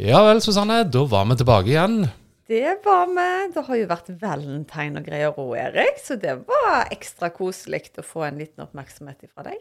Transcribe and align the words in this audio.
Ja 0.00 0.22
vel, 0.24 0.38
Susanne. 0.40 0.78
Da 0.88 1.02
var 1.04 1.26
vi 1.28 1.34
tilbake 1.36 1.68
igjen. 1.74 2.06
Det 2.48 2.78
var 2.86 3.10
vi. 3.12 3.24
Det 3.52 3.64
har 3.66 3.76
jo 3.76 3.88
vært 3.90 4.06
valentine 4.22 4.96
og 4.96 5.04
greier 5.04 5.36
òg, 5.36 5.50
Erik. 5.60 6.00
Så 6.00 6.16
det 6.22 6.38
var 6.48 6.88
ekstra 6.94 7.28
koselig 7.34 7.82
å 8.00 8.04
få 8.06 8.24
en 8.24 8.40
liten 8.40 8.64
oppmerksomhet 8.64 9.28
fra 9.28 9.44
deg. 9.50 9.58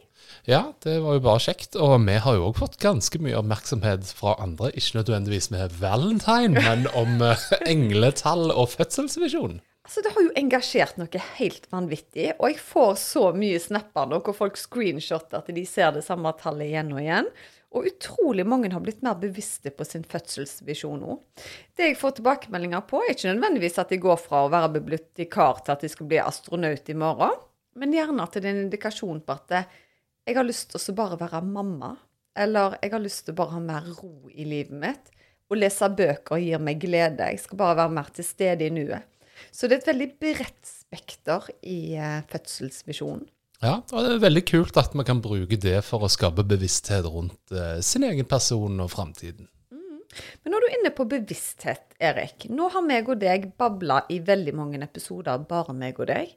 Ja, 0.47 0.61
det 0.85 0.95
var 1.03 1.17
jo 1.17 1.25
bare 1.27 1.43
kjekt. 1.43 1.75
Og 1.75 1.97
vi 2.07 2.15
har 2.23 2.39
jo 2.39 2.47
òg 2.47 2.61
fått 2.61 2.79
ganske 2.79 3.19
mye 3.19 3.35
oppmerksomhet 3.41 4.07
fra 4.15 4.37
andre. 4.39 4.71
Ikke 4.79 5.01
nødvendigvis 5.01 5.51
med 5.51 5.75
valentine, 5.81 6.55
men 6.55 6.87
om 6.95 7.19
uh, 7.19 7.35
engletall 7.73 8.47
og 8.55 8.71
fødselsvisjon. 8.77 9.59
Altså, 9.89 10.07
Det 10.07 10.15
har 10.15 10.23
jo 10.23 10.35
engasjert 10.39 11.03
noe 11.03 11.27
helt 11.35 11.67
vanvittig. 11.75 12.31
Og 12.39 12.53
jeg 12.53 12.63
får 12.63 12.95
så 13.03 13.27
mye 13.35 13.59
snapper 13.59 14.07
nå 14.07 14.23
hvor 14.23 14.39
folk 14.45 14.55
screenshotter 14.55 15.43
at 15.43 15.51
de 15.51 15.67
ser 15.67 15.91
det 15.99 16.07
samme 16.07 16.31
tallet 16.39 16.71
igjen 16.71 16.95
og 16.95 17.03
igjen. 17.03 17.33
Og 17.77 17.85
utrolig 17.85 18.45
mange 18.49 18.71
har 18.73 18.81
blitt 18.81 19.03
mer 19.05 19.19
bevisste 19.21 19.69
på 19.69 19.85
sin 19.85 20.05
fødselsvisjon 20.09 21.03
nå. 21.03 21.19
Det 21.77 21.91
jeg 21.91 21.99
får 21.99 22.15
tilbakemeldinger 22.17 22.81
på, 22.89 23.03
er 23.03 23.13
ikke 23.13 23.35
nødvendigvis 23.35 23.77
at 23.81 23.93
de 23.93 23.99
går 24.01 24.17
fra 24.23 24.41
å 24.45 24.49
være 24.49 24.71
bibliotekar 24.79 25.61
til 25.61 25.75
at 25.75 25.85
de 25.85 25.91
skal 25.93 26.09
bli 26.09 26.21
astronaut 26.23 26.89
i 26.89 26.97
morgen, 26.97 27.37
men 27.77 27.93
gjerne 27.93 28.25
at 28.25 28.33
det 28.35 28.47
er 28.47 28.55
en 28.55 28.65
indikasjon 28.65 29.21
på 29.21 29.37
at 29.37 29.53
jeg 30.29 30.37
har 30.37 30.47
lyst 30.47 30.73
til 30.73 30.81
å 30.81 30.97
bare 30.97 31.19
være 31.21 31.45
mamma. 31.45 31.93
Eller 32.37 32.75
jeg 32.81 32.93
har 32.93 33.01
lyst 33.03 33.25
til 33.25 33.35
å 33.35 33.39
bare 33.39 33.55
ha 33.57 33.61
mer 33.63 33.87
ro 33.97 34.29
i 34.29 34.45
livet 34.47 34.75
mitt. 34.81 35.13
Å 35.49 35.57
lese 35.57 35.89
bøker 35.89 36.41
gir 36.41 36.61
meg 36.61 36.81
glede. 36.83 37.31
Jeg 37.31 37.41
skal 37.41 37.57
bare 37.61 37.79
være 37.81 37.95
mer 37.97 38.11
til 38.13 38.27
stede 38.27 38.67
i 38.67 38.73
nuet. 38.73 39.05
Så 39.51 39.67
det 39.67 39.79
er 39.79 39.81
et 39.81 39.91
veldig 39.93 40.09
bredt 40.21 40.69
spekter 40.69 41.47
i 41.65 41.79
uh, 41.97 42.19
fødselsvisjonen. 42.29 43.25
Ja, 43.59 43.81
og 43.91 44.05
det 44.05 44.11
er 44.13 44.21
veldig 44.23 44.43
kult 44.47 44.77
at 44.79 44.93
vi 44.95 45.03
kan 45.07 45.19
bruke 45.23 45.57
det 45.59 45.81
for 45.83 46.05
å 46.05 46.11
skape 46.11 46.45
bevissthet 46.47 47.07
rundt 47.11 47.51
eh, 47.51 47.81
sin 47.83 48.05
egen 48.07 48.27
person 48.29 48.79
og 48.79 48.91
framtiden. 48.93 49.49
Mm. 49.73 49.97
Men 50.43 50.53
når 50.53 50.63
du 50.63 50.67
er 50.67 50.75
inne 50.77 50.91
på 50.95 51.07
bevissthet, 51.11 51.97
Erik. 51.99 52.47
Nå 52.47 52.69
har 52.71 52.85
meg 52.85 53.11
og 53.11 53.19
deg 53.19 53.49
babla 53.59 54.05
i 54.07 54.21
veldig 54.23 54.55
mange 54.55 54.79
episoder, 54.85 55.43
bare 55.49 55.75
meg 55.75 55.99
og 55.99 56.07
deg. 56.11 56.31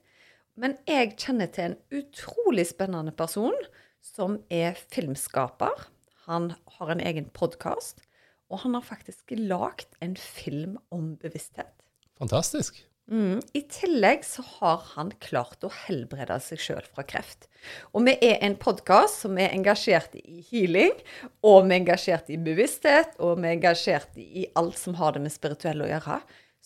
Men 0.59 0.75
jeg 0.91 1.15
kjenner 1.15 1.49
til 1.55 1.71
en 1.71 1.79
utrolig 2.03 2.67
spennende 2.73 3.15
person 3.17 3.55
som 4.03 4.41
er 4.51 4.75
filmskaper. 4.93 5.87
Han 6.27 6.53
har 6.75 6.91
en 6.91 7.07
egen 7.07 7.31
podkast, 7.35 8.03
og 8.51 8.65
han 8.67 8.75
har 8.75 8.85
faktisk 8.85 9.31
lagd 9.39 9.95
en 10.03 10.19
film 10.19 10.75
om 10.91 11.15
bevissthet. 11.23 11.71
Fantastisk. 12.19 12.83
Mm. 13.11 13.41
I 13.53 13.63
tillegg 13.67 14.23
så 14.25 14.45
har 14.47 14.85
han 14.95 15.11
klart 15.21 15.65
å 15.67 15.71
helbrede 15.87 16.39
seg 16.41 16.61
sjøl 16.63 16.85
fra 16.87 17.05
kreft. 17.07 17.49
Og 17.93 18.07
vi 18.07 18.15
er 18.25 18.39
en 18.47 18.55
podkast 18.61 19.25
som 19.25 19.39
er 19.41 19.53
engasjert 19.53 20.15
i 20.19 20.43
healing, 20.51 20.95
og 21.43 21.67
vi 21.67 21.75
er 21.75 21.81
engasjert 21.83 22.31
i 22.33 22.39
bevissthet, 22.41 23.19
og 23.19 23.43
vi 23.43 23.51
er 23.51 23.57
engasjert 23.59 24.17
i 24.23 24.47
alt 24.59 24.79
som 24.79 24.97
har 25.01 25.17
det 25.17 25.25
med 25.27 25.35
spirituell 25.35 25.85
å 25.85 25.91
gjøre. 25.91 26.21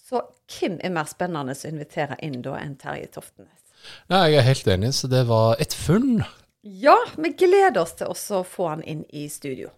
Så 0.06 0.22
hvem 0.52 0.78
er 0.84 0.92
mer 0.94 1.08
spennende 1.10 1.56
å 1.56 1.70
invitere 1.70 2.18
inn 2.22 2.38
da 2.44 2.60
enn 2.60 2.76
Terje 2.78 3.08
Toftenes? 3.16 3.62
Nei, 4.10 4.30
Jeg 4.30 4.40
er 4.40 4.46
helt 4.50 4.68
enig, 4.76 4.92
så 4.94 5.08
det 5.10 5.24
var 5.26 5.56
et 5.62 5.74
funn. 5.74 6.22
Ja, 6.62 6.96
vi 7.16 7.32
gleder 7.38 7.80
oss 7.82 7.96
til 7.98 8.12
å 8.12 8.44
få 8.46 8.70
han 8.74 8.82
inn 8.82 9.04
i 9.10 9.26
studio. 9.30 9.70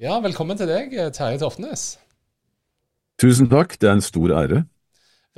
Ja, 0.00 0.18
velkommen 0.24 0.58
til 0.58 0.70
deg, 0.70 0.94
Terje 1.14 1.38
Toftenes. 1.42 1.98
Tusen 3.20 3.50
takk, 3.52 3.76
det 3.78 3.88
er 3.90 3.98
en 3.98 4.04
stor 4.04 4.32
ære. 4.32 4.64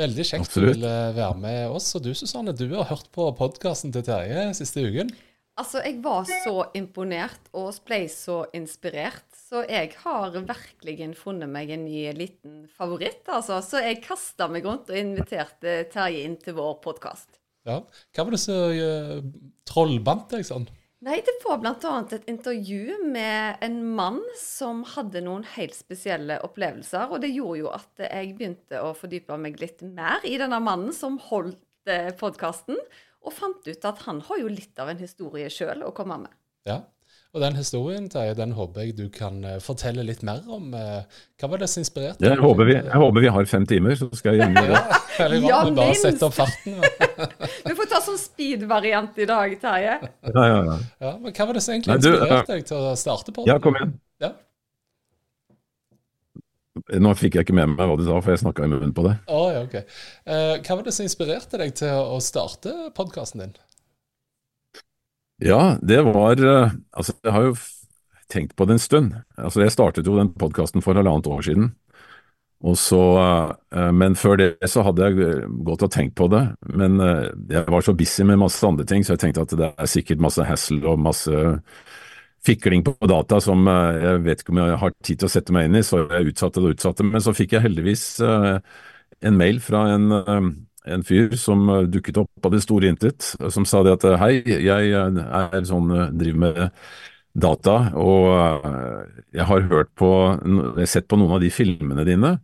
Veldig 0.01 0.25
kjekt 0.25 0.47
Absolutt. 0.47 0.79
du 0.79 0.79
ville 0.79 0.95
være 1.19 1.37
med 1.43 1.75
oss. 1.77 1.91
Og 1.99 2.05
du 2.07 2.15
Susanne, 2.17 2.55
du 2.57 2.65
har 2.73 2.89
hørt 2.89 3.11
på 3.13 3.27
podkasten 3.37 3.93
til 3.93 4.05
Terje 4.07 4.49
siste 4.57 4.85
uken. 4.87 5.13
Altså, 5.61 5.83
jeg 5.85 5.99
var 6.01 6.25
så 6.25 6.55
imponert 6.79 7.51
og 7.53 7.75
ble 7.85 8.07
så 8.09 8.39
inspirert. 8.57 9.27
Så 9.37 9.67
jeg 9.69 9.91
har 10.01 10.33
virkelig 10.33 11.11
funnet 11.21 11.51
meg 11.53 11.75
en 11.75 11.85
ny 11.85 12.07
liten 12.17 12.63
favoritt, 12.73 13.27
altså. 13.29 13.61
Så 13.61 13.83
jeg 13.85 14.01
kasta 14.05 14.49
meg 14.49 14.65
rundt 14.65 14.89
og 14.89 14.97
inviterte 14.97 15.83
Terje 15.93 16.25
inn 16.25 16.39
til 16.41 16.57
vår 16.57 16.79
podkast. 16.85 17.37
Ja. 17.69 17.83
Hva 18.17 18.25
var 18.25 18.35
det 18.35 18.41
som 18.43 18.73
uh, 18.73 19.21
trollbandt 19.69 20.33
deg 20.33 20.49
sånn? 20.49 20.65
Nei, 21.03 21.17
det 21.27 21.33
var 21.43 21.59
bl.a. 21.59 21.93
et 22.15 22.29
intervju 22.31 23.01
med 23.11 23.59
en 23.67 23.79
mann 23.97 24.21
som 24.39 24.85
hadde 24.87 25.25
noen 25.27 25.43
helt 25.57 25.75
spesielle 25.75 26.37
opplevelser. 26.47 27.11
Og 27.11 27.25
det 27.25 27.33
gjorde 27.33 27.59
jo 27.59 27.73
at 27.75 28.05
jeg 28.07 28.37
begynte 28.39 28.83
å 28.87 28.93
fordype 28.95 29.39
meg 29.41 29.59
litt 29.59 29.83
mer 29.83 30.23
i 30.23 30.37
denne 30.39 30.61
mannen 30.63 30.95
som 30.95 31.19
holdt 31.31 31.91
eh, 31.91 32.13
podkasten. 32.19 32.79
Og 33.27 33.35
fant 33.35 33.67
ut 33.67 33.89
at 33.91 34.05
han 34.07 34.23
har 34.29 34.45
jo 34.45 34.51
litt 34.51 34.79
av 34.83 34.93
en 34.93 35.03
historie 35.03 35.51
sjøl 35.51 35.83
å 35.83 35.91
komme 35.97 36.21
med. 36.23 36.39
Ja, 36.71 36.79
og 37.33 37.41
den 37.41 37.55
historien 37.57 38.11
Terje, 38.13 38.35
den 38.37 38.51
håper 38.53 38.85
jeg 38.85 38.97
du 38.99 39.07
kan 39.13 39.39
uh, 39.47 39.57
fortelle 39.65 40.05
litt 40.05 40.21
mer 40.27 40.43
om. 40.53 40.75
Uh, 40.77 41.01
hva 41.41 41.49
var 41.49 41.63
det 41.63 41.69
som 41.73 41.81
inspirerte 41.81 42.21
deg? 42.21 42.29
Jeg, 42.29 42.41
håper 42.45 42.69
vi, 42.69 42.75
jeg 42.77 43.01
håper 43.03 43.25
vi 43.25 43.33
har 43.37 43.49
fem 43.49 43.65
timer, 43.69 43.97
så 43.97 44.11
skal 44.19 44.37
jeg 44.37 44.53
gjøre 44.53 44.69
det. 44.75 44.83
ja, 44.83 45.25
eller 45.25 45.47
ja, 45.49 45.63
vi 45.65 45.75
bare 45.79 45.97
sette 45.97 46.29
opp 46.29 46.37
farten. 46.37 46.77
vi 47.71 47.75
får 47.79 47.89
ta 47.89 48.03
sånn 48.05 48.21
speed-variant 48.21 49.17
i 49.25 49.29
dag, 49.33 49.57
Terje. 49.65 49.97
Ja, 50.29 50.45
ja, 50.45 50.61
ja. 50.69 50.79
ja, 51.07 51.15
men 51.25 51.33
hva 51.33 51.49
var 51.49 51.57
det 51.57 51.65
som 51.65 51.77
egentlig 51.77 51.99
inspirerte 52.03 52.53
deg 52.53 52.69
til 52.69 52.89
å 52.93 52.95
starte 53.01 53.37
på 53.37 53.49
Ja, 53.49 53.57
kom 53.65 53.81
igjen. 53.81 53.97
Ja. 54.21 54.35
Nå 57.01 57.17
fikk 57.17 57.37
jeg 57.37 57.47
ikke 57.47 57.57
med 57.57 57.73
meg 57.73 57.81
hva 57.89 57.97
du 57.97 58.05
sa, 58.05 58.21
for 58.21 58.33
jeg 58.33 58.45
snakka 58.45 58.69
i 58.69 58.73
munnen 58.77 58.93
på 58.97 59.09
det. 59.09 59.17
Oh, 59.33 59.49
ja, 59.53 59.65
okay. 59.65 59.89
Uh, 60.29 60.61
hva 60.61 60.77
var 60.77 60.85
det 60.85 60.93
som 60.97 61.09
inspirerte 61.09 61.65
deg 61.65 61.73
til 61.81 61.97
å 61.97 62.21
starte 62.21 62.77
podkasten 62.97 63.47
din? 63.47 63.57
Ja, 65.43 65.79
det 65.83 66.03
var 66.03 66.39
eh, 66.39 66.71
Altså, 66.93 67.15
jeg 67.23 67.33
har 67.35 67.47
jo 67.49 67.55
tenkt 68.33 68.55
på 68.57 68.65
det 68.65 68.77
en 68.79 68.83
stund. 68.83 69.15
Altså, 69.37 69.63
jeg 69.65 69.75
startet 69.75 70.07
jo 70.09 70.17
den 70.17 70.31
podkasten 70.39 70.85
for 70.85 70.97
halvannet 70.97 71.27
år 71.29 71.43
siden. 71.45 71.73
Og 72.63 72.77
så, 72.79 73.01
eh, 73.75 73.91
men 73.93 74.15
før 74.15 74.39
det 74.39 74.71
så 74.71 74.85
hadde 74.87 75.09
jeg 75.09 75.49
gått 75.67 75.83
og 75.83 75.93
tenkt 75.93 76.15
på 76.17 76.31
det. 76.33 76.45
Men 76.71 77.01
eh, 77.03 77.27
jeg 77.51 77.67
var 77.75 77.85
så 77.85 77.95
busy 77.99 78.25
med 78.29 78.41
masse 78.41 78.63
andre 78.67 78.87
ting, 78.89 79.03
så 79.05 79.17
jeg 79.17 79.25
tenkte 79.27 79.45
at 79.45 79.57
det 79.59 79.73
er 79.75 79.91
sikkert 79.91 80.23
masse 80.23 80.47
hassle 80.47 80.87
og 80.87 81.03
masse 81.03 81.43
fikling 82.47 82.87
på 82.87 82.95
data 83.07 83.39
som 83.39 83.69
jeg 83.71 84.23
vet 84.25 84.41
ikke 84.43 84.51
om 84.51 84.59
jeg 84.59 84.79
har 84.81 84.95
tid 85.07 85.21
til 85.21 85.29
å 85.29 85.31
sette 85.31 85.55
meg 85.55 85.69
inn 85.69 85.79
i, 85.79 85.85
så 85.87 86.01
jeg 86.09 86.33
utsatte 86.33 86.59
det 86.59 86.71
og 86.71 86.75
utsatte. 86.75 87.07
Men 87.07 87.23
så 87.23 87.35
fikk 87.37 87.55
jeg 87.55 87.67
heldigvis 87.69 88.07
en 88.23 89.39
mail 89.39 89.61
fra 89.63 89.85
en 89.93 90.09
en 90.85 91.05
fyr 91.05 91.37
som 91.37 91.69
eh, 91.69 91.87
dukket 91.91 92.21
opp 92.23 92.47
av 92.47 92.55
det 92.55 92.63
store 92.65 92.91
intet, 92.91 93.35
som 93.51 93.67
sa 93.69 93.83
det 93.87 93.97
at 93.99 94.07
eh, 94.09 94.19
hei, 94.21 94.33
jeg 94.43 94.93
eh, 94.97 95.23
er 95.39 95.69
sånn, 95.69 95.93
driver 96.19 96.43
med 96.43 96.61
data, 97.33 97.77
og 97.97 98.67
jeg 99.33 99.47
har 99.49 99.63
hørt 99.71 99.89
på, 99.97 100.09
jeg 100.77 100.91
sett 100.91 101.07
på 101.09 101.17
noen 101.17 101.39
av 101.39 101.41
de 101.41 101.49
filmene 101.55 102.05
dine, 102.05 102.35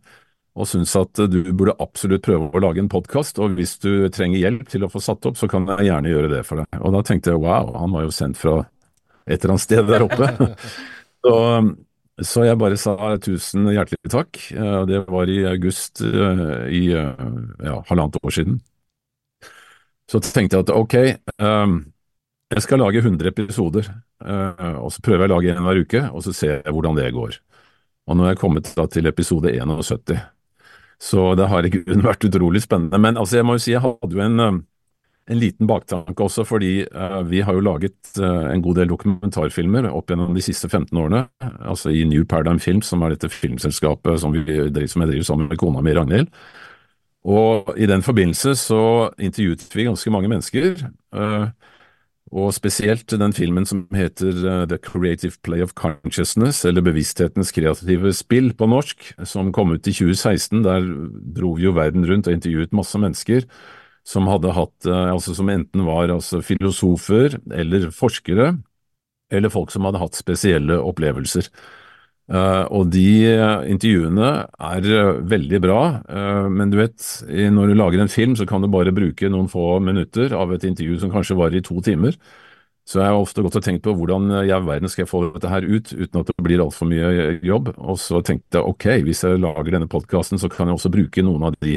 og 0.59 0.65
syns 0.67 0.95
at 0.97 1.21
du 1.29 1.43
burde 1.53 1.75
absolutt 1.79 2.23
prøve 2.25 2.49
å 2.49 2.61
lage 2.63 2.81
en 2.81 2.89
podkast, 2.89 3.37
og 3.39 3.53
hvis 3.59 3.75
du 3.83 4.09
trenger 4.09 4.41
hjelp 4.41 4.65
til 4.71 4.87
å 4.87 4.89
få 4.89 5.01
satt 5.03 5.27
opp, 5.29 5.37
så 5.37 5.47
kan 5.51 5.69
jeg 5.75 5.91
gjerne 5.91 6.09
gjøre 6.09 6.31
det 6.33 6.41
for 6.47 6.63
deg. 6.63 6.81
Og 6.81 6.95
da 6.97 7.03
tenkte 7.05 7.35
jeg 7.35 7.43
wow, 7.43 7.69
han 7.77 7.93
var 7.93 8.07
jo 8.07 8.15
sendt 8.17 8.41
fra 8.41 8.55
et 9.29 9.37
eller 9.37 9.53
annet 9.53 9.67
sted 9.67 9.85
der 9.87 10.07
oppe. 10.07 10.31
så 11.23 11.35
så 12.25 12.43
jeg 12.45 12.59
bare 12.59 12.77
sa 12.79 12.95
tusen 13.21 13.69
hjertelig 13.71 14.11
takk. 14.11 14.39
Det 14.89 15.03
var 15.07 15.29
i 15.31 15.39
august 15.49 16.01
eh, 16.03 16.65
i 16.75 16.81
eh, 16.97 17.27
ja, 17.63 17.77
halvannet 17.89 18.19
år 18.23 18.35
siden. 18.35 18.57
Så 20.09 20.21
tenkte 20.25 20.57
jeg 20.57 20.65
at 20.65 20.73
ok, 20.73 20.95
jeg 22.49 22.65
skal 22.65 22.81
lage 22.81 23.03
100 23.03 23.29
episoder, 23.29 23.91
eh, 24.25 24.75
og 24.81 24.89
så 24.91 25.03
prøver 25.05 25.25
jeg 25.25 25.29
å 25.29 25.35
lage 25.35 25.53
en 25.53 25.67
hver 25.67 25.81
uke, 25.83 26.01
og 26.09 26.25
så 26.25 26.33
ser 26.33 26.55
jeg 26.57 26.73
hvordan 26.73 26.97
det 26.97 27.11
går. 27.13 27.37
Og 28.09 28.17
nå 28.17 28.25
er 28.25 28.33
jeg 28.33 28.41
kommet 28.41 28.71
til 28.89 29.05
episode 29.05 29.53
71. 29.53 30.17
Så 30.99 31.27
det 31.37 31.47
har 31.51 31.63
i 31.63 31.71
grunnen 31.71 32.07
vært 32.09 32.25
utrolig 32.25 32.63
spennende. 32.65 32.97
Men 32.99 33.21
altså, 33.21 33.37
jeg 33.37 33.45
må 33.47 33.55
jo 33.55 33.63
si 33.63 33.75
jeg 33.75 33.83
hadde 33.85 34.17
jo 34.17 34.23
en 34.25 34.63
en 35.29 35.39
liten 35.39 35.69
baktanke 35.69 36.25
også, 36.25 36.45
fordi 36.47 36.71
uh, 36.89 37.21
vi 37.29 37.43
har 37.45 37.53
jo 37.53 37.63
laget 37.65 37.97
uh, 38.17 38.49
en 38.49 38.63
god 38.65 38.79
del 38.81 38.89
dokumentarfilmer 38.89 39.89
opp 39.91 40.09
gjennom 40.09 40.33
de 40.35 40.43
siste 40.43 40.69
15 40.69 40.97
årene. 40.97 41.25
Altså 41.59 41.93
i 41.93 42.03
New 42.09 42.25
Paradigm 42.25 42.59
Films, 42.59 42.89
som 42.89 43.03
er 43.05 43.13
dette 43.13 43.29
filmselskapet 43.33 44.19
som, 44.21 44.33
vi, 44.33 44.43
som 44.89 45.05
jeg 45.05 45.13
driver 45.13 45.29
sammen 45.29 45.51
med 45.51 45.61
kona 45.61 45.85
mi, 45.85 45.93
Ragnhild. 45.93 46.33
Og 47.29 47.73
i 47.77 47.87
den 47.89 48.01
forbindelse 48.01 48.55
så 48.57 48.83
intervjuet 49.19 49.65
vi 49.75 49.89
ganske 49.89 50.13
mange 50.13 50.31
mennesker. 50.31 50.87
Uh, 51.13 51.49
Og 52.29 52.51
spesielt 52.53 53.09
den 53.09 53.33
filmen 53.33 53.65
som 53.65 53.87
heter 53.89 54.67
The 54.69 54.77
Creative 54.77 55.33
Play 55.41 55.63
of 55.65 55.73
Consciousness, 55.73 56.61
eller 56.65 56.85
Bevissthetens 56.85 57.49
kreative 57.51 58.13
spill 58.13 58.51
på 58.53 58.67
norsk, 58.69 59.15
som 59.25 59.49
kom 59.49 59.73
ut 59.73 59.87
i 59.89 59.93
2016. 59.97 60.61
Der 60.61 60.85
dro 61.39 61.55
vi 61.57 61.65
jo 61.65 61.73
verden 61.73 62.05
rundt 62.05 62.29
og 62.29 62.37
intervjuet 62.37 62.75
masse 62.75 63.01
mennesker 63.01 63.47
som 64.09 64.29
hatt, 64.29 64.87
uh, 64.89 65.11
altså 65.13 65.35
som 65.37 65.51
enten 65.53 65.85
var 65.85 66.09
altså, 66.09 66.41
filosofer 66.45 67.37
eller 67.53 67.89
forskere, 67.93 68.53
eller 69.29 69.53
folk 69.53 69.69
som 69.73 69.85
hadde 69.85 70.01
hatt 70.01 70.17
spesielle 70.17 70.79
opplevelser. 70.81 71.51
Uh, 72.29 72.65
og 72.73 72.91
de 72.93 73.29
intervjuene 73.69 74.33
er 74.45 74.89
veldig 75.29 75.61
bra, 75.63 75.79
men 76.49 76.69
du 76.69 76.77
vet, 76.77 77.01
når 77.53 77.71
du 77.71 77.77
lager 77.77 78.03
en 78.03 78.11
film, 78.11 78.35
så 78.37 78.45
kan 78.49 78.61
du 78.61 78.69
bare 78.69 78.93
bruke 78.93 79.31
noen 79.33 79.49
få 79.49 79.79
minutter 79.81 80.35
av 80.37 80.53
et 80.53 80.67
intervju 80.69 80.99
som 81.01 81.13
kanskje 81.13 81.37
varer 81.39 81.57
i 81.57 81.65
to 81.65 81.81
timer. 81.85 82.17
Så 82.89 82.97
jeg 83.03 83.11
har 83.11 83.21
ofte 83.21 83.43
gått 83.45 83.57
og 83.59 83.61
tenkt 83.61 83.83
på 83.85 83.93
hvordan 83.93 84.31
i 84.47 84.53
all 84.53 84.63
verden 84.65 84.89
skal 84.89 85.03
jeg 85.03 85.11
få 85.11 85.19
dette 85.27 85.49
her 85.51 85.65
ut 85.67 85.91
uten 85.93 86.21
at 86.23 86.29
det 86.31 86.45
blir 86.45 86.61
altfor 86.63 86.89
mye 86.89 87.35
jobb. 87.45 87.69
Og 87.77 87.99
så 88.01 88.21
tenkte 88.25 88.57
jeg 88.57 88.65
ok, 88.65 88.87
hvis 89.05 89.21
jeg 89.27 89.41
lager 89.43 89.75
denne 89.75 89.89
podkasten, 89.91 90.41
så 90.41 90.49
kan 90.49 90.69
jeg 90.69 90.79
også 90.79 90.89
bruke 90.95 91.25
noen 91.25 91.45
av 91.51 91.57
de 91.61 91.75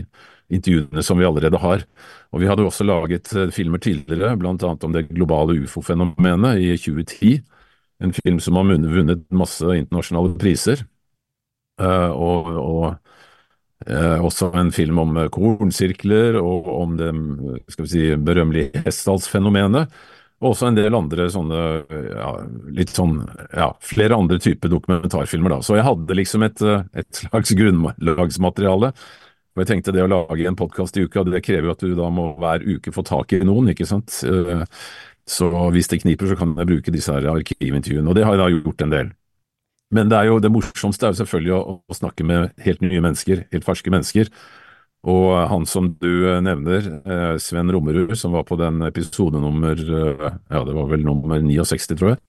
intervjuene 0.52 1.02
som 1.04 1.20
vi 1.20 1.26
allerede 1.28 1.60
har. 1.62 1.87
Og 2.32 2.43
vi 2.43 2.49
hadde 2.50 2.66
også 2.66 2.84
laget 2.84 3.32
filmer 3.52 3.81
tidligere, 3.82 4.34
annet 4.37 4.84
om 4.84 4.93
det 4.93 5.08
globale 5.10 5.56
ufo-fenomenet 5.64 6.60
i 6.60 6.76
2010 6.76 7.40
en 8.02 8.12
film 8.12 8.40
som 8.40 8.58
har 8.58 8.66
vunnet 8.66 9.26
masse 9.34 9.76
internasjonale 9.78 10.34
priser. 10.40 10.82
Uh, 11.81 12.10
og, 12.12 12.49
og 12.60 12.87
uh, 13.88 14.19
også 14.22 14.50
en 14.58 14.72
film 14.75 15.00
om 15.02 15.16
uh, 15.16 15.28
kornsirkler 15.32 16.37
og 16.40 16.69
om 16.69 16.99
det 16.99 17.12
skal 17.72 17.87
vi 17.87 17.93
si, 17.93 18.02
berømmelige 18.16 18.82
Hessdalsfenomenet. 18.87 19.94
Og 20.43 20.50
også 20.50 20.72
en 20.72 20.76
del 20.76 20.94
andre 20.99 21.28
sånne 21.31 21.58
ja, 21.87 22.31
litt 22.75 22.90
sånn 22.90 23.20
ja, 23.54 23.69
flere 23.78 24.16
andre 24.19 24.40
typer 24.43 24.72
dokumentarfilmer. 24.72 25.54
da. 25.54 25.58
Så 25.62 25.76
jeg 25.78 25.87
hadde 25.87 26.16
liksom 26.19 26.43
et, 26.43 26.62
et 26.99 27.20
slags 27.20 27.52
grunnlagsmateriale. 27.54 28.90
Og 29.52 29.62
jeg 29.62 29.69
tenkte 29.69 29.93
det 29.93 30.04
å 30.04 30.08
lage 30.08 30.46
en 30.49 30.56
podkast 30.56 30.96
i 30.96 31.04
uka, 31.04 31.26
det 31.28 31.43
krever 31.44 31.69
jo 31.69 31.75
at 31.75 31.82
du 31.84 31.93
da 31.99 32.08
må 32.12 32.31
hver 32.40 32.64
uke 32.64 32.93
få 32.94 33.04
tak 33.04 33.34
i 33.37 33.43
noen, 33.44 33.69
ikke 33.75 33.88
sant. 33.88 34.08
Så 35.28 35.49
hvis 35.75 35.90
det 35.93 36.00
kniper, 36.02 36.31
så 36.31 36.38
kan 36.40 36.54
jeg 36.56 36.70
bruke 36.70 36.94
disse 36.94 37.12
her 37.12 37.28
arkivintervjuene, 37.34 38.08
og 38.08 38.16
det 38.16 38.25
har 38.25 38.38
jeg 38.38 38.43
da 38.43 38.49
gjort 38.54 38.87
en 38.87 38.94
del. 38.94 39.12
Men 39.93 40.08
det, 40.08 40.16
er 40.16 40.31
jo, 40.31 40.40
det 40.40 40.49
morsomste 40.49 41.04
er 41.04 41.12
jo 41.12 41.20
selvfølgelig 41.20 41.52
å, 41.52 41.76
å, 41.84 41.96
snakke 41.96 42.25
med 42.25 42.52
helt 42.64 42.81
nye 42.81 43.04
mennesker, 43.04 43.44
helt 43.52 43.66
ferske 43.66 43.93
mennesker. 43.93 44.31
Og 45.12 45.34
han 45.50 45.66
som 45.66 45.90
du 46.00 46.10
eh, 46.31 46.40
nevner, 46.44 46.87
eh, 47.02 47.32
Sven 47.43 47.70
Rommerud, 47.75 48.14
som 48.16 48.32
var 48.32 48.46
på 48.49 48.56
den 48.60 48.81
episode 48.87 49.40
nummer 49.43 49.75
eh, 49.75 50.28
ja, 50.31 50.62
det 50.64 50.76
var 50.76 50.88
vel 50.93 51.02
nummer 51.04 51.43
69, 51.43 51.99
tror 51.99 52.14
jeg. 52.14 52.22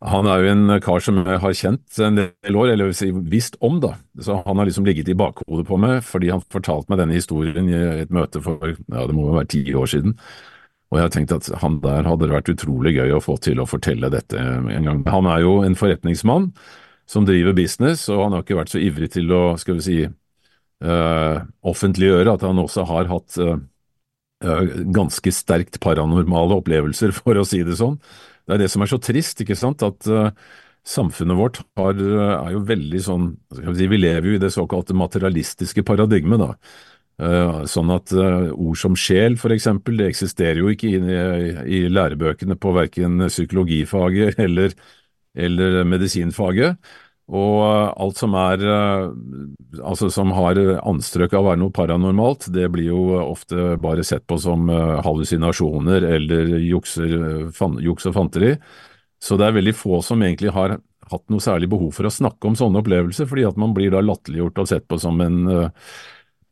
Han 0.00 0.24
er 0.32 0.40
jo 0.40 0.52
en 0.54 0.76
kar 0.80 1.02
som 1.04 1.18
jeg 1.20 1.40
har 1.42 1.56
kjent 1.56 1.98
en 2.00 2.16
del 2.16 2.56
år, 2.56 2.70
eller 2.72 2.92
visst 3.28 3.58
om, 3.60 3.82
da. 3.82 3.94
Så 4.24 4.38
han 4.46 4.56
har 4.56 4.68
liksom 4.68 4.86
ligget 4.88 5.10
i 5.12 5.16
bakhodet 5.18 5.66
på 5.68 5.76
meg, 5.80 5.98
fordi 6.08 6.30
han 6.32 6.44
fortalte 6.52 6.88
meg 6.88 7.02
denne 7.02 7.18
historien 7.18 7.68
i 7.68 7.76
et 8.06 8.14
møte 8.14 8.40
for 8.40 8.72
ja, 8.72 9.04
det 9.04 9.16
må 9.16 9.26
jo 9.28 9.36
være 9.36 9.50
ti 9.52 9.64
år 9.76 9.90
siden. 9.92 10.16
Og 10.90 10.98
jeg 10.98 11.04
har 11.04 11.12
tenkt 11.14 11.34
at 11.36 11.50
han 11.62 11.76
der 11.84 12.08
hadde 12.08 12.26
det 12.26 12.34
vært 12.34 12.48
utrolig 12.54 12.94
gøy 12.96 13.12
å 13.14 13.22
få 13.22 13.36
til 13.44 13.60
å 13.60 13.68
fortelle 13.68 14.08
dette 14.10 14.40
en 14.40 14.88
gang. 14.88 15.04
Han 15.12 15.28
er 15.30 15.44
jo 15.44 15.60
en 15.66 15.76
forretningsmann 15.78 16.48
som 17.10 17.26
driver 17.28 17.54
business, 17.54 18.08
og 18.08 18.24
han 18.24 18.34
har 18.34 18.46
ikke 18.46 18.58
vært 18.58 18.72
så 18.72 18.80
ivrig 18.82 19.12
til 19.14 19.30
å, 19.34 19.42
skal 19.60 19.78
vi 19.78 19.84
si, 19.84 19.98
uh, 20.08 21.36
offentliggjøre 21.66 22.34
at 22.34 22.46
han 22.46 22.62
også 22.62 22.86
har 22.88 23.10
hatt 23.10 23.38
uh, 23.38 23.60
ganske 24.96 25.34
sterkt 25.34 25.78
paranormale 25.84 26.58
opplevelser, 26.58 27.14
for 27.20 27.38
å 27.38 27.46
si 27.46 27.62
det 27.66 27.78
sånn. 27.78 28.00
Det 28.50 28.56
er 28.56 28.64
det 28.64 28.72
som 28.72 28.82
er 28.82 28.90
så 28.90 28.98
trist, 28.98 29.40
ikke 29.44 29.54
sant, 29.58 29.84
at 29.86 30.06
uh, 30.10 30.32
samfunnet 30.82 31.38
vårt 31.38 31.60
har, 31.78 31.94
er 31.94 32.54
jo 32.56 32.62
veldig 32.66 33.02
sånn 33.04 33.28
si, 33.54 33.86
vi 33.86 34.00
lever 34.00 34.26
jo 34.26 34.38
i 34.38 34.40
det 34.42 34.50
såkalte 34.50 34.96
materialistiske 34.98 35.84
paradigmet, 35.86 36.42
da. 36.42 36.54
Uh, 37.20 37.60
sånn 37.68 37.92
at 37.94 38.10
uh, 38.16 38.48
ord 38.50 38.80
som 38.80 38.96
sjel, 38.98 39.36
for 39.38 39.54
eksempel, 39.54 40.00
det 40.00 40.08
eksisterer 40.10 40.62
jo 40.64 40.72
ikke 40.72 40.90
i, 40.90 40.98
i 41.78 41.80
lærebøkene 41.92 42.56
på 42.58 42.74
verken 42.74 43.28
psykologifaget 43.28 44.40
eller, 44.46 44.74
eller 45.38 45.82
medisinfaget. 45.86 46.90
Og 47.30 47.56
eh, 47.62 47.88
alt 48.04 48.20
som 48.20 48.34
er 48.38 48.64
altså 49.80 50.10
som 50.10 50.32
har 50.34 50.58
anstrøk 50.82 51.34
av 51.34 51.44
å 51.44 51.48
være 51.50 51.62
noe 51.62 51.74
paranormalt, 51.74 52.48
det 52.54 52.68
blir 52.74 52.90
jo 52.90 53.02
ofte 53.22 53.76
bare 53.80 54.04
sett 54.06 54.26
på 54.26 54.38
som 54.42 54.68
hallusinasjoner 54.70 56.06
eller 56.16 56.56
jukser, 56.58 57.50
fan, 57.54 57.78
juks 57.82 58.08
og 58.10 58.16
fanteri. 58.18 58.54
Så 59.22 59.36
det 59.38 59.46
er 59.46 59.58
veldig 59.58 59.76
få 59.76 60.00
som 60.02 60.22
egentlig 60.24 60.50
har 60.56 60.78
hatt 61.10 61.26
noe 61.30 61.42
særlig 61.42 61.68
behov 61.70 61.92
for 61.94 62.06
å 62.06 62.12
snakke 62.12 62.48
om 62.48 62.56
sånne 62.58 62.80
opplevelser, 62.82 63.28
fordi 63.30 63.46
at 63.48 63.58
man 63.60 63.74
blir 63.76 63.92
da 63.94 64.02
latterliggjort 64.02 64.62
og 64.62 64.70
sett 64.70 64.86
på 64.90 64.98
som 65.02 65.18
en 65.22 65.42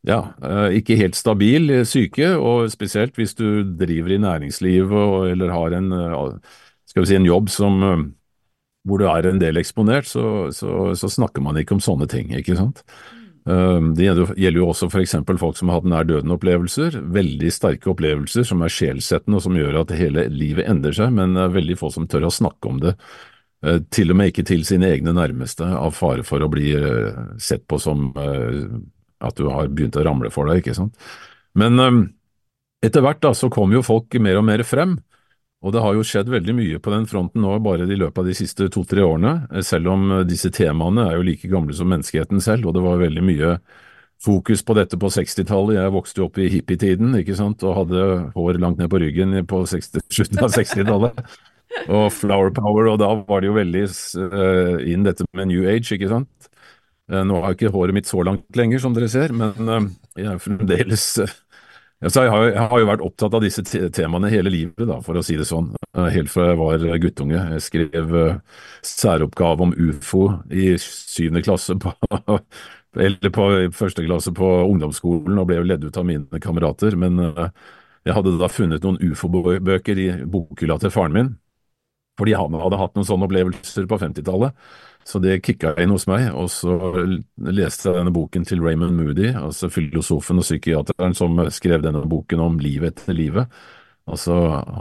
ja, 0.07 0.19
eh, 0.43 0.77
ikke 0.79 0.97
helt 0.99 1.17
stabil 1.17 1.71
syke, 1.87 2.31
og 2.37 2.69
spesielt 2.71 3.17
hvis 3.19 3.35
du 3.35 3.63
driver 3.79 4.15
i 4.15 4.21
næringslivet 4.23 5.31
eller 5.33 5.51
har 5.51 5.75
en, 5.75 5.91
eh, 5.91 6.39
skal 6.87 7.03
vi 7.03 7.07
si, 7.07 7.15
en 7.15 7.25
jobb 7.25 7.49
som, 7.49 7.83
eh, 7.83 8.05
hvor 8.89 9.01
du 9.01 9.07
er 9.09 9.29
en 9.29 9.39
del 9.41 9.61
eksponert, 9.61 10.09
så, 10.09 10.49
så, 10.55 10.91
så, 10.97 11.11
snakker 11.13 11.43
man 11.45 11.59
ikke 11.61 11.77
om 11.77 11.83
sånne 11.83 12.09
ting, 12.11 12.33
ikke 12.35 12.57
sant. 12.59 12.83
Det 13.49 14.05
gjelder 14.05 14.57
jo 14.59 14.67
også 14.69 14.89
f.eks. 14.91 15.15
folk 15.39 15.57
som 15.57 15.71
har 15.71 15.79
hatt 15.79 15.87
nær 15.89 16.05
døden-opplevelser, 16.05 16.99
veldig 17.15 17.49
sterke 17.55 17.89
opplevelser 17.93 18.45
som 18.45 18.61
er 18.61 18.73
sjelsettende 18.73 19.39
og 19.39 19.45
som 19.45 19.57
gjør 19.57 19.79
at 19.79 19.95
hele 19.97 20.27
livet 20.29 20.67
endrer 20.69 20.93
seg, 20.99 21.15
men 21.15 21.33
det 21.37 21.47
er 21.47 21.55
veldig 21.55 21.77
få 21.79 21.89
som 21.95 22.05
tør 22.09 22.27
å 22.27 22.33
snakke 22.35 22.69
om 22.69 22.83
det. 22.83 22.93
Til 23.95 24.13
og 24.13 24.19
med 24.19 24.29
ikke 24.31 24.45
til 24.47 24.61
sine 24.67 24.91
egne 24.91 25.15
nærmeste, 25.15 25.65
av 25.65 25.95
fare 25.97 26.27
for 26.27 26.45
å 26.45 26.51
bli 26.51 26.75
sett 27.41 27.65
på 27.67 27.79
som 27.81 28.11
at 29.19 29.35
du 29.39 29.49
har 29.51 29.71
begynt 29.71 29.97
å 29.99 30.05
ramle 30.05 30.31
for 30.33 30.49
deg, 30.49 30.61
ikke 30.61 30.77
sant. 30.77 30.95
Men 31.57 31.79
um, 31.81 32.01
etter 32.85 33.03
hvert 33.03 33.21
da, 33.23 33.33
så 33.35 33.49
kom 33.51 33.73
jo 33.75 33.83
folk 33.85 34.15
mer 34.23 34.39
og 34.39 34.45
mer 34.47 34.63
frem, 34.67 34.97
og 35.59 35.73
det 35.75 35.81
har 35.83 35.95
jo 35.97 36.05
skjedd 36.07 36.29
veldig 36.31 36.55
mye 36.55 36.79
på 36.79 36.91
den 36.93 37.05
fronten 37.09 37.43
nå 37.43 37.57
bare 37.63 37.83
i 37.83 37.99
løpet 37.99 38.21
av 38.21 38.29
de 38.29 38.35
siste 38.37 38.69
to–tre 38.71 39.03
årene, 39.03 39.33
eh, 39.51 39.65
selv 39.65 39.91
om 39.91 40.07
eh, 40.15 40.25
disse 40.27 40.51
temaene 40.55 41.09
er 41.09 41.17
jo 41.17 41.27
like 41.27 41.51
gamle 41.51 41.75
som 41.75 41.89
menneskeheten 41.91 42.39
selv, 42.43 42.69
og 42.69 42.77
det 42.77 42.83
var 42.85 43.01
veldig 43.01 43.25
mye 43.27 43.53
fokus 44.23 44.63
på 44.67 44.75
dette 44.75 44.99
på 44.99 45.11
60-tallet. 45.15 45.77
Jeg 45.77 45.95
vokste 45.95 46.21
jo 46.21 46.27
opp 46.27 46.39
i 46.39 46.49
hippietiden 46.51 47.15
ikke 47.19 47.37
sant, 47.39 47.63
og 47.63 47.77
hadde 47.77 48.07
hår 48.35 48.59
langt 48.59 48.79
ned 48.79 48.91
på 48.91 48.99
ryggen 49.03 49.35
på 49.47 49.61
60, 49.67 50.03
slutten 50.15 50.43
av 50.43 50.55
60-tallet. 50.55 51.23
og 51.85 52.07
flower 52.11 52.49
power, 52.55 52.89
og 52.91 52.97
da 52.99 53.11
var 53.27 53.43
det 53.43 53.51
jo 53.51 53.55
veldig 53.59 53.83
uh, 53.85 54.79
inn 54.89 55.03
dette 55.05 55.27
med 55.37 55.51
new 55.51 55.67
age, 55.69 55.93
ikke 55.95 56.09
sant. 56.11 56.49
Uh, 57.09 57.21
nå 57.27 57.43
har 57.43 57.55
ikke 57.55 57.71
håret 57.73 57.95
mitt 57.95 58.09
så 58.09 58.23
langt 58.25 58.57
lenger, 58.57 58.81
som 58.81 58.95
dere 58.95 59.07
ser, 59.11 59.35
men 59.37 59.69
uh, 59.69 59.85
jeg 60.17 60.27
er 60.33 60.41
fremdeles 60.43 61.05
eh, 61.23 61.37
jeg 61.99 62.31
har, 62.31 62.43
jeg 62.47 62.63
har, 62.71 62.79
jo 62.79 62.87
vært 62.87 63.01
opptatt 63.03 63.33
av 63.35 63.43
disse 63.43 63.63
temaene 63.91 64.29
hele 64.31 64.51
livet, 64.53 64.85
da, 64.87 65.01
for 65.03 65.19
å 65.19 65.23
si 65.25 65.35
det 65.35 65.47
sånn. 65.49 65.73
Helt 65.99 66.31
fra 66.31 66.53
jeg 66.53 66.59
var 66.61 67.01
guttunge. 67.03 67.41
Jeg 67.57 67.65
skrev 67.65 68.13
særoppgave 68.87 69.67
om 69.67 69.73
ufo 69.75 70.23
i 70.47 70.71
syvende 70.79 71.43
klasse 71.43 71.75
på, 71.75 71.91
eller 73.07 73.33
på 73.35 73.49
første 73.75 74.05
klasse 74.07 74.31
på 74.35 74.53
ungdomsskolen, 74.69 75.41
og 75.41 75.49
ble 75.49 75.59
jo 75.59 75.67
ledd 75.67 75.83
ut 75.83 75.99
av 75.99 76.07
mine 76.07 76.39
kamerater. 76.39 76.95
Men 76.95 77.19
jeg 78.07 78.15
hadde 78.15 78.37
da 78.39 78.47
funnet 78.51 78.87
noen 78.87 79.01
ufo-bøker 79.11 79.99
i 79.99 80.09
bokhylla 80.23 80.79
til 80.79 80.95
faren 80.95 81.17
min, 81.17 81.33
fordi 82.19 82.35
han 82.39 82.55
hadde 82.63 82.79
hatt 82.79 82.95
noen 82.95 83.07
sånne 83.07 83.27
opplevelser 83.27 83.91
på 83.91 83.99
50-tallet. 83.99 84.55
Så 85.07 85.19
det 85.23 85.39
kicka 85.41 85.73
inn 85.81 85.93
hos 85.93 86.05
meg, 86.09 86.27
og 86.37 86.49
så 86.53 86.75
leste 87.49 87.89
jeg 87.89 87.97
denne 87.97 88.13
boken 88.13 88.45
til 88.45 88.61
Raymond 88.61 88.93
Moody, 88.97 89.31
altså 89.33 89.69
filosofen 89.73 90.41
og 90.41 90.45
psykiateren 90.45 91.15
som 91.17 91.39
skrev 91.53 91.81
denne 91.85 92.03
boken 92.09 92.43
om 92.43 92.59
livet 92.61 92.99
etter 92.99 93.17
livet. 93.17 93.61
Altså, 94.09 94.33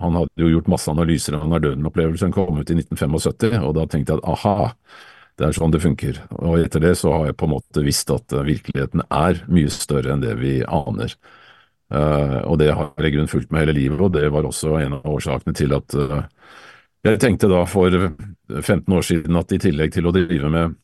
Han 0.03 0.17
hadde 0.17 0.43
jo 0.43 0.51
gjort 0.53 0.69
masse 0.73 0.91
analyser 0.91 1.37
av 1.39 1.49
nær 1.49 1.63
døden-opplevelsen, 1.65 2.33
kom 2.33 2.61
ut 2.61 2.71
i 2.71 2.77
1975, 2.77 3.61
og 3.65 3.75
da 3.77 3.87
tenkte 3.87 4.15
jeg 4.15 4.23
at 4.23 4.29
aha, 4.35 4.73
det 5.39 5.47
er 5.47 5.57
sånn 5.57 5.73
det 5.75 5.83
funker. 5.85 6.23
Og 6.43 6.59
etter 6.65 6.83
det 6.83 6.95
så 6.99 7.13
har 7.15 7.29
jeg 7.29 7.39
på 7.39 7.47
en 7.47 7.55
måte 7.55 7.85
visst 7.87 8.11
at 8.11 8.33
virkeligheten 8.33 9.05
er 9.09 9.45
mye 9.53 9.71
større 9.73 10.15
enn 10.15 10.25
det 10.25 10.35
vi 10.41 10.59
aner. 10.65 11.15
Uh, 11.89 12.45
og 12.45 12.59
det 12.61 12.73
har 12.75 12.91
jeg 12.99 13.09
i 13.09 13.15
grunnen 13.15 13.31
fulgt 13.31 13.53
med 13.53 13.63
hele 13.63 13.77
livet, 13.79 14.01
og 14.03 14.13
det 14.13 14.27
var 14.33 14.45
også 14.45 14.75
en 14.81 14.99
av 14.99 15.07
årsakene 15.09 15.55
til 15.57 15.73
at 15.77 15.95
uh, 15.97 16.25
jeg 17.15 17.23
tenkte 17.23 17.51
da 17.51 17.63
for 17.69 17.95
15 18.49 18.95
år 18.95 19.07
siden 19.07 19.39
at 19.41 19.55
i 19.55 19.61
tillegg 19.63 19.95
til 19.95 20.09
å 20.09 20.15
drive 20.15 20.53
med 20.53 20.77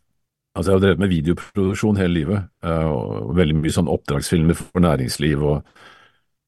Altså, 0.54 0.70
jeg 0.70 0.76
har 0.76 0.82
drevet 0.84 1.00
med 1.02 1.10
videoproduksjon 1.10 1.96
hele 1.98 2.14
livet, 2.14 2.44
eh, 2.62 2.84
og 2.86 3.32
veldig 3.34 3.56
mye 3.58 3.72
sånn 3.74 3.88
oppdragsfilmer 3.90 4.54
for 4.54 4.84
næringsliv 4.84 5.40
og 5.42 5.64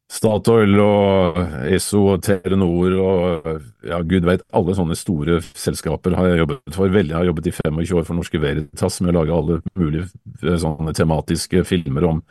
Statoil 0.06 0.78
og 0.78 1.40
Esso 1.74 2.04
og 2.12 2.20
Telenor 2.22 2.94
og 3.02 3.48
ja, 3.82 3.98
gud 4.06 4.28
veit, 4.28 4.44
alle 4.54 4.76
sånne 4.78 4.94
store 4.94 5.40
selskaper 5.42 6.14
har 6.14 6.28
jeg 6.30 6.44
jobbet 6.44 6.76
for. 6.78 6.92
Veldig, 6.94 7.10
jeg 7.10 7.18
har 7.18 7.26
jobbet 7.32 7.48
i 7.50 7.54
25 7.56 7.98
år 7.98 8.06
for 8.06 8.20
Norske 8.20 8.40
Veritas 8.44 9.00
med 9.02 9.10
å 9.10 9.16
lage 9.18 9.34
alle 9.34 9.58
mulige 9.74 10.06
eh, 10.06 10.60
sånne 10.62 10.94
tematiske 10.94 11.64
filmer 11.66 12.06
om 12.06 12.22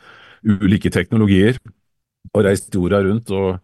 ulike 0.46 0.88
teknologier, 0.94 1.60
og 2.32 2.48
reist 2.48 2.72
jorda 2.72 3.02
rundt 3.04 3.36
og 3.36 3.60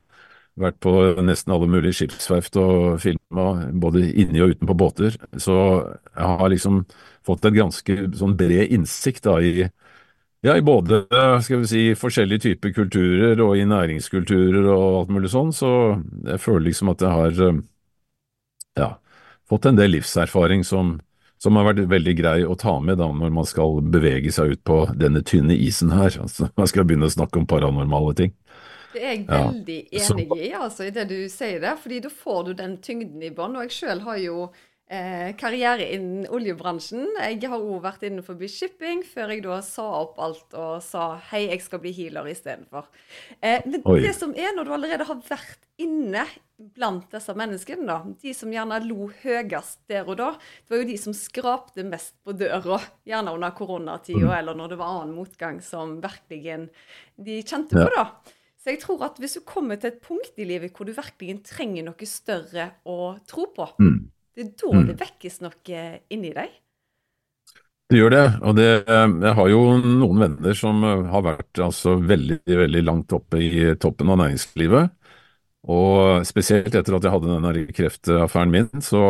vært 0.61 0.79
på 0.85 0.93
nesten 1.25 1.53
alle 1.55 1.69
mulige 1.71 1.97
skipsverft 1.97 2.59
og 2.61 3.01
filma, 3.03 3.47
både 3.73 4.05
inni 4.11 4.43
og 4.45 4.57
utenpå 4.57 4.77
båter. 4.77 5.17
Så 5.41 5.55
jeg 6.13 6.41
har 6.43 6.53
liksom 6.53 6.83
fått 7.27 7.47
en 7.49 7.57
ganske 7.57 7.97
sånn 8.19 8.37
bred 8.37 8.75
innsikt 8.75 9.25
da 9.29 9.39
i 9.41 9.69
ja, 10.43 10.57
i 10.59 10.63
både 10.67 11.05
skal 11.45 11.61
vi 11.63 11.69
si, 11.71 11.83
forskjellige 11.95 12.43
typer 12.49 12.73
kulturer 12.75 13.39
og 13.45 13.55
i 13.55 13.67
næringskulturer 13.71 14.65
og 14.73 14.97
alt 14.99 15.13
mulig 15.15 15.31
sånn, 15.31 15.53
så 15.55 15.69
jeg 16.27 16.43
føler 16.43 16.67
liksom 16.67 16.91
at 16.91 17.05
jeg 17.05 17.15
har 17.15 17.61
ja, 18.81 18.89
fått 19.49 19.69
en 19.71 19.79
del 19.79 19.95
livserfaring 19.95 20.65
som, 20.67 20.97
som 21.39 21.61
har 21.61 21.69
vært 21.71 21.85
veldig 21.93 22.15
grei 22.19 22.37
å 22.43 22.57
ta 22.59 22.75
med 22.83 22.99
da 22.99 23.07
når 23.15 23.31
man 23.39 23.47
skal 23.47 23.79
bevege 23.95 24.35
seg 24.35 24.57
ut 24.57 24.65
på 24.67 24.81
denne 24.99 25.23
tynne 25.23 25.55
isen 25.55 25.95
her. 25.95 26.19
Altså, 26.25 26.51
man 26.59 26.71
skal 26.71 26.89
begynne 26.91 27.07
å 27.07 27.15
snakke 27.15 27.39
om 27.39 27.47
paranormale 27.47 28.17
ting. 28.19 28.35
Det 28.93 29.03
er 29.03 29.15
jeg 29.15 29.25
veldig 29.29 29.79
enig 30.01 30.27
i, 30.39 30.51
altså, 30.59 30.87
i 30.89 30.95
det 30.95 31.07
du 31.11 31.17
sier 31.33 31.63
der, 31.63 31.79
fordi 31.81 32.03
da 32.05 32.13
får 32.13 32.45
du 32.49 32.53
den 32.59 32.77
tyngden 32.85 33.25
i 33.25 33.33
bånn. 33.35 33.57
Og 33.59 33.67
jeg 33.69 33.77
sjøl 33.79 34.05
har 34.07 34.21
jo 34.23 34.37
eh, 34.93 35.33
karriere 35.39 35.89
innen 35.95 36.27
oljebransjen. 36.33 37.07
Jeg 37.21 37.51
har 37.51 37.59
òg 37.59 37.83
vært 37.87 38.07
innenfor 38.07 38.39
shipping, 38.51 39.03
før 39.07 39.35
jeg 39.35 39.45
da 39.47 39.61
sa 39.65 39.87
opp 40.03 40.21
alt 40.23 40.57
og 40.59 40.79
sa 40.85 41.15
hei, 41.33 41.47
jeg 41.51 41.65
skal 41.65 41.83
bli 41.83 41.95
healer 41.97 42.29
istedenfor. 42.33 42.89
Eh, 43.41 43.61
men 43.67 43.83
Oi. 43.85 44.01
det 44.05 44.15
som 44.19 44.35
er, 44.37 44.53
når 44.57 44.69
du 44.69 44.75
allerede 44.77 45.09
har 45.09 45.23
vært 45.29 45.69
inne 45.83 46.27
blant 46.63 47.09
disse 47.11 47.35
menneskene, 47.35 47.87
da, 47.89 47.97
de 48.23 48.35
som 48.37 48.53
gjerne 48.53 48.79
lo 48.85 49.09
høyest 49.23 49.81
der 49.91 50.07
og 50.07 50.19
da, 50.21 50.29
det 50.37 50.75
var 50.75 50.83
jo 50.83 50.91
de 50.93 50.99
som 51.01 51.17
skrapte 51.17 51.87
mest 51.89 52.15
på 52.23 52.37
døra, 52.39 52.79
gjerne 53.09 53.35
under 53.35 53.57
koronatida 53.57 54.29
mm. 54.29 54.37
eller 54.37 54.61
når 54.61 54.71
det 54.75 54.79
var 54.79 55.01
annen 55.01 55.17
motgang 55.17 55.59
som 55.65 55.97
virkelig 56.05 56.69
de 57.19 57.41
kjente 57.43 57.81
på, 57.81 57.89
da. 57.97 58.07
Så 58.63 58.71
jeg 58.71 58.79
tror 58.85 59.01
at 59.09 59.17
hvis 59.19 59.35
du 59.35 59.43
kommer 59.43 59.79
til 59.81 59.91
et 59.91 60.03
punkt 60.05 60.37
i 60.39 60.47
livet 60.47 60.75
hvor 60.77 60.87
du 60.87 60.95
virkelig 60.95 61.41
trenger 61.49 61.89
noe 61.89 62.07
større 62.07 62.69
å 62.87 63.15
tro 63.27 63.49
på, 63.57 63.67
mm. 63.83 63.97
det 64.37 64.45
er 64.45 64.53
da 64.63 64.75
mm. 64.79 64.85
det 64.91 64.99
vekkes 65.01 65.41
noe 65.43 65.81
inni 66.15 66.31
deg. 66.37 66.53
Det 67.93 67.99
gjør 67.99 68.15
det, 68.15 68.25
og 68.41 68.55
det, 68.57 68.69
eh, 68.89 69.15
jeg 69.27 69.37
har 69.37 69.49
jo 69.51 69.63
noen 69.83 70.23
venner 70.23 70.55
som 70.57 70.79
eh, 70.87 71.03
har 71.13 71.25
vært 71.27 71.59
altså, 71.61 71.99
veldig, 72.01 72.39
veldig 72.47 72.83
langt 72.87 73.13
oppe 73.13 73.43
i 73.43 73.67
toppen 73.83 74.15
av 74.15 74.23
næringslivet. 74.23 74.95
Og 75.73 76.25
spesielt 76.27 76.73
etter 76.73 76.97
at 76.97 77.05
jeg 77.05 77.13
hadde 77.13 77.35
denne 77.35 77.67
kreftaffæren 77.77 78.55
min, 78.55 78.71
så 78.83 79.03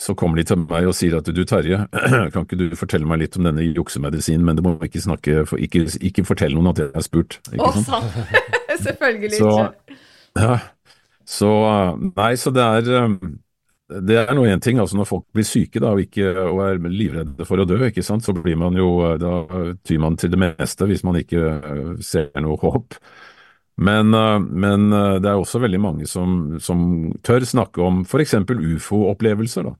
så 0.00 0.14
kommer 0.16 0.40
de 0.40 0.46
til 0.48 0.62
meg 0.62 0.86
og 0.88 0.94
sier 0.96 1.18
at 1.18 1.28
du 1.28 1.42
Terje, 1.44 1.82
kan 2.32 2.46
ikke 2.46 2.56
du 2.56 2.66
fortelle 2.78 3.08
meg 3.08 3.20
litt 3.20 3.36
om 3.36 3.44
denne 3.44 3.66
juksemedisinen, 3.66 4.46
men 4.46 4.56
du 4.56 4.64
må 4.64 4.74
ikke 4.86 5.02
snakke, 5.04 5.44
ikke, 5.60 5.84
ikke 6.08 6.24
fortelle 6.24 6.56
noen 6.56 6.70
at 6.72 6.80
jeg 6.80 6.94
har 6.94 7.04
spurt. 7.04 7.36
Ikke 7.52 7.68
Å, 7.68 7.84
sant? 7.84 8.16
Selvfølgelig 8.86 9.36
så, 9.36 9.52
ikke. 9.68 10.00
Ja, 10.40 10.56
så 11.28 11.52
Nei, 12.00 12.32
så 12.40 12.52
det 12.54 12.64
er 12.64 12.90
um, 13.04 13.18
det 13.90 14.16
er 14.22 14.30
nå 14.38 14.44
én 14.46 14.62
ting, 14.62 14.78
altså 14.78 14.96
når 14.96 15.08
folk 15.08 15.24
blir 15.34 15.44
syke 15.44 15.82
da, 15.82 15.90
og, 15.96 16.00
ikke, 16.04 16.30
og, 16.46 16.60
er 16.62 16.78
livredde 16.86 17.44
for 17.44 17.60
å 17.60 17.66
dø, 17.66 17.80
ikke 17.88 18.04
sant, 18.06 18.22
så 18.24 18.32
blir 18.36 18.54
man 18.56 18.78
jo, 18.78 18.88
da 19.18 19.42
tyr 19.84 19.98
man 20.00 20.16
til 20.20 20.30
det 20.30 20.38
meste 20.38 20.86
hvis 20.86 21.02
man 21.04 21.18
ikke 21.20 21.42
uh, 21.42 21.92
ser 22.04 22.30
noe 22.40 22.56
håp. 22.62 22.96
Men, 23.82 24.14
uh, 24.14 24.38
men 24.38 24.88
uh, 24.94 25.18
det 25.20 25.28
er 25.28 25.36
også 25.36 25.60
veldig 25.60 25.82
mange 25.82 26.08
som, 26.08 26.56
som 26.62 27.10
tør 27.26 27.44
snakke 27.44 27.82
om 27.84 28.04
f.eks. 28.06 28.38
ufo-opplevelser. 28.46 29.68
da 29.68 29.76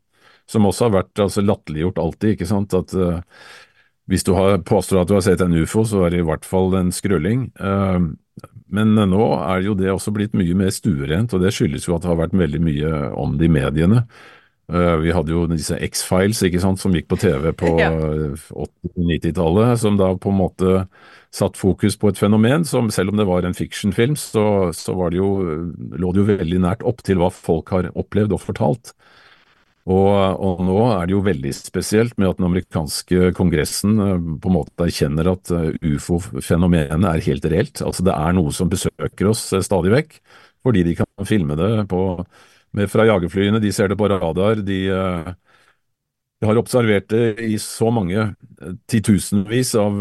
som 0.51 0.67
også 0.67 0.89
har 0.89 0.97
vært 1.01 1.23
altså, 1.23 1.45
latterliggjort 1.47 2.01
alltid. 2.03 2.35
ikke 2.35 2.49
sant, 2.51 2.75
at 2.75 2.95
uh, 2.99 3.21
Hvis 4.11 4.27
du 4.27 4.33
har, 4.35 4.59
påstår 4.67 5.03
at 5.03 5.11
du 5.11 5.15
har 5.15 5.23
sett 5.23 5.43
en 5.45 5.55
ufo, 5.55 5.85
så 5.87 6.07
er 6.07 6.11
det 6.11 6.25
i 6.25 6.27
hvert 6.27 6.49
fall 6.49 6.75
en 6.75 6.91
skrølling. 6.95 7.51
Uh, 7.61 8.11
men 8.71 8.95
nå 8.95 9.23
er 9.39 9.65
jo 9.67 9.77
det 9.79 9.91
også 9.93 10.13
blitt 10.15 10.35
mye 10.39 10.57
mer 10.59 10.75
stuerent, 10.75 11.33
og 11.35 11.43
det 11.43 11.55
skyldes 11.55 11.87
jo 11.89 11.97
at 11.97 12.05
det 12.05 12.11
har 12.11 12.21
vært 12.21 12.37
veldig 12.39 12.61
mye 12.63 12.93
om 13.19 13.39
det 13.39 13.49
i 13.49 13.55
mediene. 13.55 14.05
Uh, 14.71 14.97
vi 15.03 15.15
hadde 15.15 15.35
jo 15.35 15.47
disse 15.51 15.79
X-Files 15.83 16.43
ikke 16.47 16.63
sant, 16.63 16.79
som 16.83 16.95
gikk 16.95 17.09
på 17.11 17.19
TV 17.19 17.51
på 17.59 17.73
ja. 17.83 17.91
80-90-tallet, 18.51 19.81
som 19.83 19.99
da 19.99 20.13
på 20.19 20.31
en 20.31 20.39
måte 20.43 20.85
satt 21.35 21.59
fokus 21.59 21.95
på 21.99 22.11
et 22.11 22.19
fenomen 22.19 22.65
som 22.67 22.91
selv 22.91 23.13
om 23.13 23.19
det 23.19 23.27
var 23.29 23.47
en 23.47 23.55
fictionfilm, 23.55 24.17
så, 24.19 24.71
så 24.75 24.95
det 25.11 25.21
jo, 25.21 25.31
lå 25.95 26.11
det 26.11 26.23
jo 26.23 26.29
veldig 26.31 26.63
nært 26.67 26.87
opp 26.87 27.05
til 27.07 27.23
hva 27.23 27.31
folk 27.35 27.71
har 27.75 27.91
opplevd 27.95 28.35
og 28.35 28.43
fortalt. 28.43 28.95
Og, 29.89 30.09
og, 30.45 30.61
nå 30.67 30.77
er 30.93 31.09
det 31.09 31.15
jo 31.15 31.23
veldig 31.25 31.51
spesielt 31.57 32.19
med 32.21 32.29
at 32.29 32.39
den 32.39 32.47
amerikanske 32.51 33.31
kongressen 33.37 33.97
eh, 34.05 34.19
på 34.43 34.51
en 34.51 34.57
måte 34.59 34.85
erkjenner 34.87 35.31
at 35.33 35.53
eh, 35.57 35.71
ufo-fenomenet 35.95 37.07
er 37.09 37.25
helt 37.25 37.49
reelt. 37.49 37.81
Altså 37.87 38.05
det 38.05 38.13
er 38.13 38.37
noe 38.37 38.53
som 38.53 38.69
besøker 38.71 39.31
oss 39.31 39.47
eh, 39.57 39.65
stadig 39.65 39.95
vekk, 39.95 40.19
fordi 40.67 40.85
de 40.85 40.99
kan 41.01 41.29
filme 41.29 41.57
det 41.57 41.71
på, 41.89 42.03
med, 42.77 42.91
fra 42.93 43.09
jagerflyene, 43.09 43.63
de 43.63 43.73
ser 43.73 43.89
det 43.91 43.99
på 44.01 44.11
radar. 44.13 44.61
de... 44.61 44.83
de 46.41 46.49
har 46.49 46.57
observert 46.57 47.09
det 47.13 47.41
i 47.45 47.59
så 47.61 47.91
mange 47.93 48.31
titusenvis 48.89 49.75
av, 49.77 49.99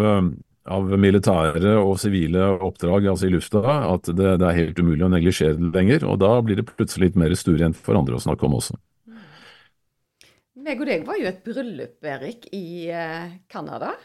av 0.71 0.93
militære 0.99 1.73
og 1.81 1.97
sivile 1.99 2.45
oppdrag 2.63 3.09
altså 3.11 3.27
i 3.27 3.33
lufta 3.33 3.63
at 3.89 4.07
det, 4.07 4.37
det 4.39 4.47
er 4.47 4.59
helt 4.61 4.79
umulig 4.79 5.03
å 5.07 5.11
neglisjere 5.11 5.57
det 5.59 5.73
lenger. 5.75 6.07
Og 6.07 6.21
da 6.23 6.37
blir 6.43 6.61
det 6.61 6.69
plutselig 6.69 7.09
litt 7.09 7.19
mer 7.19 7.35
stuerent 7.35 7.79
for 7.79 7.99
andre 7.99 8.15
å 8.19 8.23
snakke 8.23 8.47
om 8.47 8.55
også. 8.61 8.79
Meg 10.69 10.83
og 10.83 10.85
deg 10.85 11.01
var 11.07 11.17
jo 11.17 11.25
et 11.25 11.39
bryllup, 11.41 11.97
Erik, 12.05 12.43
i 12.53 12.91
eh, 12.93 13.31
Canada. 13.49 13.95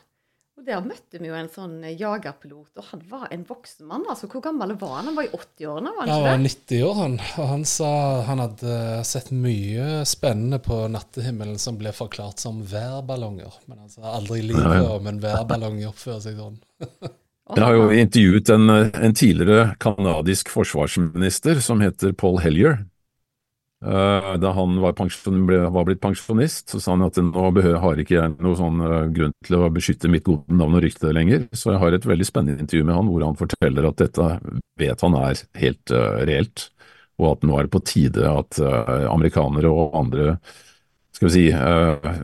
Og 0.56 0.64
Der 0.64 0.80
møtte 0.80 1.18
vi 1.20 1.28
jo 1.28 1.34
en 1.36 1.50
sånn 1.52 1.74
eh, 1.84 1.96
jagerpilot, 2.00 2.70
og 2.80 2.86
han 2.88 3.02
var 3.10 3.26
en 3.34 3.42
voksen 3.44 3.84
mann. 3.90 4.06
altså 4.08 4.30
Hvor 4.32 4.40
gammel 4.46 4.72
var 4.80 4.94
han? 4.96 5.10
Han 5.10 5.18
var 5.18 5.26
i 5.26 5.32
80-årene? 5.34 5.92
var 5.92 6.06
han 6.06 6.08
ikke 6.08 6.14
det? 6.14 6.30
Han 6.30 6.30
var 6.30 6.44
90 6.46 6.86
år, 6.86 6.94
han. 7.02 7.18
Og 7.42 7.50
han 7.50 7.66
sa 7.68 7.90
han 8.30 8.42
hadde 8.46 8.78
sett 9.10 9.28
mye 9.36 9.90
spennende 10.08 10.60
på 10.64 10.78
nattehimmelen 10.94 11.60
som 11.60 11.76
ble 11.76 11.92
forklart 11.92 12.40
som 12.40 12.64
værballonger. 12.70 13.60
Men 13.68 13.84
han 13.84 13.92
sa 13.92 14.14
aldri 14.14 14.40
i 14.40 14.48
livet 14.54 14.88
om 14.88 15.12
en 15.12 15.20
værballong 15.26 15.84
oppfører 15.90 16.24
seg 16.24 16.40
sånn. 16.40 16.56
Jeg 16.80 17.60
har 17.60 17.76
jo 17.76 17.92
intervjuet 17.92 18.54
en, 18.56 18.72
en 18.72 19.12
tidligere 19.20 19.74
canadisk 19.84 20.48
forsvarsminister 20.48 21.60
som 21.60 21.84
heter 21.84 22.16
Paul 22.16 22.40
Hellier. 22.40 22.86
Uh, 23.84 24.38
da 24.40 24.54
han 24.56 24.78
var, 24.80 24.94
ble, 24.96 25.58
var, 25.68 25.84
blitt 25.84 26.00
pensjonist, 26.00 26.70
så 26.72 26.78
sa 26.80 26.94
han 26.94 27.04
at 27.04 27.18
nå 27.20 27.50
har 27.82 27.98
ikke 28.00 28.16
jeg 28.16 28.32
noen 28.38 28.56
sånn 28.56 28.80
uh, 28.80 29.10
grunn 29.12 29.34
til 29.44 29.58
å 29.58 29.68
beskytte 29.72 30.08
mitt 30.08 30.24
gode 30.24 30.56
navn 30.56 30.78
og 30.78 30.86
rykte 30.86 31.12
lenger. 31.12 31.44
Så 31.52 31.74
jeg 31.74 31.82
har 31.82 31.92
et 31.92 32.06
veldig 32.08 32.24
spennende 32.24 32.64
intervju 32.64 32.86
med 32.88 32.96
han 32.96 33.10
hvor 33.12 33.26
han 33.26 33.36
forteller 33.36 33.90
at 33.90 34.00
dette 34.00 34.30
vet 34.80 35.04
han 35.04 35.18
er 35.20 35.42
helt 35.60 35.92
uh, 35.92 36.22
reelt, 36.24 36.70
og 37.20 37.28
at 37.34 37.44
nå 37.44 37.58
er 37.58 37.68
det 37.68 37.74
på 37.76 37.82
tide 37.86 38.26
at 38.26 38.58
amerikanere 39.06 39.70
og 39.70 39.92
andre 39.94 40.32
skal 41.14 41.28
vi 41.28 41.34
si, 41.36 41.44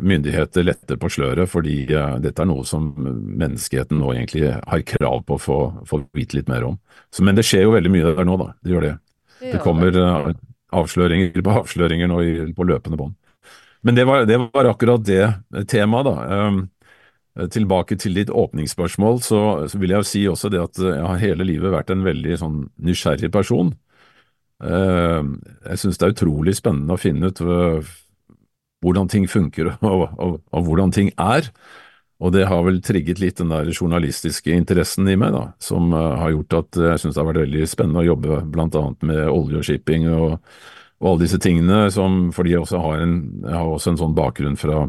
myndigheter 0.02 0.64
letter 0.66 0.98
på 0.98 1.06
sløret, 1.14 1.46
fordi 1.46 1.84
dette 1.86 2.42
er 2.42 2.48
noe 2.50 2.64
som 2.66 2.88
menneskeheten 2.98 4.00
nå 4.00 4.16
egentlig 4.16 4.48
har 4.50 4.82
krav 4.82 5.20
på 5.28 5.36
å 5.36 5.42
få, 5.44 5.58
få 5.86 6.00
vite 6.18 6.40
litt 6.40 6.50
mer 6.50 6.66
om. 6.72 6.80
Så, 7.14 7.22
men 7.22 7.38
det 7.38 7.46
skjer 7.46 7.68
jo 7.68 7.76
veldig 7.76 7.94
mye 7.94 8.10
der 8.18 8.26
nå, 8.26 8.34
da. 8.40 8.48
Det 8.58 8.74
gjør 8.74 8.88
det. 8.88 8.96
Det 9.44 9.62
kommer 9.62 9.94
avsløringer 10.76 11.42
på 11.44 11.54
avsløringer 11.62 12.10
nå 12.10 12.20
på 12.56 12.66
løpende 12.68 13.00
bånd. 13.00 13.16
Men 13.86 13.96
det 13.96 14.04
var, 14.08 14.26
det 14.28 14.36
var, 14.42 14.68
akkurat 14.68 15.04
det 15.06 15.24
temaet, 15.72 16.10
da. 16.10 16.48
Um, 16.50 16.60
tilbake 17.50 17.96
til 17.96 18.16
ditt 18.18 18.30
åpningsspørsmål, 18.30 19.20
så, 19.24 19.40
så, 19.70 19.78
vil 19.80 19.94
jeg 19.94 20.02
jo 20.02 20.08
si 20.08 20.24
også 20.28 20.50
det 20.52 20.60
at 20.60 20.80
jeg 20.82 21.06
har 21.06 21.22
hele 21.22 21.46
livet 21.46 21.72
vært 21.72 21.92
en 21.94 22.04
veldig 22.04 22.36
sånn 22.42 22.58
nysgjerrig 22.84 23.30
person. 23.32 23.72
Uh, 24.60 25.38
jeg 25.70 25.80
syns 25.80 26.00
det 26.00 26.08
er 26.08 26.16
utrolig 26.16 26.56
spennende 26.58 26.96
å 26.96 27.00
finne 27.00 27.30
ut 27.30 27.40
uh, 27.40 27.80
hvordan 28.84 29.08
ting 29.08 29.28
funker 29.30 29.72
og, 29.80 30.08
og, 30.18 30.40
og, 30.50 30.66
hvordan 30.66 30.92
ting 30.92 31.12
er. 31.16 31.48
Og 32.20 32.32
det 32.34 32.44
har 32.50 32.64
vel 32.66 32.82
trigget 32.84 33.20
litt 33.20 33.38
den 33.40 33.52
der 33.52 33.70
journalistiske 33.72 34.52
interessen 34.52 35.08
i 35.08 35.16
meg, 35.20 35.32
da, 35.32 35.46
som 35.62 35.88
uh, 35.96 36.18
har 36.20 36.34
gjort 36.34 36.58
at 36.58 36.80
jeg 36.84 37.00
syns 37.00 37.16
det 37.16 37.22
har 37.22 37.28
vært 37.30 37.44
veldig 37.46 37.68
spennende 37.68 38.02
å 38.02 38.10
jobbe 38.10 38.40
blant 38.52 38.76
annet 38.76 39.06
med 39.08 39.22
olje 39.32 39.60
og 39.60 39.64
shipping 39.64 40.08
og, 40.12 40.34
og, 41.00 41.06
alle 41.08 41.22
disse 41.24 41.40
tingene, 41.40 41.86
som, 41.94 42.26
fordi 42.36 42.52
jeg 42.54 42.64
også 42.66 42.82
har 42.84 43.04
en, 43.06 43.14
har 43.48 43.64
også 43.64 43.94
en 43.94 44.02
sånn 44.02 44.18
bakgrunn 44.18 44.60
fra 44.60 44.82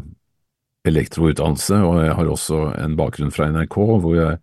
elektroutdannelse, 0.88 1.78
og 1.86 2.02
jeg 2.02 2.18
har 2.18 2.34
også 2.34 2.60
en 2.82 2.98
bakgrunn 2.98 3.32
fra 3.32 3.48
NRK, 3.54 3.78
hvor 4.04 4.18
jeg 4.18 4.36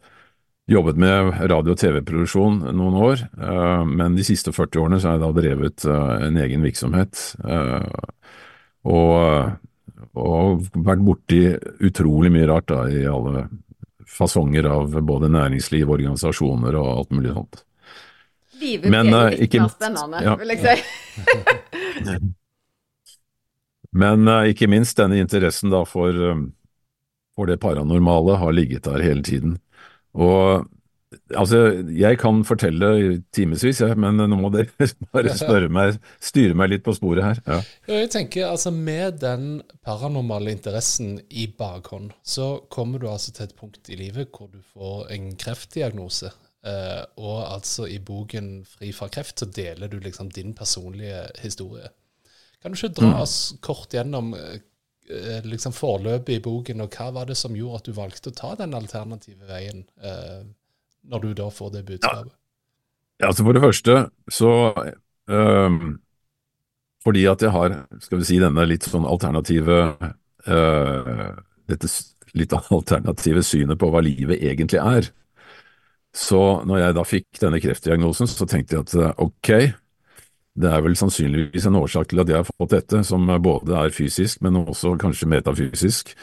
jobbet 0.69 1.01
med 1.01 1.31
radio- 1.51 1.75
og 1.75 1.81
TV-produksjon 1.81 2.59
noen 2.73 2.99
år, 3.05 3.25
uh, 3.37 3.85
men 3.85 4.17
de 4.17 4.25
siste 4.25 4.55
40 4.55 4.81
årene 4.81 4.97
så 4.97 5.11
har 5.11 5.19
jeg 5.19 5.27
da 5.27 5.33
drevet 5.37 5.89
en 5.93 6.41
egen 6.41 6.65
virksomhet. 6.65 7.21
og 8.89 9.57
og 10.19 10.67
vært 10.73 11.03
borti 11.05 11.41
utrolig 11.85 12.31
mye 12.33 12.47
rart 12.49 12.69
da, 12.71 12.83
i 12.89 13.05
alle 13.09 13.47
fasonger 14.09 14.65
av 14.65 14.95
både 15.05 15.29
næringsliv, 15.31 15.89
organisasjoner 15.89 16.77
og 16.79 16.89
alt 16.95 17.11
mulig 17.15 17.33
sånt. 17.35 17.63
Livet 18.59 18.91
Men, 18.91 19.07
blir 19.07 19.29
litt 19.31 19.45
ikke, 19.47 19.61
mer 19.63 19.71
spennende, 19.71 20.23
ja, 20.25 20.35
vil 20.39 20.53
jeg 20.55 20.59
si. 20.65 20.75
Men 23.99 24.27
uh, 24.29 24.45
ikke 24.49 24.69
minst 24.69 24.99
denne 24.99 25.21
interessen 25.21 25.71
da 25.73 25.83
for, 25.87 26.13
um, 26.13 26.49
for, 27.37 27.49
det 27.49 27.61
paranormale 27.63 28.37
har 28.41 28.53
ligget 28.53 28.85
der 28.85 29.01
hele 29.01 29.23
tiden. 29.25 29.57
Og 30.13 30.67
Altså, 31.37 31.59
jeg 31.93 32.17
kan 32.21 32.41
fortelle 32.47 33.19
timevis, 33.35 33.81
ja, 33.83 33.93
men 33.99 34.17
nå 34.17 34.37
må 34.39 34.49
dere 34.53 34.89
bare 35.13 35.35
spørre 35.37 35.69
meg, 35.73 35.99
styre 36.23 36.57
meg 36.57 36.71
litt 36.73 36.85
på 36.85 36.95
sporet 36.97 37.25
her. 37.25 37.41
Ja. 37.45 37.59
Jeg 37.91 38.11
tenker 38.15 38.49
altså 38.49 38.71
Med 38.73 39.19
den 39.21 39.61
paranormale 39.85 40.53
interessen 40.55 41.19
i 41.29 41.47
bakhånd, 41.57 42.13
så 42.23 42.65
kommer 42.71 43.01
du 43.01 43.09
altså 43.09 43.33
til 43.35 43.49
et 43.49 43.57
punkt 43.57 43.89
i 43.89 43.99
livet 43.99 44.31
hvor 44.33 44.49
du 44.49 44.61
får 44.73 45.11
en 45.15 45.33
kreftdiagnose. 45.39 46.31
Eh, 46.65 47.03
og 47.23 47.37
altså 47.53 47.85
i 47.87 47.99
boken 48.03 48.65
'Fri 48.67 48.91
fra 48.91 49.07
kreft' 49.07 49.39
så 49.39 49.45
deler 49.45 49.87
du 49.87 49.99
liksom 49.99 50.31
din 50.31 50.53
personlige 50.53 51.27
historie. 51.39 51.87
Kan 52.61 52.71
du 52.71 52.75
ikke 52.75 52.95
dra 52.95 53.13
mm. 53.13 53.21
oss 53.21 53.53
kort 53.61 53.93
gjennom 53.93 54.33
eh, 54.35 54.59
liksom 55.43 55.73
forløpet 55.73 56.35
i 56.35 56.43
boken, 56.43 56.81
og 56.81 56.95
hva 56.95 57.11
var 57.15 57.29
det 57.29 57.37
som 57.39 57.55
gjorde 57.55 57.79
at 57.79 57.87
du 57.87 57.95
valgte 57.95 58.33
å 58.33 58.35
ta 58.35 58.55
den 58.59 58.75
alternative 58.75 59.47
veien? 59.47 59.85
Eh, 60.03 60.41
når 61.09 61.25
du 61.25 61.33
da 61.37 61.49
får 61.53 61.73
det 61.73 61.85
budskapet? 61.87 62.33
Ja, 63.19 63.29
altså 63.29 63.43
For 63.43 63.55
det 63.55 63.63
første 63.63 63.95
så 64.31 64.51
um, 65.27 65.99
Fordi 67.03 67.25
at 67.31 67.43
jeg 67.43 67.51
har 67.55 67.75
skal 68.03 68.21
vi 68.21 68.27
si, 68.29 68.39
denne 68.39 68.67
litt 68.67 68.87
sånn 68.87 69.07
alternative 69.07 69.79
uh, 70.47 71.29
Dette 71.69 71.91
litt 72.37 72.53
alternative 72.79 73.43
synet 73.43 73.79
på 73.81 73.89
hva 73.89 74.03
livet 74.05 74.43
egentlig 74.45 74.79
er. 74.79 75.07
Så 76.13 76.61
når 76.65 76.83
jeg 76.83 76.95
da 76.97 77.05
fikk 77.05 77.39
denne 77.41 77.61
kreftdiagnosen, 77.61 78.29
så 78.29 78.45
tenkte 78.49 78.77
jeg 78.77 78.85
at 78.85 79.21
ok, 79.21 79.49
det 80.61 80.69
er 80.69 80.83
vel 80.85 80.97
sannsynligvis 80.97 81.65
en 81.65 81.79
årsak 81.79 82.11
til 82.11 82.21
at 82.21 82.29
jeg 82.29 82.37
har 82.37 82.45
fått 82.45 82.75
dette, 82.75 83.01
som 83.05 83.25
både 83.41 83.73
er 83.81 83.93
fysisk, 83.93 84.43
men 84.45 84.61
også 84.61 84.93
kanskje 85.01 85.29
metafysisk. 85.33 86.13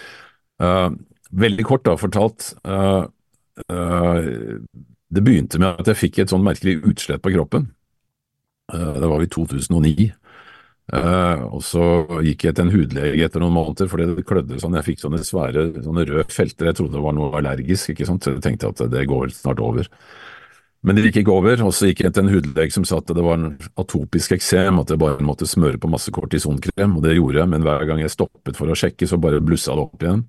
Uh, 0.62 0.94
veldig 1.34 1.66
kort 1.66 1.86
da 1.86 1.96
fortalt, 1.98 2.52
uh, 2.62 3.06
Eh, 3.06 3.15
det 3.56 5.22
begynte 5.25 5.60
med 5.62 5.80
at 5.80 5.88
jeg 5.90 6.00
fikk 6.00 6.18
et 6.20 6.32
sånn 6.32 6.44
merkelig 6.44 6.80
utslett 6.84 7.22
på 7.25 7.32
kroppen. 7.34 7.70
Eh, 8.72 8.94
det 9.00 9.10
var 9.10 9.22
i 9.22 9.28
2009. 9.30 10.12
Uh, 10.86 10.98
eh, 11.00 11.40
og 11.50 11.62
så 11.66 11.84
gikk 12.22 12.44
jeg 12.46 12.54
til 12.54 12.62
en 12.62 12.70
hudlege 12.70 13.25
etter 13.26 13.42
noen 13.42 13.56
måneder 13.56 13.88
fordi 13.90 14.04
det 14.12 14.26
klødde 14.26 14.60
sånn. 14.62 14.76
Jeg 14.78 14.86
fikk 14.86 15.02
sånne 15.02 15.22
svære 15.26 15.66
sånne 15.82 16.06
røde 16.06 16.30
felter. 16.30 16.70
Jeg 16.70 16.78
trodde 16.78 16.94
det 16.94 17.02
var 17.06 17.16
noe 17.16 17.32
allergisk, 17.40 17.90
ikke 17.90 18.06
sant. 18.06 18.22
Så 18.22 18.36
jeg 18.36 18.44
tenkte 18.44 18.70
at 18.70 18.84
det 18.92 19.06
går 19.10 19.34
snart 19.34 19.62
over. 19.62 19.90
Men 20.86 20.94
det 20.94 21.08
gikk 21.08 21.25
ikke 21.25 21.34
over, 21.34 21.62
og 21.66 21.72
så 21.75 21.88
gikk 21.88 22.04
jeg 22.04 22.14
til 22.14 22.22
en 22.22 22.30
hudlege 22.30 22.75
som 22.75 22.84
sa 22.86 23.00
at 23.00 23.10
det 23.10 23.25
var 23.25 23.40
en 23.40 23.56
atopisk 23.80 24.36
eksem, 24.36 24.78
at 24.78 24.92
jeg 24.92 25.00
bare 25.02 25.25
måtte 25.26 25.48
smøre 25.48 25.80
på 25.82 25.90
masse 25.90 26.12
kortisonkrem, 26.14 26.94
og 26.94 27.02
det 27.02 27.16
gjorde 27.16 27.40
jeg, 27.40 27.50
men 27.50 27.64
hver 27.66 27.82
gang 27.88 28.04
jeg 28.04 28.12
stoppet 28.12 28.58
for 28.60 28.70
å 28.70 28.76
sjekke, 28.78 29.08
så 29.10 29.18
bare 29.18 29.42
blussa 29.42 29.75
det 29.75 29.82
opp 29.82 30.04
igjen. 30.04 30.22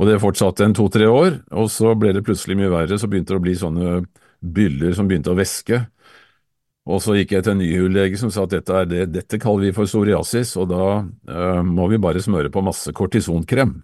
Og 0.00 0.08
det 0.08 0.20
fortsatte 0.22 0.64
en 0.64 0.74
to-tre 0.76 1.04
år, 1.12 1.42
og 1.52 1.68
så 1.68 1.92
ble 1.98 2.14
det 2.16 2.24
plutselig 2.24 2.56
mye 2.56 2.72
verre. 2.72 2.96
Så 2.96 3.08
begynte 3.10 3.34
det 3.34 3.40
å 3.40 3.44
bli 3.44 3.56
sånne 3.60 3.98
byller 4.40 4.94
som 4.96 5.10
begynte 5.10 5.34
å 5.34 5.36
væske. 5.36 5.82
Og 6.90 7.02
så 7.04 7.18
gikk 7.18 7.34
jeg 7.36 7.44
til 7.44 7.52
en 7.52 7.60
ny 7.60 7.68
hudlege 7.76 8.18
som 8.18 8.32
sa 8.32 8.46
at 8.46 8.54
dette, 8.54 8.84
det, 8.88 9.04
dette 9.12 9.38
kaller 9.42 9.68
vi 9.68 9.74
for 9.76 9.88
psoriasis, 9.90 10.54
og 10.56 10.70
da 10.72 10.84
øh, 11.04 11.60
må 11.68 11.90
vi 11.92 12.00
bare 12.00 12.22
smøre 12.24 12.50
på 12.52 12.64
masse 12.64 12.92
kortisonkrem. 12.96 13.76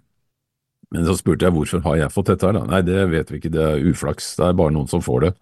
Men 0.95 1.05
så 1.05 1.17
spurte 1.19 1.45
jeg 1.45 1.53
hvorfor 1.53 1.83
har 1.85 1.99
jeg 2.01 2.13
fått 2.15 2.31
dette 2.31 2.47
her, 2.47 2.57
da? 2.57 2.65
Nei, 2.71 2.81
det 2.87 3.05
vet 3.11 3.31
vi 3.31 3.41
ikke, 3.41 3.53
det 3.53 3.63
er 3.63 3.85
uflaks, 3.91 4.33
det 4.39 4.47
er 4.47 4.57
bare 4.57 4.73
noen 4.73 4.89
som 4.89 5.03
får 5.03 5.27
det. 5.27 5.33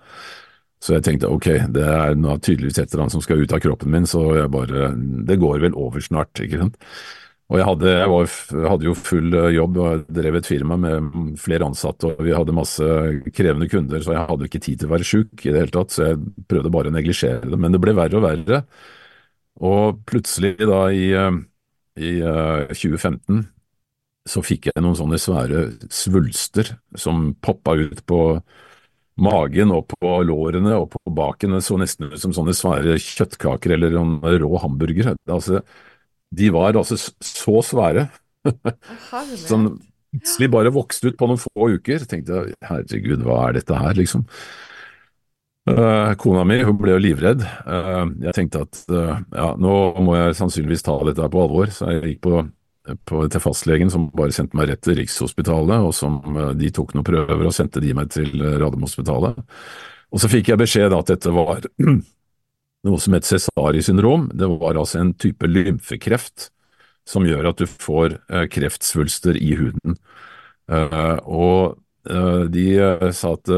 Så 0.83 0.97
jeg 0.97 1.05
tenkte 1.05 1.31
ok, 1.31 1.47
det 1.73 1.85
er 1.85 2.17
tydeligvis 2.43 2.79
et 2.81 2.91
eller 2.91 3.05
annet 3.05 3.15
som 3.15 3.23
skal 3.23 3.39
ut 3.41 3.53
av 3.55 3.61
kroppen 3.63 3.93
min, 3.93 4.07
så 4.09 4.21
jeg 4.35 4.51
bare 4.53 4.91
Det 5.25 5.37
går 5.41 5.61
vel 5.63 5.77
over 5.79 6.03
snart, 6.03 6.35
ikke 6.41 6.59
sant. 6.65 6.75
Og 7.45 7.59
jeg 7.59 7.65
hadde, 7.67 7.89
jeg, 7.93 8.09
var, 8.09 8.31
hadde, 8.71 8.85
jo 8.87 8.93
full 8.97 9.35
eh, 9.37 9.51
jobb 9.53 9.75
og 9.77 10.05
drev 10.17 10.39
et 10.39 10.47
firma 10.49 10.77
med 10.81 11.35
flere 11.37 11.67
ansatte, 11.69 12.09
og 12.09 12.23
vi 12.25 12.33
hadde 12.33 12.55
masse 12.57 12.87
krevende 13.37 13.69
kunder, 13.69 14.01
så 14.01 14.15
jeg 14.15 14.27
hadde 14.31 14.47
ikke 14.49 14.61
tid 14.65 14.81
til 14.81 14.89
å 14.89 14.93
være 14.95 15.05
sjuk 15.05 15.43
i 15.45 15.51
det 15.51 15.61
hele 15.61 15.75
tatt, 15.75 15.93
så 15.93 16.07
jeg 16.09 16.21
prøvde 16.49 16.73
bare 16.73 16.89
å 16.89 16.95
neglisjere 16.95 17.45
det. 17.51 17.59
Men 17.61 17.75
det 17.75 17.83
ble 17.83 17.93
verre 17.97 18.17
og 18.17 18.25
verre. 18.25 18.63
Og 19.61 20.01
plutselig 20.09 20.55
da 20.57 20.81
i, 20.89 21.11
eh, 21.13 21.37
i 22.01 22.15
2015 22.73 23.37
eh, 23.37 23.45
så 24.25 24.41
fikk 24.41 24.71
jeg 24.71 24.81
noen 24.81 24.97
sånne 24.97 25.21
svære 25.21 25.65
svulster 25.93 26.73
som 26.97 27.35
poppa 27.45 27.75
ut 27.77 28.01
på 28.09 28.21
magen 29.21 29.69
og 29.71 29.91
på 29.93 30.15
lårene 30.25 30.73
og 30.79 30.89
på 30.95 31.13
baken. 31.13 31.53
Det 31.53 31.61
så 31.63 31.77
nesten 31.77 32.09
ut 32.09 32.17
som 32.19 32.33
sånne 32.33 32.55
svære 32.57 32.97
kjøttkaker 32.97 33.75
eller 33.77 33.93
rå 34.41 34.49
hamburgere. 34.65 35.13
Altså, 35.29 35.61
de 36.35 36.51
var 36.53 36.77
altså 36.77 36.97
så 36.99 37.61
svære. 37.65 38.07
som 39.47 39.73
plutselig 40.15 40.51
bare 40.53 40.73
vokste 40.73 41.11
ut 41.11 41.17
på 41.19 41.27
noen 41.29 41.41
få 41.41 41.69
uker. 41.75 42.03
Jeg 42.03 42.11
tenkte 42.11 42.45
herregud, 42.65 43.25
hva 43.25 43.49
er 43.49 43.59
dette 43.59 43.79
her, 43.79 43.97
liksom. 43.97 44.25
Uh, 45.65 46.13
kona 46.21 46.43
mi 46.45 46.59
hun 46.61 46.77
ble 46.77 46.93
jo 46.93 47.01
livredd. 47.01 47.41
Uh, 47.65 48.05
jeg 48.27 48.35
tenkte 48.37 48.61
at 48.67 48.83
uh, 48.93 49.15
ja, 49.33 49.47
nå 49.57 49.73
må 50.05 50.13
jeg 50.19 50.37
sannsynligvis 50.37 50.85
ta 50.85 50.99
dette 51.07 51.31
på 51.33 51.41
alvor, 51.41 51.71
så 51.73 51.89
jeg 51.89 52.03
gikk 52.11 52.21
på, 52.27 52.43
på, 53.09 53.23
til 53.33 53.41
fastlegen 53.41 53.89
som 53.93 54.11
bare 54.13 54.35
sendte 54.35 54.59
meg 54.59 54.69
rett 54.69 54.83
til 54.85 54.99
Rikshospitalet, 54.99 55.87
og 55.87 55.95
som 55.97 56.21
de 56.59 56.69
tok 56.73 56.93
noen 56.93 57.07
prøver 57.07 57.49
og 57.49 57.55
sendte 57.55 57.81
de 57.81 57.95
meg 57.97 58.13
til 58.13 58.29
Radiumhospitalet. 58.61 59.41
Og 60.13 60.21
så 60.21 60.29
fikk 60.31 60.53
jeg 60.53 60.61
beskjed 60.61 60.93
at 60.95 61.09
dette 61.15 61.33
var 61.33 61.65
noe 62.85 63.01
som 63.01 63.15
het 63.17 63.27
Cesari-syndrom. 63.27 64.29
Det 64.33 64.49
var 64.49 64.77
altså 64.77 65.01
en 65.01 65.13
type 65.17 65.47
lymfekreft 65.49 66.49
som 67.05 67.25
gjør 67.27 67.51
at 67.51 67.61
du 67.61 67.67
får 67.69 68.17
eh, 68.29 68.45
kreftsvulster 68.51 69.37
i 69.37 69.53
huden. 69.59 69.97
Eh, 70.71 71.17
og 71.25 71.77
eh, 72.09 72.45
de 72.51 72.67
sa 73.13 73.35
at 73.37 73.51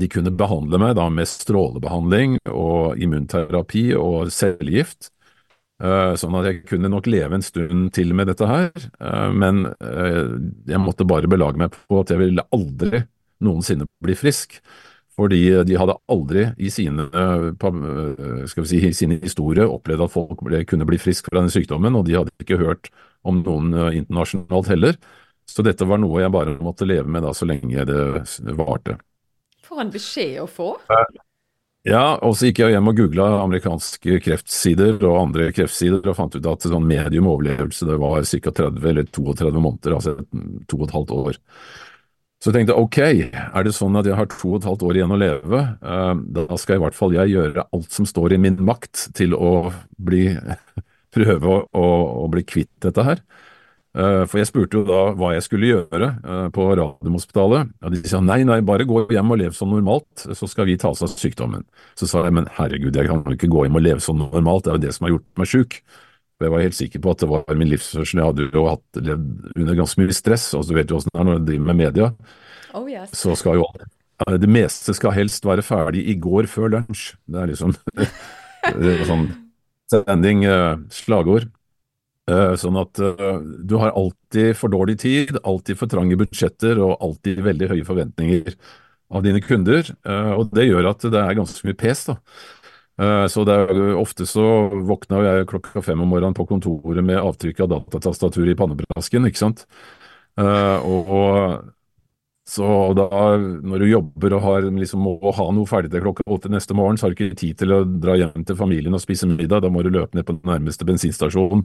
de 0.00 0.08
kunne 0.10 0.32
behandle 0.32 0.78
meg 0.80 0.94
da 0.98 1.08
med 1.12 1.28
strålebehandling 1.28 2.38
og 2.48 3.00
immunterapi 3.02 3.90
og 3.98 4.30
cellegift. 4.34 5.10
Sånn 5.80 6.34
at 6.36 6.44
jeg 6.44 6.58
kunne 6.68 6.90
nok 6.92 7.06
leve 7.08 7.38
en 7.38 7.44
stund 7.44 7.86
til 7.96 8.10
med 8.12 8.28
dette 8.28 8.44
her, 8.44 8.68
men 9.32 9.62
jeg 10.68 10.80
måtte 10.82 11.06
bare 11.08 11.28
belage 11.32 11.56
meg 11.56 11.72
på 11.72 12.02
at 12.02 12.12
jeg 12.12 12.20
ville 12.20 12.44
aldri 12.52 13.00
noensinne 13.40 13.88
bli 14.04 14.16
frisk. 14.20 14.58
Fordi 15.20 15.40
de 15.68 15.76
hadde 15.76 15.98
aldri 16.08 16.46
i 16.56 16.70
sine, 16.72 17.04
eh, 17.12 18.46
skal 18.48 18.64
vi 18.64 18.68
si, 18.70 18.78
i 18.88 18.96
sine 18.96 19.18
historie 19.20 19.66
opplevd 19.68 20.06
at 20.06 20.12
folk 20.14 20.44
ble, 20.46 20.62
kunne 20.64 20.86
bli 20.88 20.96
friske 21.00 21.28
fra 21.28 21.42
denne 21.42 21.52
sykdommen, 21.52 21.98
og 21.98 22.06
de 22.06 22.16
hadde 22.16 22.32
ikke 22.40 22.60
hørt 22.60 22.88
om 23.28 23.42
noen 23.44 23.74
eh, 23.74 23.98
internasjonalt 24.00 24.70
heller. 24.72 24.96
Så 25.50 25.64
dette 25.66 25.84
var 25.84 26.00
noe 26.00 26.22
jeg 26.22 26.32
bare 26.32 26.56
måtte 26.62 26.88
leve 26.88 27.10
med 27.10 27.26
da 27.26 27.34
så 27.36 27.48
lenge 27.48 27.84
det 27.84 28.54
varte. 28.56 28.96
For 29.66 29.82
en 29.82 29.90
beskjed 29.92 30.38
å 30.44 30.46
få. 30.48 30.76
Ja, 31.88 32.18
og 32.20 32.34
så 32.36 32.48
gikk 32.48 32.60
jeg 32.60 32.74
hjem 32.74 32.90
og 32.90 32.98
googla 32.98 33.26
amerikanske 33.40 34.18
kreftsider 34.24 34.98
og 35.00 35.16
andre 35.16 35.48
kreftsider 35.56 36.04
og 36.04 36.16
fant 36.18 36.34
ut 36.36 36.48
at 36.48 36.66
sånn 36.68 36.88
medium 36.88 37.28
overlevelse 37.30 37.88
det 37.88 37.96
var 38.00 38.24
ca. 38.28 38.52
30 38.62 38.90
eller 38.92 39.08
32 39.08 39.62
måneder, 39.64 39.96
altså 39.96 40.16
to 40.68 40.80
og 40.80 40.88
et 40.88 40.96
halvt 40.96 41.14
år. 41.16 41.40
Så 42.40 42.48
jeg 42.48 42.56
tenkte 42.56 42.76
ok, 42.80 42.98
er 43.36 43.64
det 43.66 43.74
sånn 43.76 43.98
at 44.00 44.06
jeg 44.08 44.16
har 44.16 44.28
to 44.32 44.54
og 44.54 44.62
et 44.62 44.66
halvt 44.70 44.84
år 44.88 44.96
igjen 44.96 45.12
å 45.12 45.18
leve, 45.20 45.58
uh, 45.84 46.14
da 46.16 46.56
skal 46.56 46.78
i 46.78 46.80
hvert 46.86 46.96
fall 46.96 47.12
jeg 47.12 47.34
gjøre 47.34 47.66
alt 47.68 47.92
som 47.92 48.06
står 48.08 48.32
i 48.32 48.40
min 48.40 48.56
makt 48.64 49.10
til 49.18 49.36
å 49.36 49.68
bli, 50.00 50.30
prøve 51.16 51.58
å, 51.68 51.84
å, 52.24 52.24
bli 52.32 52.44
kvitt 52.48 52.72
dette 52.80 53.04
her. 53.04 53.20
Uh, 53.92 54.24
for 54.24 54.38
jeg 54.40 54.48
spurte 54.48 54.80
jo 54.80 54.86
da 54.88 55.02
hva 55.18 55.34
jeg 55.34 55.44
skulle 55.44 55.68
gjøre 55.68 56.08
uh, 56.24 56.46
på 56.54 56.64
Radiumhospitalet. 56.80 57.74
og 57.84 57.92
de 57.92 58.00
sa 58.08 58.22
nei, 58.24 58.40
nei, 58.48 58.62
bare 58.64 58.88
gå 58.88 59.02
hjem 59.12 59.36
og 59.36 59.40
lev 59.42 59.56
som 59.58 59.74
normalt, 59.74 60.24
så 60.24 60.48
skal 60.48 60.70
vi 60.70 60.78
ta 60.80 60.94
oss 60.94 61.04
av 61.04 61.12
sykdommen. 61.12 61.66
Så 61.98 62.08
sa 62.08 62.24
jeg 62.24 62.38
men 62.38 62.48
herregud, 62.56 62.96
jeg 62.96 63.10
kan 63.10 63.20
jo 63.20 63.36
ikke 63.36 63.52
gå 63.52 63.66
hjem 63.66 63.76
og 63.82 63.84
leve 63.84 64.00
som 64.06 64.16
normalt, 64.16 64.64
det 64.64 64.72
er 64.72 64.80
jo 64.80 64.86
det 64.86 64.96
som 64.96 65.10
har 65.10 65.18
gjort 65.18 65.42
meg 65.42 65.52
sjuk. 65.52 65.82
For 66.40 66.48
jeg 66.48 66.52
var 66.54 66.62
helt 66.64 66.76
sikker 66.78 67.00
på 67.04 67.12
at 67.12 67.20
det 67.20 67.26
var 67.28 67.50
min 67.52 67.68
livsførsel. 67.68 68.16
Jeg 68.16 68.30
hadde 68.30 68.44
jo 68.48 68.62
hatt, 68.64 68.84
levd 68.96 69.48
under 69.60 69.74
ganske 69.76 70.00
mye 70.00 70.14
stress. 70.16 70.46
og 70.56 70.64
Du 70.64 70.72
vet 70.72 70.88
jo 70.88 70.96
åssen 70.96 71.12
det 71.12 71.20
er 71.20 71.26
når 71.28 71.40
du 71.42 71.48
driver 71.50 71.66
med 71.66 71.76
media. 71.76 72.06
Oh, 72.72 72.86
yes. 72.88 73.10
Så 73.12 73.34
skal 73.36 73.58
jo 73.58 73.66
Det 74.40 74.48
meste 74.48 74.94
skal 74.96 75.12
helst 75.12 75.44
være 75.44 75.60
ferdig 75.60 76.06
i 76.08 76.14
går 76.16 76.48
før 76.48 76.72
lunsj. 76.72 77.10
Det 77.28 77.42
er 77.42 77.50
liksom 77.52 77.74
sånn 79.10 79.26
standing 79.92 80.46
uh, 80.48 80.80
slagord. 80.88 81.50
Uh, 82.30 82.54
sånn 82.56 82.78
at 82.80 82.96
du 82.96 83.74
har 83.82 83.92
alltid 83.92 84.56
for 84.56 84.72
dårlig 84.72 84.96
tid, 85.04 85.36
alltid 85.44 85.76
for 85.76 85.92
trange 85.92 86.16
budsjetter 86.20 86.80
og 86.80 86.96
alltid 87.04 87.42
veldig 87.44 87.68
høye 87.74 87.84
forventninger 87.84 88.56
av 89.12 89.28
dine 89.28 89.44
kunder. 89.44 89.92
og 90.08 90.54
det 90.54 90.70
gjør 90.70 90.88
at 90.94 91.04
det 91.04 91.20
er 91.20 91.36
ganske 91.36 91.68
mye 91.68 91.76
pes. 91.76 92.06
da. 92.08 92.16
Eh, 93.00 93.26
så 93.32 93.44
det 93.48 93.56
er, 93.56 93.78
ofte 93.96 94.26
så 94.28 94.44
våkna 94.84 95.22
jeg 95.24 95.48
klokka 95.48 95.80
fem 95.84 96.00
om 96.04 96.10
morgenen 96.12 96.36
på 96.36 96.44
kontoret 96.50 97.04
med 97.04 97.20
avtrykk 97.20 97.62
av 97.64 97.70
datatastatur 97.74 98.48
i 98.50 98.56
pannebrasken, 98.58 99.28
ikke 99.30 99.40
sant. 99.40 99.64
Eh, 100.40 100.84
og, 100.84 101.08
og 101.08 101.70
så 102.50 102.66
da, 102.98 103.06
når 103.38 103.84
du 103.84 103.86
jobber 103.88 104.34
og 104.36 104.44
har, 104.44 104.68
liksom, 104.74 105.04
må 105.06 105.32
ha 105.36 105.46
noe 105.54 105.68
ferdig 105.70 105.92
til 105.92 106.02
klokka 106.04 106.26
åtte 106.34 106.50
neste 106.52 106.74
morgen, 106.76 106.98
så 106.98 107.06
har 107.06 107.14
du 107.14 107.20
ikke 107.20 107.38
tid 107.38 107.60
til 107.62 107.72
å 107.76 107.84
dra 107.86 108.16
hjem 108.18 108.44
til 108.44 108.58
familien 108.58 108.96
og 108.96 109.02
spise 109.04 109.28
middag. 109.30 109.62
Da 109.64 109.70
må 109.72 109.84
du 109.86 109.92
løpe 109.94 110.18
ned 110.18 110.26
på 110.26 110.34
den 110.36 110.50
nærmeste 110.50 110.88
bensinstasjon 110.88 111.62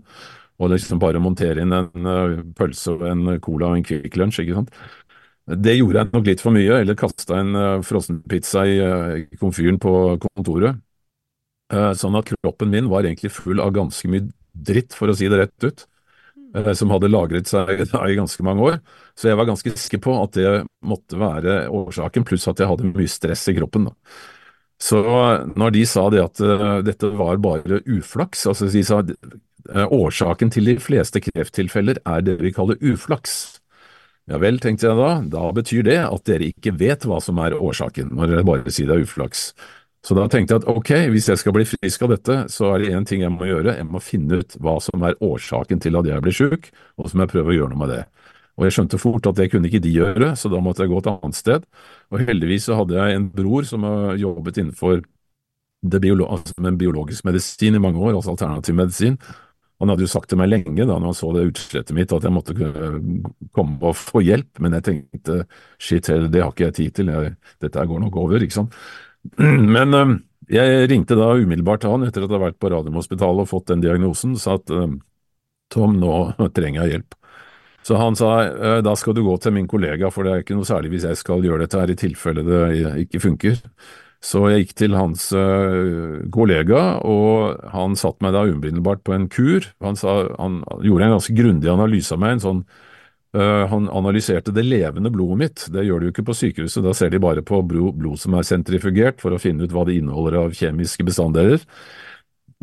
og 0.55 0.71
liksom 0.71 1.01
bare 1.01 1.19
montere 1.19 1.65
inn 1.65 1.73
en 1.75 2.05
uh, 2.07 2.37
pølse 2.55 2.93
og 2.93 3.01
en 3.09 3.33
cola 3.43 3.73
og 3.73 3.79
en 3.79 3.87
Kvikk 3.87 4.15
Lunsj, 4.21 4.43
ikke 4.45 4.59
sant. 4.59 4.69
Det 5.65 5.73
gjorde 5.75 5.99
jeg 6.03 6.13
nok 6.13 6.29
litt 6.29 6.43
for 6.45 6.55
mye, 6.55 6.77
eller 6.83 6.97
kasta 7.01 7.41
en 7.41 7.57
frossenpizza 7.85 8.63
i 8.69 8.77
komfyren 9.41 9.81
på 9.81 9.91
kontoret. 10.21 10.79
Uh, 11.73 11.91
sånn 11.97 12.17
at 12.19 12.29
kroppen 12.29 12.69
min 12.69 12.89
var 12.91 13.07
egentlig 13.07 13.31
full 13.33 13.61
av 13.63 13.73
ganske 13.73 14.09
mye 14.11 14.27
dritt, 14.53 14.93
for 14.93 15.09
å 15.09 15.15
si 15.17 15.29
det 15.31 15.39
rett 15.39 15.65
ut, 15.65 15.85
uh, 16.57 16.71
som 16.77 16.93
hadde 16.93 17.09
lagret 17.09 17.49
seg 17.49 17.81
i 18.11 18.19
ganske 18.19 18.45
mange 18.45 18.67
år. 18.67 18.77
Så 19.17 19.31
jeg 19.31 19.39
var 19.39 19.49
ganske 19.49 19.73
sikker 19.73 20.03
på 20.05 20.15
at 20.21 20.37
det 20.37 20.53
måtte 20.85 21.19
være 21.19 21.65
årsaken, 21.73 22.27
pluss 22.27 22.47
at 22.51 22.61
jeg 22.61 22.69
hadde 22.69 22.91
mye 22.91 23.09
stress 23.09 23.47
i 23.49 23.57
kroppen. 23.57 23.89
Så 24.81 24.99
når 25.55 25.71
de 25.71 25.85
sa 25.87 26.09
det 26.11 26.19
at 26.19 26.39
dette 26.83 27.07
var 27.15 27.37
bare 27.39 27.77
uflaks, 27.87 28.41
altså 28.51 28.67
de 28.67 28.81
sa 28.83 28.97
årsaken 29.71 30.51
til 30.51 30.67
de 30.67 30.73
fleste 30.83 31.21
krefttilfeller 31.23 32.01
er 32.03 32.25
det 32.27 32.35
vi 32.41 32.51
kaller 32.53 32.81
uflaks. 32.83 33.61
Ja 34.27 34.39
vel, 34.41 34.57
tenkte 34.59 34.89
jeg 34.89 34.97
da, 34.97 35.09
da 35.29 35.47
betyr 35.53 35.85
det 35.85 35.99
at 36.01 36.25
dere 36.25 36.49
ikke 36.49 36.73
vet 36.79 37.05
hva 37.05 37.19
som 37.21 37.37
er 37.43 37.55
årsaken, 37.55 38.09
når 38.17 38.31
dere 38.31 38.45
bare 38.47 38.73
sier 38.73 38.89
det 38.89 38.97
er 38.97 39.05
uflaks. 39.05 39.47
Så 40.05 40.13
da 40.13 40.27
tenkte 40.29 40.53
jeg 40.53 40.61
at 40.61 40.67
ok, 40.69 40.91
hvis 41.09 41.31
jeg 41.31 41.41
skal 41.41 41.55
bli 41.55 41.65
frisk 41.65 42.03
av 42.05 42.11
dette, 42.13 42.35
så 42.53 42.75
er 42.75 42.83
det 42.83 42.91
én 42.93 43.07
ting 43.09 43.23
jeg 43.23 43.33
må 43.33 43.47
gjøre, 43.49 43.73
jeg 43.79 43.87
må 43.89 44.01
finne 44.03 44.43
ut 44.43 44.57
hva 44.61 44.75
som 44.83 45.01
er 45.07 45.17
årsaken 45.25 45.81
til 45.81 45.97
at 45.97 46.09
jeg 46.11 46.21
blir 46.21 46.35
syk, 46.35 46.69
og 47.01 47.09
så 47.09 47.17
må 47.17 47.25
jeg 47.25 47.33
prøve 47.33 47.53
å 47.53 47.57
gjøre 47.57 47.73
noe 47.73 47.81
med 47.81 47.93
det. 47.95 48.03
Og 48.55 48.67
jeg 48.67 48.75
skjønte 48.77 48.99
fort 49.01 49.25
at 49.27 49.39
det 49.39 49.49
kunne 49.51 49.67
ikke 49.67 49.81
de 49.83 49.95
gjøre, 49.95 50.29
så 50.37 50.51
da 50.51 50.61
måtte 50.63 50.85
jeg 50.85 50.93
gå 50.93 51.01
et 51.01 51.09
annet 51.11 51.39
sted. 51.39 51.65
Og 52.13 52.21
heldigvis 52.21 52.69
så 52.69 52.77
hadde 52.77 52.99
jeg 52.99 53.17
en 53.17 53.25
bror 53.33 53.65
som 53.67 53.87
har 53.87 54.21
jobbet 54.21 54.61
innenfor 54.61 55.01
biolo 55.85 56.29
altså 56.33 56.53
med 56.65 56.77
biologisk 56.81 57.25
medisin 57.27 57.75
i 57.77 57.81
mange 57.81 57.99
år, 58.01 58.15
altså 58.15 58.33
alternativ 58.33 58.77
medisin, 58.77 59.17
han 59.79 59.91
hadde 59.91 60.05
jo 60.05 60.11
sagt 60.11 60.29
til 60.31 60.39
meg 60.39 60.47
lenge 60.49 60.85
da 60.87 60.95
når 60.95 61.09
han 61.09 61.17
så 61.17 61.29
det 61.35 61.49
utslettet 61.49 61.95
mitt 61.97 62.13
at 62.15 62.23
jeg 62.23 62.33
måtte 62.33 62.55
komme 63.55 63.75
og 63.81 63.97
få 63.99 64.21
hjelp, 64.23 64.61
men 64.63 64.77
jeg 64.77 64.85
tenkte 64.87 65.41
shit, 65.81 66.07
det 66.07 66.41
har 66.41 66.53
ikke 66.53 66.69
jeg 66.69 66.77
tid 66.77 66.95
til, 66.99 67.11
jeg, 67.11 67.33
dette 67.63 67.83
går 67.89 68.01
nok 68.05 68.15
over, 68.23 68.45
ikke 68.45 68.55
sant. 68.55 68.77
Men 69.75 69.97
um, 69.97 70.15
jeg 70.51 70.87
ringte 70.91 71.17
da 71.17 71.31
umiddelbart 71.33 71.83
til 71.83 71.93
han 71.93 72.05
etter 72.05 72.21
at 72.23 72.29
jeg 72.29 72.35
hadde 72.35 72.45
vært 72.45 72.61
på 72.61 72.71
Radiumhospitalet 72.73 73.45
og 73.45 73.51
fått 73.51 73.71
den 73.71 73.83
diagnosen, 73.83 74.35
sa 74.39 74.59
at 74.59 74.71
um, 74.73 74.99
Tom, 75.73 75.97
nå 76.01 76.15
trenger 76.57 76.85
jeg 76.85 76.97
hjelp. 76.97 77.19
Så 77.85 77.99
han 78.01 78.15
sa 78.17 78.31
«Øh, 78.49 78.79
da 78.81 78.95
skal 78.97 79.13
du 79.13 79.21
gå 79.21 79.35
til 79.37 79.53
min 79.53 79.67
kollega, 79.69 80.09
for 80.09 80.25
det 80.25 80.31
er 80.31 80.41
ikke 80.41 80.55
noe 80.57 80.65
særlig 80.65 80.95
hvis 80.95 81.03
jeg 81.05 81.19
skal 81.19 81.43
gjøre 81.45 81.61
dette 81.65 81.77
her 81.77 81.91
i 81.93 81.97
tilfelle 81.99 82.41
det 82.45 82.61
ikke 83.03 83.21
funker. 83.21 83.59
Så 84.25 84.41
jeg 84.49 84.63
gikk 84.63 84.73
til 84.79 84.95
hans 84.97 85.27
uh, 85.37 86.23
kollega, 86.33 86.79
og 87.05 87.59
han 87.75 87.93
satte 87.99 88.25
meg 88.25 88.33
da 88.33 88.41
umiddelbart 88.49 89.03
på 89.05 89.13
en 89.13 89.27
kur. 89.29 89.67
Han, 89.85 89.99
sa, 89.99 90.23
han 90.39 90.63
gjorde 90.81 91.05
en 91.05 91.15
ganske 91.19 91.35
grundig 91.37 91.69
analyse 91.69 92.15
av 92.15 92.23
meg. 92.23 92.37
en 92.37 92.45
sånn 92.47 92.63
Han 93.35 93.89
analyserte 93.91 94.53
det 94.55 94.63
levende 94.63 95.09
blodet 95.11 95.37
mitt. 95.39 95.63
Det 95.73 95.81
gjør 95.83 95.99
de 95.99 96.07
jo 96.07 96.13
ikke 96.13 96.23
på 96.29 96.35
sykehuset, 96.39 96.79
da 96.85 96.93
ser 96.95 97.09
de 97.11 97.19
bare 97.19 97.43
på 97.43 97.57
blod, 97.67 98.05
som 98.21 98.37
er 98.37 98.45
sentrifugert, 98.47 99.17
for 99.19 99.35
å 99.35 99.39
finne 99.41 99.67
ut 99.67 99.73
hva 99.75 99.83
det 99.87 99.97
inneholder 99.99 100.37
av 100.39 100.55
kjemiske 100.55 101.03
bestanddeler. 101.07 101.65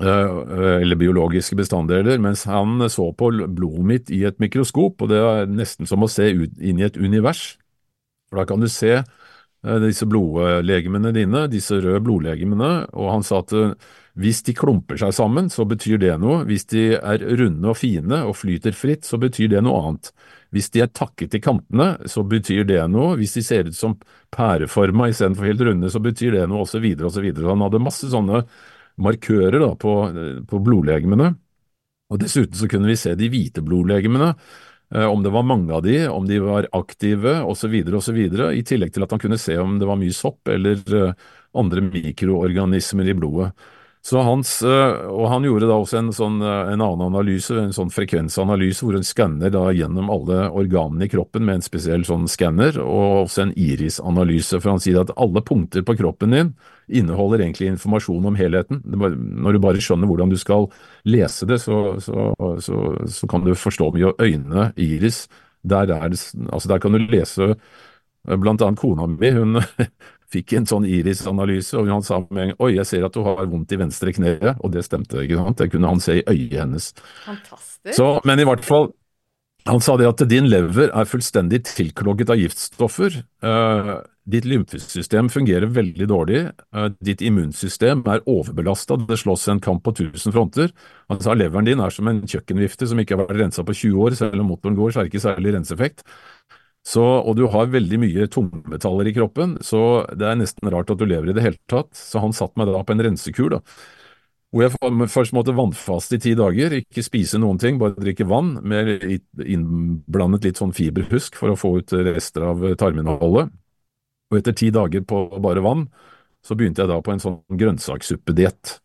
Uh, 0.01 0.79
eller 0.81 0.97
biologiske 0.97 1.59
bestanddeler, 1.59 2.17
mens 2.25 2.47
han 2.49 2.81
så 2.91 3.11
på 3.13 3.29
blodet 3.45 3.85
mitt 3.91 4.15
i 4.15 4.23
et 4.25 4.41
mikroskop, 4.41 5.05
og 5.05 5.13
det 5.13 5.21
er 5.21 5.53
nesten 5.53 5.91
som 5.91 6.03
å 6.03 6.09
se 6.11 6.31
inn 6.33 6.81
i 6.81 6.87
et 6.89 6.97
univers. 6.97 7.59
For 8.31 8.41
da 8.41 8.49
kan 8.49 8.65
du 8.65 8.71
se 8.73 9.03
Eh, 9.03 9.22
disse 9.63 10.07
blodlegemene 10.11 11.13
dine, 11.15 11.45
disse 11.51 11.77
røde 11.79 12.01
blodlegemene, 12.03 12.71
og 12.99 13.11
han 13.13 13.23
sa 13.27 13.43
at 13.45 13.53
eh, 13.55 13.75
hvis 14.19 14.43
de 14.45 14.55
klumper 14.59 14.99
seg 14.99 15.15
sammen, 15.15 15.49
så 15.53 15.65
betyr 15.69 16.01
det 16.03 16.17
noe. 16.21 16.43
Hvis 16.49 16.67
de 16.73 16.97
er 16.99 17.23
runde 17.39 17.71
og 17.71 17.79
fine 17.79 18.25
og 18.27 18.35
flyter 18.41 18.75
fritt, 18.77 19.07
så 19.09 19.21
betyr 19.23 19.53
det 19.55 19.63
noe 19.65 19.79
annet. 19.87 20.11
Hvis 20.53 20.69
de 20.75 20.83
er 20.85 20.91
takket 20.93 21.39
i 21.39 21.41
kantene, 21.41 21.95
så 22.11 22.25
betyr 22.27 22.67
det 22.69 22.83
noe. 22.93 23.15
Hvis 23.21 23.39
de 23.39 23.45
ser 23.47 23.71
ut 23.71 23.79
som 23.79 23.95
pæreforma 24.35 25.09
istedenfor 25.09 25.49
helt 25.49 25.65
runde, 25.71 25.93
så 25.95 26.03
betyr 26.03 26.37
det 26.37 26.49
noe, 26.51 26.67
osv., 26.67 26.85
osv. 27.09 27.31
Han 27.47 27.65
hadde 27.65 27.85
masse 27.87 28.11
sånne 28.13 28.43
markører 29.01 29.63
da, 29.63 29.71
på, 29.79 29.95
eh, 30.11 30.43
på 30.45 30.61
blodlegemene. 30.67 31.33
Og 32.13 32.21
Dessuten 32.21 32.59
så 32.59 32.69
kunne 32.69 32.91
vi 32.91 32.99
se 33.01 33.15
de 33.17 33.31
hvite 33.33 33.65
blodlegemene, 33.65 34.35
Eh, 34.35 34.72
om 35.01 35.23
det 35.25 35.31
var 35.33 35.47
mange 35.49 35.73
av 35.73 35.83
de, 35.87 36.09
om 36.09 36.27
de 36.29 36.39
var 36.43 36.69
aktive 36.77 37.39
osv., 37.49 37.75
osv., 37.97 38.19
i 38.53 38.65
tillegg 38.67 38.93
til 38.93 39.07
at 39.07 39.15
han 39.15 39.23
kunne 39.23 39.41
se 39.41 39.57
om 39.61 39.79
det 39.81 39.89
var 39.89 40.01
mye 40.01 40.13
sopp 40.13 40.51
eller 40.53 40.83
eh, 40.99 41.15
andre 41.57 41.85
mikroorganismer 41.87 43.09
i 43.09 43.17
blodet. 43.17 43.53
Så 44.03 44.19
hans, 44.27 44.63
eh, 44.67 44.95
og 45.07 45.29
Han 45.31 45.45
gjorde 45.47 45.69
da 45.71 45.77
også 45.79 46.01
en, 46.01 46.09
sånn, 46.15 46.41
en 46.43 46.83
annen 46.83 47.05
analyse, 47.07 47.55
en 47.55 47.75
sånn 47.75 47.93
frekvensanalyse, 47.95 48.83
hvor 48.83 48.97
hun 48.99 49.07
skanner 49.07 49.53
da 49.55 49.69
gjennom 49.71 50.11
alle 50.11 50.49
organene 50.51 51.07
i 51.07 51.13
kroppen 51.13 51.47
med 51.47 51.61
en 51.61 51.63
spesiell 51.63 52.03
sånn 52.09 52.27
skanner, 52.31 52.81
og 52.83 53.29
også 53.29 53.45
en 53.45 53.55
irisanalyse. 53.55 54.59
For 54.59 54.75
han 54.75 54.83
sier 54.83 54.99
at 55.05 55.15
alle 55.15 55.45
punkter 55.47 55.87
på 55.87 55.95
kroppen 56.01 56.35
din 56.35 56.51
inneholder 56.91 57.45
egentlig 57.45 57.71
informasjon 57.77 58.27
om 58.27 58.41
helheten. 58.41 58.83
Når 58.91 59.55
du 59.55 59.63
bare 59.63 59.85
skjønner 59.85 60.11
hvordan 60.11 60.35
du 60.35 60.39
skal 60.41 60.67
lese 61.07 61.47
det, 61.47 61.61
så, 61.63 61.95
så, 62.03 62.33
så, 62.59 62.83
så 63.07 63.31
kan 63.31 63.47
du 63.47 63.55
forstå 63.55 63.93
mye. 63.95 64.11
Og 64.11 64.27
øynene, 64.27 64.73
iris, 64.83 65.29
der, 65.63 65.95
er, 65.95 66.11
altså 66.51 66.75
der 66.75 66.83
kan 66.83 66.99
du 66.99 67.07
lese 67.07 67.55
Blant 68.23 68.63
annet 68.63 68.79
kona 68.79 69.09
mi, 69.11 69.31
hun 69.35 69.59
fikk 70.33 70.57
en 70.59 70.69
sånn 70.69 70.89
iris-analyse, 70.89 71.77
og 71.79 71.91
han 71.93 72.07
sa 72.07 72.23
med 72.25 72.43
en 72.43 72.53
gang 72.53 72.65
oi, 72.65 72.73
jeg 72.79 72.89
ser 72.89 73.07
at 73.07 73.15
du 73.17 73.23
har 73.27 73.45
vondt 73.51 73.75
i 73.75 73.81
venstre 73.81 74.15
kne, 74.17 74.37
og 74.55 74.73
det 74.75 74.87
stemte, 74.87 75.23
ikke 75.25 75.41
sant, 75.41 75.61
det 75.61 75.71
kunne 75.75 75.93
han 75.93 76.03
se 76.03 76.21
i 76.21 76.27
øyet 76.27 76.59
hennes. 76.63 76.91
Fantastisk. 77.27 77.95
Så, 77.99 78.09
men 78.29 78.43
i 78.43 78.49
hvert 78.49 78.65
fall, 78.67 78.91
han 79.69 79.83
sa 79.83 79.95
det 79.99 80.09
at 80.09 80.23
din 80.27 80.49
lever 80.51 80.91
er 80.91 81.07
fullstendig 81.07 81.61
tilklogget 81.69 82.33
av 82.35 82.41
giftstoffer. 82.41 83.21
Uh, 83.47 84.01
ditt 84.27 84.47
lymfesystem 84.49 85.29
fungerer 85.31 85.71
veldig 85.71 86.09
dårlig. 86.11 86.41
Uh, 86.75 86.89
ditt 87.05 87.23
immunsystem 87.23 88.03
er 88.11 88.25
overbelasta, 88.31 88.99
det 89.07 89.21
slåss 89.23 89.47
en 89.53 89.63
kamp 89.63 89.85
på 89.87 89.95
tusen 90.01 90.35
fronter. 90.35 90.73
Han 91.13 91.23
sa 91.23 91.37
leveren 91.39 91.69
din 91.69 91.83
er 91.83 91.95
som 91.95 92.11
en 92.11 92.25
kjøkkenvifte 92.27 92.91
som 92.91 93.03
ikke 93.03 93.15
har 93.15 93.23
vært 93.23 93.39
rensa 93.45 93.63
på 93.67 93.77
20 93.85 94.03
år, 94.03 94.19
selv 94.19 94.43
om 94.43 94.51
motoren 94.51 94.79
går, 94.79 94.91
så 94.91 95.03
er 95.03 95.07
det 95.07 95.15
ikke 95.15 95.27
særlig 95.29 95.55
renseeffekt. 95.55 96.07
Så, 96.83 97.03
og 97.03 97.37
du 97.39 97.45
har 97.47 97.71
veldig 97.71 97.99
mye 98.03 98.27
tungmetaller 98.31 99.07
i 99.07 99.15
kroppen, 99.15 99.55
så 99.63 100.03
det 100.19 100.27
er 100.27 100.39
nesten 100.41 100.71
rart 100.73 100.91
at 100.91 100.99
du 100.99 101.07
lever 101.07 101.31
i 101.31 101.37
det 101.37 101.45
hele 101.45 101.61
tatt. 101.71 101.93
Så 101.95 102.23
han 102.23 102.35
satte 102.35 102.59
meg 102.59 102.73
da 102.73 102.83
på 102.83 102.97
en 102.97 103.05
rensekur, 103.07 103.53
da. 103.55 103.61
Hvor 104.53 104.67
jeg 104.67 105.09
først 105.09 105.33
måtte 105.33 105.55
vannfaste 105.57 106.19
i 106.19 106.21
ti 106.21 106.35
dager, 106.37 106.75
ikke 106.77 107.05
spise 107.07 107.39
noen 107.41 107.61
ting, 107.63 107.79
bare 107.81 107.97
drikke 107.97 108.27
vann 108.29 108.59
med 108.69 108.91
innblandet 109.41 110.45
litt 110.45 110.61
sånn 110.61 110.75
fiberhusk 110.77 111.39
for 111.39 111.55
å 111.55 111.57
få 111.57 111.79
ut 111.81 111.95
rester 112.11 112.45
av 112.51 112.67
tarminnholdet. 112.83 113.55
Og 114.33 114.41
etter 114.41 114.57
ti 114.59 114.69
dager 114.75 115.07
på 115.09 115.23
bare 115.45 115.63
vann, 115.65 115.87
så 116.45 116.59
begynte 116.59 116.83
jeg 116.83 116.91
da 116.91 116.99
på 117.01 117.15
en 117.15 117.23
sånn 117.23 117.41
grønnsakssuppediett. 117.49 118.77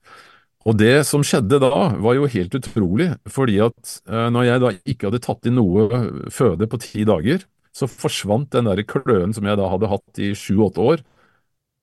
Og 0.68 0.76
det 0.80 1.02
som 1.08 1.24
skjedde 1.26 1.60
da, 1.64 1.74
var 2.04 2.16
jo 2.16 2.30
helt 2.32 2.56
utrolig, 2.60 3.10
fordi 3.32 3.60
at 3.64 4.00
eh, 4.08 4.28
når 4.32 4.48
jeg 4.48 4.64
da 4.64 4.72
ikke 4.78 5.10
hadde 5.10 5.24
tatt 5.24 5.48
inn 5.48 5.56
noe 5.60 6.02
føde 6.34 6.68
på 6.70 6.80
ti 6.84 7.06
dager, 7.08 7.44
så 7.78 7.90
forsvant 7.90 8.50
den 8.56 8.70
der 8.70 8.82
kløen 8.88 9.36
som 9.36 9.46
jeg 9.46 9.60
da 9.60 9.70
hadde 9.70 9.92
hatt 9.92 10.22
i 10.24 10.32
sju–åtte 10.38 10.82
år, 10.82 11.04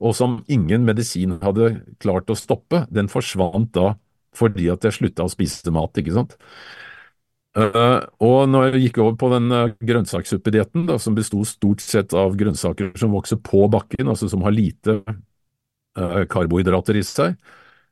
og 0.04 0.16
som 0.18 0.40
ingen 0.50 0.84
medisin 0.86 1.38
hadde 1.42 1.76
klart 2.02 2.30
å 2.32 2.38
stoppe, 2.38 2.84
den 2.90 3.10
forsvant 3.12 3.70
da 3.76 3.94
fordi 4.34 4.66
at 4.72 4.82
jeg 4.82 4.96
slutta 4.96 5.28
å 5.28 5.30
spise 5.30 5.70
mat, 5.70 5.94
ikke 6.00 6.16
sant. 6.16 6.32
Uh, 7.54 8.02
og 8.18 8.48
når 8.50 8.72
jeg 8.72 8.88
gikk 8.88 8.96
over 9.04 9.12
på 9.18 9.28
den 9.30 9.46
uh, 9.54 9.74
grønnsakssuppedietten, 9.78 10.88
som 10.98 11.14
besto 11.14 11.44
stort 11.46 11.84
sett 11.84 12.10
av 12.18 12.34
grønnsaker 12.38 12.90
som 12.98 13.14
vokser 13.14 13.38
på 13.46 13.62
bakken, 13.70 14.10
altså 14.10 14.26
som 14.32 14.42
har 14.42 14.56
lite 14.56 14.96
uh, 15.06 16.24
karbohydrater 16.30 16.98
i 16.98 17.04
seg, 17.06 17.38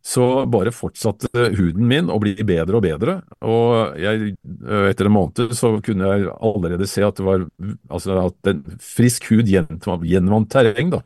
så 0.02 0.46
bare 0.50 0.72
fortsatte 0.74 1.28
huden 1.54 1.86
min 1.86 2.08
å 2.10 2.18
bli 2.22 2.34
bedre 2.42 2.78
og 2.78 2.82
bedre. 2.82 3.20
Og 3.46 3.98
jeg, 4.02 4.32
eh, 4.34 4.88
etter 4.90 5.06
en 5.06 5.14
måned 5.14 5.54
så 5.54 5.76
kunne 5.84 6.10
jeg 6.10 6.32
allerede 6.42 6.88
se 6.90 7.04
at 7.06 7.20
det 7.20 7.26
var 7.26 7.44
altså 7.88 8.18
at 8.24 8.50
en 8.50 8.64
frisk 8.82 9.30
hud 9.30 9.46
gjenvant 9.46 10.50
terreng. 10.50 10.90
da. 10.90 11.02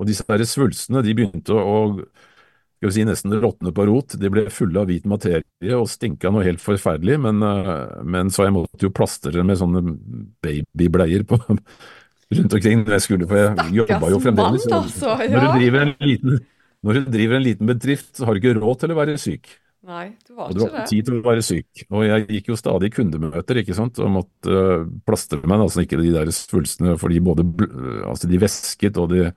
Og 0.00 0.10
disse 0.10 0.26
der 0.26 0.42
svulstene 0.48 1.04
de 1.06 1.14
begynte 1.14 1.54
å 1.54 2.00
skal 2.80 2.88
vi 2.88 2.94
si, 2.96 3.04
nesten 3.04 3.34
råtne 3.36 3.74
på 3.76 3.84
rot. 3.84 4.14
De 4.16 4.28
ble 4.32 4.46
fulle 4.48 4.80
av 4.80 4.88
hvit 4.88 5.04
materie 5.04 5.76
og 5.76 5.84
stinka 5.92 6.30
noe 6.32 6.46
helt 6.46 6.62
forferdelig. 6.64 7.18
Men, 7.20 7.42
eh, 7.44 8.00
men 8.02 8.32
så 8.32 8.48
jeg 8.48 8.56
måtte 8.56 8.86
jo 8.86 8.90
plastre 8.90 9.44
med 9.44 9.60
sånne 9.60 9.82
babybleier 10.40 11.26
på 11.28 11.38
rundt 11.46 12.54
omkring 12.56 12.86
når 12.86 12.96
jeg 12.96 13.04
skulle, 13.04 13.28
for 13.28 13.36
jeg 13.36 13.74
jobba 13.82 14.10
jo 14.14 14.22
fremdeles. 14.24 14.64
Mann, 14.70 14.86
altså, 14.86 15.12
ja. 15.20 15.28
Når 15.34 15.44
du 15.44 15.60
driver 15.60 15.84
en 15.84 15.94
liten 16.08 16.40
når 16.86 17.00
du 17.00 17.10
driver 17.12 17.36
en 17.36 17.44
liten 17.44 17.68
bedrift, 17.68 18.14
så 18.16 18.26
har 18.26 18.36
du 18.36 18.40
ikke 18.40 18.60
råd 18.60 18.80
til 18.82 18.94
å 18.94 18.98
være 18.98 19.18
syk. 19.20 19.50
Nei, 19.90 20.10
du 20.28 20.34
var 20.36 20.50
og 20.50 20.56
du 20.56 20.60
ikke 20.60 20.74
har 20.74 20.82
ikke 20.82 20.90
tid 20.90 21.06
til 21.08 21.16
å 21.16 21.22
være 21.24 21.44
syk. 21.44 21.82
Og 21.88 22.04
jeg 22.04 22.26
gikk 22.36 22.50
jo 22.50 22.58
stadig 22.60 22.90
kundemøter 22.92 23.60
ikke 23.62 23.76
sant, 23.76 24.00
og 24.02 24.12
måtte 24.12 24.52
uh, 24.52 24.84
plastre 25.08 25.40
meg, 25.40 25.64
altså 25.64 25.84
ikke 25.84 26.00
de 26.00 26.12
der 26.12 26.32
svulstene, 26.36 26.98
fordi 27.00 27.20
både 27.24 27.46
altså 28.08 28.28
de 28.28 28.40
væsket 28.42 29.00
og 29.00 29.14
de 29.14 29.30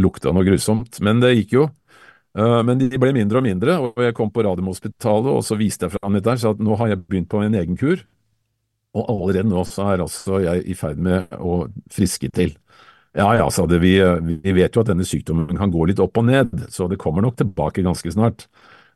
lukta 0.00 0.32
noe 0.32 0.48
grusomt. 0.48 0.96
Men 1.04 1.20
det 1.20 1.34
gikk 1.36 1.56
jo. 1.58 1.66
Uh, 2.32 2.62
men 2.64 2.80
de 2.80 2.88
ble 2.96 3.12
mindre 3.12 3.42
og 3.42 3.44
mindre, 3.44 3.76
og 3.84 4.00
jeg 4.00 4.16
kom 4.16 4.32
på 4.32 4.46
Radiumhospitalet 4.46 5.28
og 5.34 5.44
så 5.44 5.60
viste 5.60 5.88
jeg 5.88 5.98
fram 5.98 6.16
litt 6.16 6.24
der, 6.24 6.40
så 6.40 6.54
at 6.56 6.64
nå 6.64 6.80
har 6.80 6.94
jeg 6.94 7.04
begynt 7.04 7.28
på 7.32 7.44
en 7.44 7.60
egen 7.60 7.76
kur. 7.80 8.00
Og 8.96 9.08
allerede 9.08 9.48
nå 9.48 9.64
så 9.68 9.90
er 9.92 10.04
altså 10.04 10.40
jeg 10.44 10.64
i 10.68 10.76
ferd 10.76 11.00
med 11.00 11.36
å 11.36 11.66
friske 11.92 12.32
til. 12.32 12.56
Ja 13.12 13.28
ja, 13.36 13.46
sa 13.52 13.66
det, 13.68 13.82
vi, 13.82 13.96
vi 14.40 14.52
vet 14.56 14.72
jo 14.72 14.82
at 14.82 14.88
denne 14.88 15.04
sykdommen 15.04 15.58
kan 15.58 15.72
gå 15.72 15.84
litt 15.88 16.00
opp 16.00 16.16
og 16.16 16.30
ned, 16.30 16.52
så 16.72 16.88
det 16.88 17.00
kommer 17.00 17.24
nok 17.24 17.36
tilbake 17.36 17.84
ganske 17.84 18.12
snart. 18.14 18.46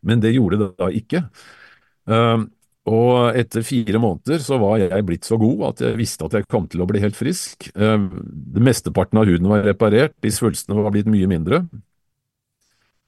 Men 0.07 0.23
det 0.23 0.33
gjorde 0.37 0.61
det 0.63 0.69
da 0.81 0.89
ikke. 0.89 1.27
Uh, 2.09 2.47
og 2.87 3.37
etter 3.37 3.67
fire 3.67 3.99
måneder 4.01 4.41
så 4.41 4.61
var 4.63 4.79
jeg 4.79 5.05
blitt 5.09 5.27
så 5.27 5.37
god 5.41 5.65
at 5.73 5.83
jeg 5.83 5.99
visste 5.99 6.29
at 6.29 6.37
jeg 6.39 6.47
kom 6.49 6.69
til 6.71 6.85
å 6.85 6.87
bli 6.89 7.03
helt 7.03 7.19
frisk. 7.19 7.69
Uh, 7.77 8.09
det 8.25 8.63
Mesteparten 8.65 9.21
av 9.21 9.29
huden 9.29 9.51
var 9.53 9.67
reparert, 9.67 10.17
de 10.25 10.33
svulstene 10.33 10.79
var 10.79 10.95
blitt 10.95 11.11
mye 11.11 11.29
mindre. 11.29 11.67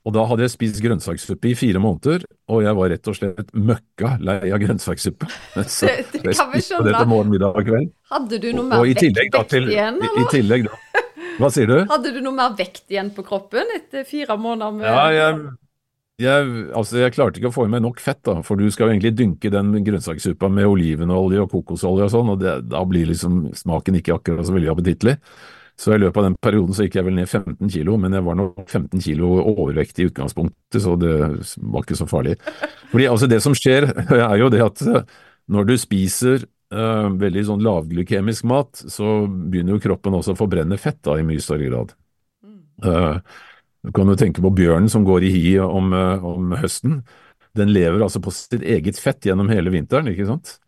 Og 0.07 0.13
da 0.17 0.23
hadde 0.29 0.45
jeg 0.45 0.53
spist 0.55 0.81
grønnsakssuppe 0.81 1.51
i 1.51 1.55
fire 1.59 1.81
måneder, 1.85 2.23
og 2.49 2.63
jeg 2.65 2.77
var 2.79 2.93
rett 2.93 3.09
og 3.11 3.17
slett 3.17 3.51
møkka 3.53 4.15
lei 4.25 4.53
av 4.53 4.61
grønnsakssuppe. 4.63 5.29
Så 5.69 5.89
Det, 5.89 6.21
det 6.25 6.37
kan 6.37 6.53
vi 6.53 6.63
skjønne. 6.65 6.93
til 6.93 7.11
morgen, 7.11 7.33
middag 7.33 7.57
og 7.57 7.69
kveld. 7.69 7.91
Hadde 8.13 8.41
du 8.41 8.51
noe 8.57 8.69
mer 8.71 8.85
vekt, 8.89 9.57
igjen, 9.59 10.01
i, 10.01 10.13
i 10.21 10.29
tillegg 10.33 10.69
da 10.69 10.79
Hva 11.39 11.51
sier 11.55 11.71
du? 11.71 11.79
Hadde 11.89 12.13
du 12.15 12.21
noe 12.25 12.35
mer 12.37 12.55
vekt 12.59 12.91
igjen 12.91 13.13
på 13.15 13.25
kroppen 13.27 13.71
etter 13.77 14.07
fire 14.09 14.37
måneder 14.41 14.75
med 14.75 14.89
Ja, 14.89 15.05
jeg, 15.15 15.43
jeg, 16.25 16.49
altså 16.75 16.99
jeg 16.99 17.15
klarte 17.15 17.39
ikke 17.39 17.53
å 17.53 17.55
få 17.55 17.69
i 17.69 17.71
meg 17.73 17.85
nok 17.85 18.03
fett, 18.03 18.21
da, 18.27 18.41
for 18.47 18.59
du 18.59 18.67
skal 18.75 18.89
jo 18.89 18.97
egentlig 18.97 19.15
dynke 19.19 19.53
den 19.55 19.71
grønnsakssuppa 19.87 20.51
med 20.51 20.67
olivenolje 20.67 21.45
og 21.45 21.53
kokosolje 21.55 22.09
og 22.09 22.15
sånn, 22.15 22.35
og 22.35 22.43
det, 22.43 22.57
da 22.73 22.83
blir 22.91 23.07
liksom 23.13 23.47
smaken 23.59 24.01
ikke 24.01 24.19
akkurat 24.19 24.49
så 24.49 24.57
veldig 24.57 24.73
appetittlig. 24.75 25.15
Så 25.79 25.95
i 25.95 26.01
løpet 26.03 26.19
av 26.19 26.27
den 26.27 26.37
perioden 26.43 26.75
så 26.75 26.89
gikk 26.89 26.97
jeg 26.99 27.07
vel 27.07 27.15
ned 27.21 27.31
15 27.31 27.71
kilo, 27.71 27.95
men 28.03 28.17
jeg 28.17 28.27
var 28.27 28.39
nok 28.41 28.65
15 28.65 29.03
kilo 29.05 29.31
overvektig 29.45 30.03
i 30.03 30.11
utgangspunktet, 30.11 30.81
så 30.83 30.97
det 30.99 31.15
var 31.23 31.85
ikke 31.87 31.99
så 32.01 32.09
farlig. 32.11 32.35
Fordi 32.91 33.07
altså 33.07 33.29
det 33.31 33.39
som 33.45 33.55
skjer, 33.55 33.87
er 34.19 34.37
jo 34.43 34.51
det 34.51 34.65
at 34.65 34.83
når 35.49 35.71
du 35.71 35.77
spiser 35.79 36.49
eh, 36.75 37.09
veldig 37.23 37.45
sånn 37.49 37.65
lavglykemisk 37.65 38.47
mat, 38.49 38.83
så 38.91 39.23
begynner 39.27 39.77
jo 39.77 39.85
kroppen 39.89 40.17
også 40.19 40.35
å 40.35 40.41
forbrenne 40.41 40.79
fett 40.81 41.01
da, 41.07 41.19
i 41.19 41.27
mye 41.27 41.43
større 41.43 41.71
grad. 41.71 41.95
Uh, 42.79 43.19
du 43.83 43.91
kan 43.95 44.07
jo 44.07 44.15
tenke 44.19 44.43
på 44.45 44.53
bjørnen 44.55 44.87
som 44.93 45.03
går 45.07 45.27
i 45.27 45.33
hi 45.35 45.47
om, 45.63 45.91
uh, 45.91 46.23
om 46.25 46.55
høsten. 46.61 47.01
Den 47.59 47.73
lever 47.75 48.05
altså 48.05 48.23
på 48.23 48.31
sitt 48.35 48.63
eget 48.63 49.01
fett 49.03 49.27
gjennom 49.27 49.51
hele 49.51 49.73
vinteren, 49.75 50.11
ikke 50.13 50.29
sant? 50.29 50.59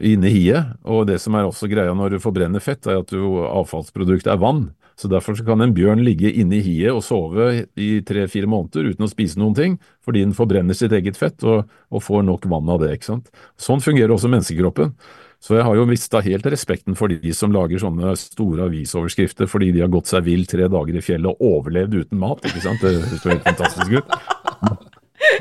Inne 0.00 0.30
i 0.30 0.34
hiet. 0.34 0.72
Og 0.88 1.04
det 1.06 1.20
som 1.22 1.36
er 1.36 1.46
også 1.46 1.68
greia 1.70 1.92
når 1.94 2.16
du 2.16 2.22
forbrenner 2.24 2.62
fett, 2.64 2.86
er 2.88 3.02
at 3.02 3.12
du, 3.12 3.20
avfallsproduktet 3.46 4.32
er 4.32 4.40
vann. 4.42 4.70
Så 4.98 5.08
derfor 5.08 5.34
så 5.34 5.44
kan 5.46 5.62
en 5.64 5.72
bjørn 5.74 6.02
ligge 6.04 6.30
inne 6.30 6.58
i 6.58 6.64
hiet 6.64 6.92
og 6.92 7.02
sove 7.04 7.48
i 7.80 7.88
tre-fire 8.06 8.48
måneder 8.50 8.92
uten 8.92 9.06
å 9.06 9.10
spise 9.10 9.40
noen 9.40 9.56
ting, 9.56 9.76
fordi 10.04 10.22
den 10.24 10.36
forbrenner 10.36 10.76
sitt 10.76 10.92
eget 10.94 11.18
fett 11.18 11.42
og, 11.48 11.70
og 11.90 12.04
får 12.04 12.26
nok 12.28 12.46
vann 12.52 12.70
av 12.70 12.82
det. 12.82 12.92
ikke 12.96 13.08
sant? 13.08 13.30
Sånn 13.60 13.82
fungerer 13.84 14.14
også 14.14 14.30
menneskekroppen. 14.32 14.92
Så 15.42 15.56
jeg 15.56 15.66
har 15.66 15.74
jo 15.74 15.88
mista 15.90 16.20
helt 16.22 16.46
respekten 16.46 16.94
for 16.98 17.10
de 17.10 17.32
som 17.34 17.50
lager 17.54 17.80
sånne 17.82 18.14
store 18.18 18.68
avisoverskrifter 18.68 19.48
fordi 19.50 19.72
de 19.74 19.82
har 19.82 19.90
gått 19.90 20.12
seg 20.12 20.22
vill 20.28 20.44
tre 20.46 20.68
dager 20.70 20.98
i 20.98 21.02
fjellet 21.02 21.34
og 21.34 21.42
overlevd 21.58 21.96
uten 22.04 22.20
mat. 22.22 22.44
ikke 22.46 22.62
sant? 22.62 22.82
Det 22.84 22.94
høres 22.94 23.26
helt 23.26 23.48
fantastisk 23.48 23.96
ut. 23.98 24.92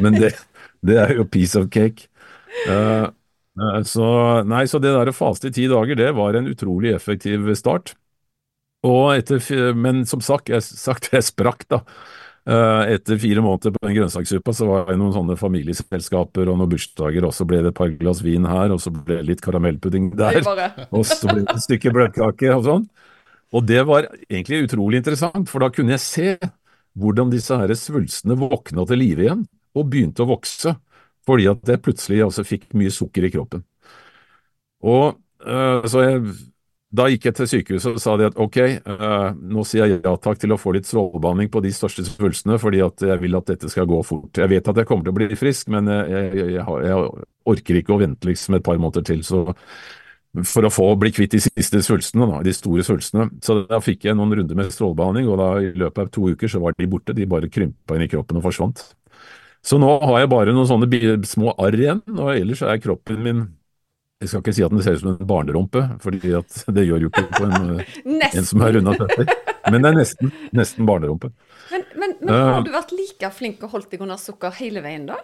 Men 0.01 0.17
det, 0.17 0.31
det 0.89 0.97
er 1.03 1.13
jo 1.19 1.27
piece 1.29 1.59
of 1.59 1.69
cake. 1.73 2.09
Eh, 2.65 3.07
så, 3.85 4.07
nei, 4.47 4.63
så 4.65 4.81
det 4.81 4.93
der 4.95 5.11
å 5.11 5.15
faste 5.15 5.51
i 5.51 5.53
ti 5.53 5.67
dager, 5.69 5.99
det 5.99 6.09
var 6.17 6.37
en 6.37 6.49
utrolig 6.49 6.95
effektiv 6.95 7.51
start. 7.59 7.93
Etter, 8.81 9.43
men 9.77 10.05
som 10.09 10.23
sagt, 10.25 10.49
jeg, 10.49 10.65
sagt, 10.65 11.11
jeg 11.13 11.27
sprakk 11.27 11.67
da. 11.69 11.83
Eh, 12.41 12.83
etter 12.95 13.19
fire 13.21 13.41
måneder 13.45 13.75
på 13.75 13.83
den 13.85 13.93
grønnsakssuppa, 13.99 14.53
så 14.57 14.65
var 14.65 14.87
det 14.87 14.95
noen 14.97 15.13
sånne 15.13 15.35
familieselskaper 15.37 16.49
og 16.49 16.57
noen 16.57 16.71
bursdager, 16.71 17.27
og 17.27 17.35
så 17.37 17.45
ble 17.45 17.59
det 17.61 17.69
et 17.69 17.77
par 17.77 17.91
glass 17.99 18.23
vin 18.25 18.47
her, 18.49 18.73
og 18.73 18.81
så 18.81 18.93
ble 18.95 19.19
det 19.19 19.27
litt 19.27 19.43
karamellpudding 19.45 20.09
der. 20.17 20.41
Og 20.97 21.05
så 21.05 21.29
ble 21.29 21.43
det 21.43 21.53
et 21.53 21.65
stykke 21.67 21.93
bløtkake 21.93 22.49
og 22.55 22.65
sånn. 22.65 22.87
Og 23.51 23.65
det 23.67 23.83
var 23.85 24.07
egentlig 24.25 24.63
utrolig 24.65 25.01
interessant, 25.01 25.49
for 25.51 25.61
da 25.61 25.69
kunne 25.73 25.93
jeg 25.93 26.03
se 26.03 26.27
hvordan 26.97 27.29
disse 27.31 27.55
her 27.55 27.71
svulstene 27.77 28.37
våkna 28.39 28.87
til 28.89 28.99
live 28.99 29.27
igjen, 29.27 29.43
og 29.77 29.91
begynte 29.91 30.25
å 30.25 30.31
vokse, 30.33 30.73
fordi 31.27 31.45
at 31.51 31.69
jeg 31.69 31.83
plutselig 31.85 32.23
altså 32.25 32.47
fikk 32.47 32.71
mye 32.79 32.91
sukker 32.91 33.27
i 33.27 33.31
kroppen. 33.31 33.61
Og 34.81 35.19
øh, 35.45 35.85
så 35.85 36.07
jeg, 36.07 36.23
da 36.91 37.05
gikk 37.07 37.29
jeg 37.29 37.35
til 37.37 37.47
sykehuset 37.47 37.93
og 37.93 38.01
sa 38.03 38.17
de 38.19 38.27
at 38.27 38.39
ok, 38.41 38.57
øh, 38.59 39.27
nå 39.53 39.63
sier 39.67 39.87
jeg 39.87 40.01
ja 40.03 40.11
takk 40.19 40.41
til 40.41 40.51
å 40.51 40.59
få 40.59 40.73
litt 40.75 40.89
strålebehandling 40.89 41.47
på 41.53 41.61
de 41.63 41.71
største 41.75 42.03
svulstene, 42.07 42.59
fordi 42.59 42.81
at 42.83 43.05
jeg 43.07 43.21
vil 43.21 43.37
at 43.39 43.47
dette 43.47 43.71
skal 43.71 43.87
gå 43.87 44.01
fort. 44.03 44.35
Jeg 44.35 44.51
vet 44.51 44.67
at 44.67 44.81
jeg 44.81 44.89
kommer 44.89 45.07
til 45.07 45.13
å 45.13 45.19
bli 45.21 45.39
frisk, 45.39 45.71
men 45.71 45.87
jeg, 45.87 46.11
jeg, 46.35 46.51
jeg, 46.57 46.83
jeg 46.89 47.25
orker 47.53 47.79
ikke 47.79 47.95
å 47.95 48.01
vente 48.03 48.27
liksom 48.27 48.59
et 48.59 48.67
par 48.67 48.81
måneder 48.81 49.07
til. 49.07 49.23
så 49.27 49.45
for 50.47 50.63
å 50.63 50.71
få 50.71 50.85
bli 50.99 51.11
kvitt 51.11 51.33
de 51.35 51.41
siste 51.43 51.81
svulstene, 51.83 52.27
da, 52.29 52.39
de 52.45 52.53
store 52.55 52.85
svulstene. 52.87 53.27
Så 53.43 53.61
da 53.67 53.81
fikk 53.83 54.05
jeg 54.07 54.15
noen 54.15 54.31
runder 54.39 54.57
med 54.57 54.71
strålebehandling, 54.71 55.27
og 55.27 55.39
da 55.41 55.49
i 55.59 55.71
løpet 55.75 56.05
av 56.05 56.11
to 56.15 56.29
uker 56.31 56.51
så 56.51 56.61
var 56.63 56.75
de 56.77 56.87
borte. 56.91 57.15
De 57.17 57.27
bare 57.27 57.51
krympa 57.51 57.97
inn 57.97 58.05
i 58.05 58.11
kroppen 58.11 58.39
og 58.39 58.45
forsvant. 58.47 58.83
Så 59.61 59.77
nå 59.77 59.89
har 60.01 60.23
jeg 60.23 60.31
bare 60.31 60.53
noen 60.55 60.69
sånne 60.69 61.17
små 61.27 61.51
arr 61.59 61.75
igjen, 61.77 61.99
og 62.15 62.31
ellers 62.33 62.63
er 62.63 62.79
kroppen 62.81 63.19
min 63.25 63.43
Jeg 64.21 64.29
skal 64.29 64.43
ikke 64.43 64.53
si 64.53 64.63
at 64.65 64.73
den 64.73 64.83
ser 64.85 64.95
ut 64.97 65.01
som 65.01 65.11
en 65.15 65.27
barnerumpe, 65.27 65.81
for 66.03 66.13
det 66.13 66.83
gjør 66.85 67.01
jo 67.07 67.09
ikke 67.09 67.23
på 67.33 67.47
en, 67.47 67.81
en 68.27 68.45
som 68.47 68.61
er 68.61 68.75
runda 68.77 68.93
70, 68.99 69.31
men 69.73 69.81
det 69.81 69.89
er 69.91 69.97
nesten, 69.97 70.31
nesten 70.57 70.85
barnerumpe. 70.89 71.31
Men, 71.71 71.85
men, 71.97 72.15
men 72.21 72.33
Eh. 72.35 72.49
har 72.53 72.65
du 72.67 72.71
vært 72.73 72.93
like 72.93 73.31
flink 73.33 73.63
og 73.65 73.73
holdt 73.73 73.89
deg 73.95 74.03
under 74.05 74.19
sukker 74.21 74.53
hele 74.61 74.83
veien, 74.85 75.07
da? 75.09 75.17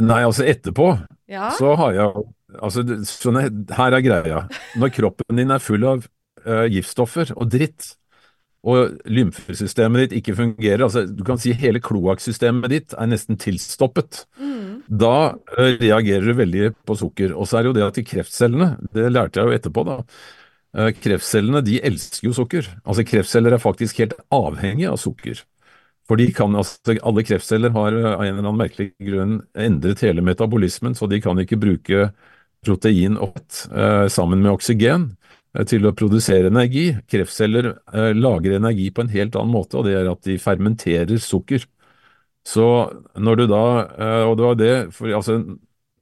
Nei, 0.00 0.22
altså 0.24 0.46
etterpå 0.48 0.86
Ja? 1.28 1.50
så 1.52 1.74
har 1.76 1.92
jeg 1.92 2.22
altså, 2.56 2.84
sånn 3.04 3.36
er, 3.42 3.50
Her 3.76 3.92
er 3.98 4.04
greia. 4.04 4.38
Når 4.80 4.94
kroppen 4.96 5.36
din 5.36 5.52
er 5.52 5.60
full 5.60 5.84
av 5.84 6.06
uh, 6.46 6.64
giftstoffer 6.72 7.34
og 7.36 7.50
dritt, 7.52 7.90
og 8.64 8.94
lymfesystemet 9.12 10.06
ditt 10.06 10.14
ikke 10.22 10.34
fungerer, 10.38 10.86
altså 10.86 11.02
du 11.04 11.20
kan 11.26 11.36
si 11.36 11.52
hele 11.52 11.82
kloakksystemet 11.84 12.72
ditt 12.72 12.94
er 12.96 13.10
nesten 13.12 13.36
tilstoppet, 13.40 14.24
Mm. 14.40 14.73
Da 14.88 15.34
eh, 15.56 15.76
reagerer 15.80 16.26
du 16.28 16.36
veldig 16.38 16.70
på 16.86 16.96
sukker. 16.98 17.34
Og 17.34 17.48
så 17.48 17.58
er 17.58 17.64
det 17.64 17.70
jo 17.70 17.76
det 17.78 17.86
at 17.86 17.98
de 17.98 18.06
kreftcellene, 18.06 18.68
det 18.94 19.10
lærte 19.12 19.40
jeg 19.40 19.48
jo 19.48 19.56
etterpå 19.58 19.84
da, 19.88 19.96
eh, 20.76 20.92
kreftcellene 20.98 21.64
de 21.64 21.80
elsker 21.90 22.28
jo 22.28 22.36
sukker. 22.36 22.68
Altså 22.84 23.06
kreftceller 23.08 23.56
er 23.56 23.62
faktisk 23.62 24.02
helt 24.02 24.16
avhengige 24.34 24.92
av 24.92 25.00
sukker. 25.00 25.42
For 26.04 26.20
de 26.20 26.28
kan, 26.36 26.52
altså, 26.52 26.98
alle 27.00 27.24
kreftceller 27.24 27.72
har 27.76 27.96
eh, 27.96 28.10
av 28.12 28.24
en 28.26 28.32
eller 28.34 28.44
annen 28.44 28.60
merkelig 28.60 28.90
grunn 29.00 29.38
endret 29.56 30.04
hele 30.04 30.24
metabolismen, 30.24 30.96
så 30.96 31.08
de 31.10 31.20
kan 31.24 31.40
ikke 31.40 31.60
bruke 31.60 32.08
protein 32.64 33.18
og 33.20 33.38
eh, 33.72 34.06
sammen 34.12 34.42
med 34.44 34.54
oksygen 34.54 35.12
til 35.70 35.84
å 35.86 35.94
produsere 35.94 36.48
energi. 36.50 36.88
Kreftceller 37.06 37.68
lager 38.18 38.56
energi 38.56 38.88
på 38.90 39.04
en 39.04 39.12
helt 39.12 39.36
annen 39.38 39.54
måte, 39.54 39.78
og 39.78 39.86
det 39.86 39.92
er 39.94 40.08
at 40.10 40.24
de 40.26 40.34
fermenterer 40.42 41.20
sukker. 41.22 41.62
Så 42.44 42.64
når 43.16 43.40
du 43.40 43.46
da, 43.48 43.62
eh, 43.98 44.24
og 44.28 44.36
det 44.38 44.44
var 44.44 44.58
det, 44.60 44.74
for 44.92 45.12
altså, 45.16 45.38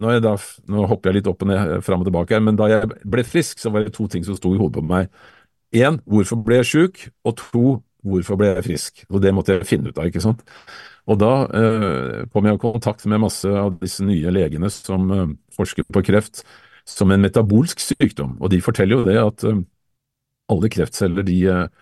jeg 0.02 0.22
da, 0.24 0.32
nå 0.74 0.86
hopper 0.90 1.10
jeg 1.10 1.20
litt 1.20 1.28
opp 1.30 1.44
og 1.44 1.52
ned, 1.52 1.76
eh, 1.76 1.84
fram 1.86 2.02
og 2.02 2.08
tilbake 2.08 2.40
men 2.42 2.58
da 2.58 2.68
jeg 2.72 2.90
ble 3.06 3.24
frisk, 3.26 3.62
så 3.62 3.70
var 3.70 3.86
det 3.86 3.94
to 3.94 4.08
ting 4.10 4.24
som 4.26 4.38
sto 4.38 4.54
i 4.54 4.58
hodet 4.58 4.80
på 4.80 4.86
meg. 4.86 5.12
Én, 5.72 6.00
hvorfor 6.04 6.42
ble 6.44 6.60
jeg 6.60 6.70
syk? 6.72 7.04
Og 7.24 7.36
to, 7.38 7.66
hvorfor 8.04 8.40
ble 8.40 8.50
jeg 8.56 8.66
frisk? 8.66 9.04
Og 9.08 9.22
det 9.22 9.32
måtte 9.34 9.56
jeg 9.56 9.68
finne 9.70 9.92
ut 9.92 9.98
av, 9.98 10.10
ikke 10.10 10.24
sant. 10.24 10.42
Og 11.10 11.18
da 11.18 11.30
eh, 11.58 12.18
kom 12.34 12.46
jeg 12.46 12.58
i 12.58 12.62
kontakt 12.62 13.06
med 13.10 13.22
masse 13.24 13.48
av 13.48 13.78
disse 13.80 14.04
nye 14.06 14.30
legene 14.34 14.70
som 14.70 15.08
eh, 15.14 15.32
forsker 15.56 15.86
på 15.90 16.04
kreft 16.06 16.44
som 16.88 17.10
en 17.14 17.22
metabolsk 17.22 17.80
sykdom, 17.82 18.36
og 18.42 18.50
de 18.50 18.58
forteller 18.62 18.98
jo 18.98 19.06
det 19.06 19.18
at 19.22 19.44
eh, 19.46 19.62
alle 20.52 20.70
kreftceller 20.72 21.26
de, 21.26 21.38
eh, 21.50 21.81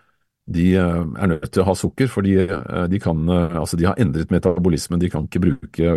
de 0.50 0.66
eh, 0.74 1.02
er 1.22 1.30
nødt 1.30 1.50
til 1.54 1.62
å 1.62 1.68
ha 1.68 1.74
sukker, 1.78 2.08
fordi 2.10 2.34
eh, 2.42 2.84
de, 2.90 2.98
kan, 3.02 3.20
eh, 3.30 3.56
altså 3.60 3.78
de 3.78 3.86
har 3.86 3.98
endret 4.02 4.32
metabolismen. 4.34 5.00
De 5.02 5.10
kan 5.12 5.28
ikke 5.28 5.42
bruke 5.44 5.92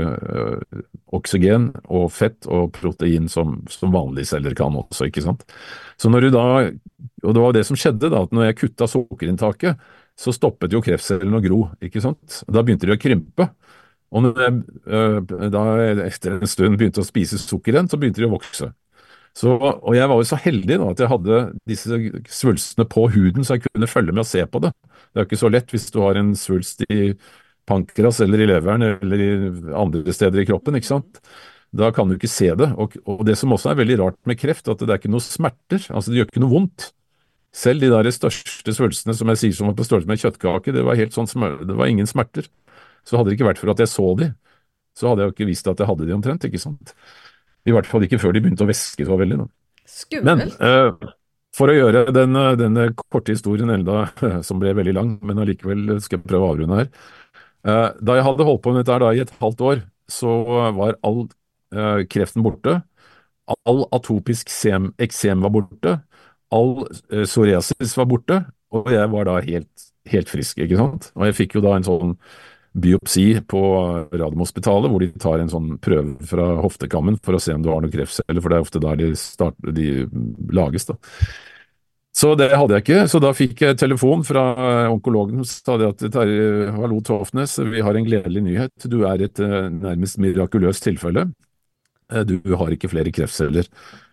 oksygen 1.13 1.71
og 1.87 2.07
fett 2.13 2.47
og 2.49 2.71
protein 2.75 3.29
som, 3.31 3.59
som 3.71 3.93
vanlige 3.93 4.33
celler 4.33 4.55
kan 4.57 4.77
også, 4.77 5.09
ikke 5.09 5.25
sant. 5.25 5.45
Så 5.97 6.11
når 6.13 6.27
du 6.27 6.29
da, 6.35 6.45
og 7.23 7.35
det 7.35 7.45
var 7.45 7.57
det 7.57 7.65
som 7.69 7.79
skjedde 7.79 8.11
da, 8.13 8.23
at 8.27 8.35
når 8.35 8.49
jeg 8.49 8.59
kutta 8.61 8.89
sukkerinntaket, 8.89 9.81
så 10.19 10.33
stoppet 10.35 10.73
jo 10.75 10.83
kreftcellene 10.85 11.39
å 11.39 11.43
gro, 11.43 11.61
ikke 11.81 12.03
sant. 12.03 12.43
Da 12.45 12.61
begynte 12.61 12.85
de 12.89 12.93
å 12.93 13.01
krympe. 13.01 13.49
Og 14.13 14.27
når 14.27 14.43
jeg 14.43 15.49
da 15.49 15.63
jeg 15.81 15.97
etter 16.05 16.37
en 16.37 16.49
stund 16.49 16.77
begynte 16.77 17.01
å 17.01 17.07
spise 17.07 17.41
sukker 17.41 17.73
igjen, 17.73 17.89
så 17.89 17.97
begynte 17.97 18.21
de 18.21 18.29
å 18.29 18.35
vokse. 18.35 18.69
Så, 19.33 19.49
og 19.57 19.95
jeg 19.97 20.05
var 20.09 20.19
jo 20.19 20.25
så 20.29 20.37
heldig 20.37 20.75
da, 20.77 20.89
at 20.93 20.99
jeg 21.01 21.09
hadde 21.09 21.37
disse 21.69 21.97
svulstene 22.29 22.85
på 22.89 23.07
huden, 23.15 23.45
så 23.45 23.57
jeg 23.57 23.65
kunne 23.65 23.89
følge 23.89 24.13
med 24.13 24.21
og 24.21 24.29
se 24.29 24.43
på 24.45 24.61
det. 24.61 24.69
Det 24.83 25.17
er 25.17 25.23
jo 25.23 25.29
ikke 25.29 25.41
så 25.41 25.49
lett 25.49 25.73
hvis 25.73 25.87
du 25.93 25.97
har 26.03 26.19
en 26.19 26.35
svulst 26.37 26.85
i 26.85 27.15
pankras 27.69 28.19
eller 28.21 28.43
i 28.43 28.47
leveren 28.51 28.85
eller 28.85 29.23
i 29.25 29.31
andre 29.79 30.13
steder 30.13 30.43
i 30.43 30.47
kroppen, 30.49 30.77
ikke 30.77 30.91
sant. 30.91 31.21
Da 31.73 31.89
kan 31.95 32.09
du 32.09 32.17
ikke 32.19 32.29
se 32.29 32.51
det. 32.57 32.69
Og, 32.77 32.93
og 33.09 33.23
det 33.25 33.33
som 33.39 33.53
også 33.55 33.71
er 33.71 33.79
veldig 33.81 33.97
rart 34.03 34.19
med 34.29 34.37
kreft, 34.37 34.69
at 34.69 34.83
det 34.83 34.91
er 34.93 35.01
ikke 35.01 35.13
noe 35.13 35.25
smerter. 35.25 35.87
Altså 35.89 36.11
det 36.11 36.21
gjør 36.21 36.29
ikke 36.29 36.43
noe 36.43 36.53
vondt. 36.53 36.91
Selv 37.53 37.81
de 37.81 37.89
der 37.89 38.09
største 38.13 38.73
svulstene 38.73 39.13
som 39.17 39.29
jeg 39.33 39.41
sier 39.41 39.57
som 39.57 39.69
var 39.69 39.77
på 39.77 39.85
størrelse 39.85 40.09
med 40.09 40.21
kjøttkake, 40.21 40.73
det 40.73 40.85
var 40.85 40.97
helt 40.97 41.13
sånn 41.13 41.29
det 41.65 41.77
var 41.77 41.89
ingen 41.89 42.09
smerter. 42.09 42.49
Så 43.05 43.17
hadde 43.17 43.31
det 43.31 43.37
ikke 43.37 43.49
vært 43.49 43.61
for 43.61 43.73
at 43.73 43.81
jeg 43.81 43.91
så 43.91 44.05
de, 44.21 44.31
så 44.97 45.09
hadde 45.09 45.23
jeg 45.23 45.31
jo 45.31 45.35
ikke 45.35 45.49
visst 45.49 45.69
at 45.69 45.81
jeg 45.81 45.89
hadde 45.89 46.07
de 46.07 46.15
omtrent, 46.15 46.45
ikke 46.47 46.61
sant. 46.61 46.93
I 47.63 47.73
hvert 47.75 47.87
fall 47.87 48.05
ikke 48.05 48.19
før 48.21 48.35
de 48.35 48.41
begynte 48.43 48.65
å 48.65 48.69
væske 48.69 49.05
så 49.07 49.17
veldig. 49.19 49.39
Da. 49.43 49.47
Men 50.23 50.45
Skummelt. 50.45 50.55
eh, 50.59 51.11
for 51.55 51.71
å 51.71 51.75
gjøre 51.75 52.05
den, 52.15 52.35
eh, 52.35 52.55
denne 52.59 52.87
korte 52.97 53.35
historien 53.35 53.71
enda, 53.71 54.07
som 54.47 54.59
ble 54.59 54.73
veldig 54.75 54.95
lang, 54.97 55.13
men 55.21 55.39
allikevel 55.43 55.99
skal 56.03 56.19
jeg 56.19 56.27
prøve 56.27 56.47
å 56.47 56.55
avrunde 56.55 56.81
her. 56.81 56.89
Uh, 57.63 57.95
da 58.03 58.17
jeg 58.17 58.25
hadde 58.27 58.43
holdt 58.43 58.63
på 58.65 58.73
med 58.73 58.83
dette 58.83 58.97
da, 58.99 59.11
i 59.15 59.21
et 59.23 59.29
halvt 59.39 59.61
år, 59.63 59.83
så 60.11 60.31
var 60.75 60.97
all 61.07 61.21
uh, 61.71 62.01
kreften 62.11 62.43
borte. 62.43 62.81
All 63.63 63.85
atopisk 63.95 64.51
sem, 64.51 64.89
eksem 64.99 65.45
var 65.45 65.53
borte. 65.55 65.93
All 66.51 66.83
psoriasis 67.07 67.95
var 67.95 68.09
borte. 68.11 68.41
Og 68.75 68.89
jeg 68.91 69.07
var 69.13 69.29
da 69.29 69.37
helt, 69.45 69.87
helt 70.11 70.31
frisk, 70.31 70.59
ikke 70.59 70.79
sant. 70.79 71.07
Og 71.15 71.27
jeg 71.29 71.37
fikk 71.37 71.55
jo 71.55 71.63
da 71.63 71.77
en 71.77 71.87
sånn 71.87 72.17
biopsi 72.73 73.27
på 73.47 73.61
Radiumhospitalet, 74.11 74.89
hvor 74.91 75.03
de 75.03 75.11
tar 75.21 75.39
en 75.43 75.51
sånn 75.51 75.73
prøve 75.83 76.15
fra 76.25 76.47
hoftekammen 76.63 77.19
for 77.23 77.37
å 77.37 77.41
se 77.41 77.53
om 77.53 77.61
du 77.63 77.69
har 77.69 77.83
noen 77.83 77.93
kreftceller, 77.93 78.41
for 78.41 78.49
det 78.53 78.57
er 78.59 78.65
ofte 78.65 78.81
der 78.83 79.01
de, 79.01 79.09
start, 79.19 79.57
de 79.77 79.89
lages. 80.53 80.87
da. 80.89 80.97
Så 82.13 82.35
det 82.37 82.51
hadde 82.53 82.77
jeg 82.77 82.83
ikke, 82.85 82.99
så 83.09 83.17
da 83.23 83.31
fikk 83.33 83.61
jeg 83.65 83.77
telefon 83.81 84.21
fra 84.25 84.43
onkologen 84.91 85.41
som 85.41 85.49
sa 85.65 85.77
det 85.81 85.87
at 85.95 86.03
Terje, 86.13 86.67
hallo 86.75 86.99
Tofnes, 87.05 87.55
vi 87.73 87.81
har 87.81 87.97
en 87.97 88.05
gledelig 88.05 88.43
nyhet. 88.45 88.85
Du 88.85 88.99
er 89.09 89.23
et 89.25 89.41
eh, 89.41 89.69
nærmest 89.73 90.19
mirakuløst 90.21 90.85
tilfelle. 90.85 91.25
Eh, 92.13 92.21
Du 92.29 92.37
har 92.53 92.69
ikke 92.75 92.91
flere 92.93 93.13
kreftceller. 93.13 93.65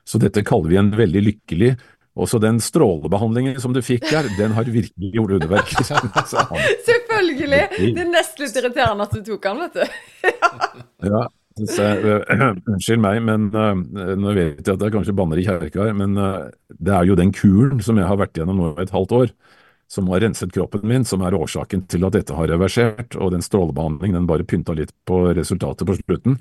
Så 0.09 0.21
dette 0.21 0.45
kaller 0.49 0.73
vi 0.73 0.79
en 0.81 0.93
veldig 0.97 1.21
lykkelig 1.27 1.75
Også 2.21 2.41
den 2.43 2.57
strålebehandlingen 2.59 3.61
som 3.63 3.73
du 3.73 3.79
fikk 3.85 4.09
her, 4.11 4.27
den 4.37 4.53
har 4.57 4.65
virkelig 4.67 5.13
gjort 5.15 5.37
underverk. 5.37 5.71
sa 5.87 6.01
han. 6.51 6.65
Selvfølgelig! 7.21 7.93
Det 7.97 8.03
er 8.03 8.11
nesten 8.11 8.45
litt 8.45 8.57
irriterende 8.61 9.07
at 9.07 9.15
du 9.15 9.21
tok 9.27 9.47
den, 9.47 9.63
vet 9.67 9.77
du. 9.77 9.85
Ja, 11.11 11.21
jeg, 11.61 12.19
unnskyld 12.71 13.01
meg, 13.01 13.21
men 13.25 13.49
uh, 13.53 13.73
nå 14.17 14.35
vet 14.37 14.61
jeg 14.61 14.75
at 14.75 14.83
jeg 14.85 14.95
kanskje 14.95 15.15
banner 15.17 15.41
i 15.41 15.45
kjerka 15.47 15.87
her, 15.87 15.95
men 15.97 16.17
uh, 16.21 16.49
det 16.77 16.93
er 16.97 17.09
jo 17.09 17.17
den 17.19 17.33
kuren 17.37 17.81
som 17.85 17.99
jeg 18.01 18.09
har 18.09 18.21
vært 18.21 18.37
gjennom 18.37 18.61
nå 18.61 18.73
i 18.75 18.85
et 18.85 18.93
halvt 18.95 19.15
år, 19.17 19.33
som 19.91 20.09
har 20.13 20.23
renset 20.23 20.53
kroppen 20.55 20.85
min, 20.87 21.05
som 21.09 21.25
er 21.27 21.37
årsaken 21.37 21.87
til 21.91 22.05
at 22.07 22.17
dette 22.17 22.37
har 22.37 22.53
reversert, 22.53 23.17
og 23.19 23.33
den 23.35 23.45
strålebehandlingen 23.45 24.21
den 24.21 24.29
bare 24.29 24.47
pynta 24.47 24.77
litt 24.77 24.93
på 25.09 25.25
resultatet 25.37 25.89
på 25.89 25.97
slutten. 25.99 26.39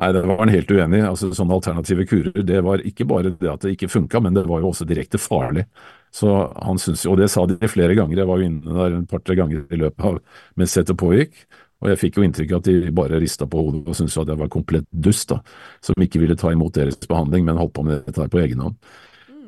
Nei, 0.00 0.10
det 0.16 0.24
var 0.28 0.42
han 0.42 0.52
helt 0.52 0.70
uenig 0.72 1.00
i. 1.00 1.06
Altså, 1.06 1.30
sånne 1.36 1.56
alternative 1.56 2.06
kurer, 2.08 2.42
det 2.46 2.60
var 2.64 2.82
ikke 2.88 3.06
bare 3.08 3.32
det 3.36 3.50
at 3.52 3.64
det 3.64 3.74
ikke 3.76 3.90
funka, 3.92 4.20
men 4.24 4.36
det 4.36 4.46
var 4.48 4.62
jo 4.62 4.70
også 4.72 4.86
direkte 4.88 5.20
farlig. 5.20 5.66
Så 6.10 6.30
han 6.58 6.78
synes, 6.82 7.04
Og 7.06 7.16
det 7.20 7.30
sa 7.30 7.44
de 7.46 7.68
flere 7.70 7.94
ganger, 7.94 8.18
jeg 8.18 8.26
var 8.26 8.40
jo 8.40 8.46
inne 8.50 8.76
der 8.76 8.96
en 8.96 9.06
par-tre 9.06 9.36
ganger 9.38 9.62
i 9.70 9.78
løpet 9.78 10.06
av 10.08 10.18
mens 10.58 10.74
dette 10.74 10.96
pågikk. 10.98 11.44
Og 11.80 11.88
jeg 11.88 12.00
fikk 12.00 12.18
jo 12.18 12.24
inntrykk 12.26 12.50
av 12.52 12.58
at 12.60 12.66
de 12.68 12.90
bare 12.92 13.20
rista 13.22 13.46
på 13.48 13.62
hodet 13.62 13.86
og 13.88 13.96
syntes 13.96 14.18
at 14.20 14.28
jeg 14.28 14.40
var 14.40 14.50
komplett 14.52 14.88
dust, 14.92 15.30
da, 15.30 15.38
som 15.80 16.02
ikke 16.04 16.20
ville 16.20 16.36
ta 16.36 16.50
imot 16.52 16.74
deres 16.76 16.98
behandling, 17.08 17.46
men 17.46 17.56
holdt 17.60 17.72
på 17.78 17.84
med 17.86 18.02
dette 18.04 18.20
her 18.20 18.28
på 18.32 18.42
egen 18.42 18.60
hånd. 18.66 18.76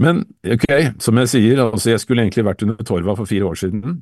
Men 0.01 0.22
ok, 0.48 0.64
som 1.03 1.20
jeg 1.20 1.29
sier, 1.35 1.61
altså 1.66 1.92
jeg 1.92 2.01
skulle 2.01 2.25
egentlig 2.25 2.46
vært 2.46 2.64
under 2.64 2.81
Torva 2.88 3.16
for 3.18 3.29
fire 3.29 3.51
år 3.51 3.61
siden, 3.61 3.98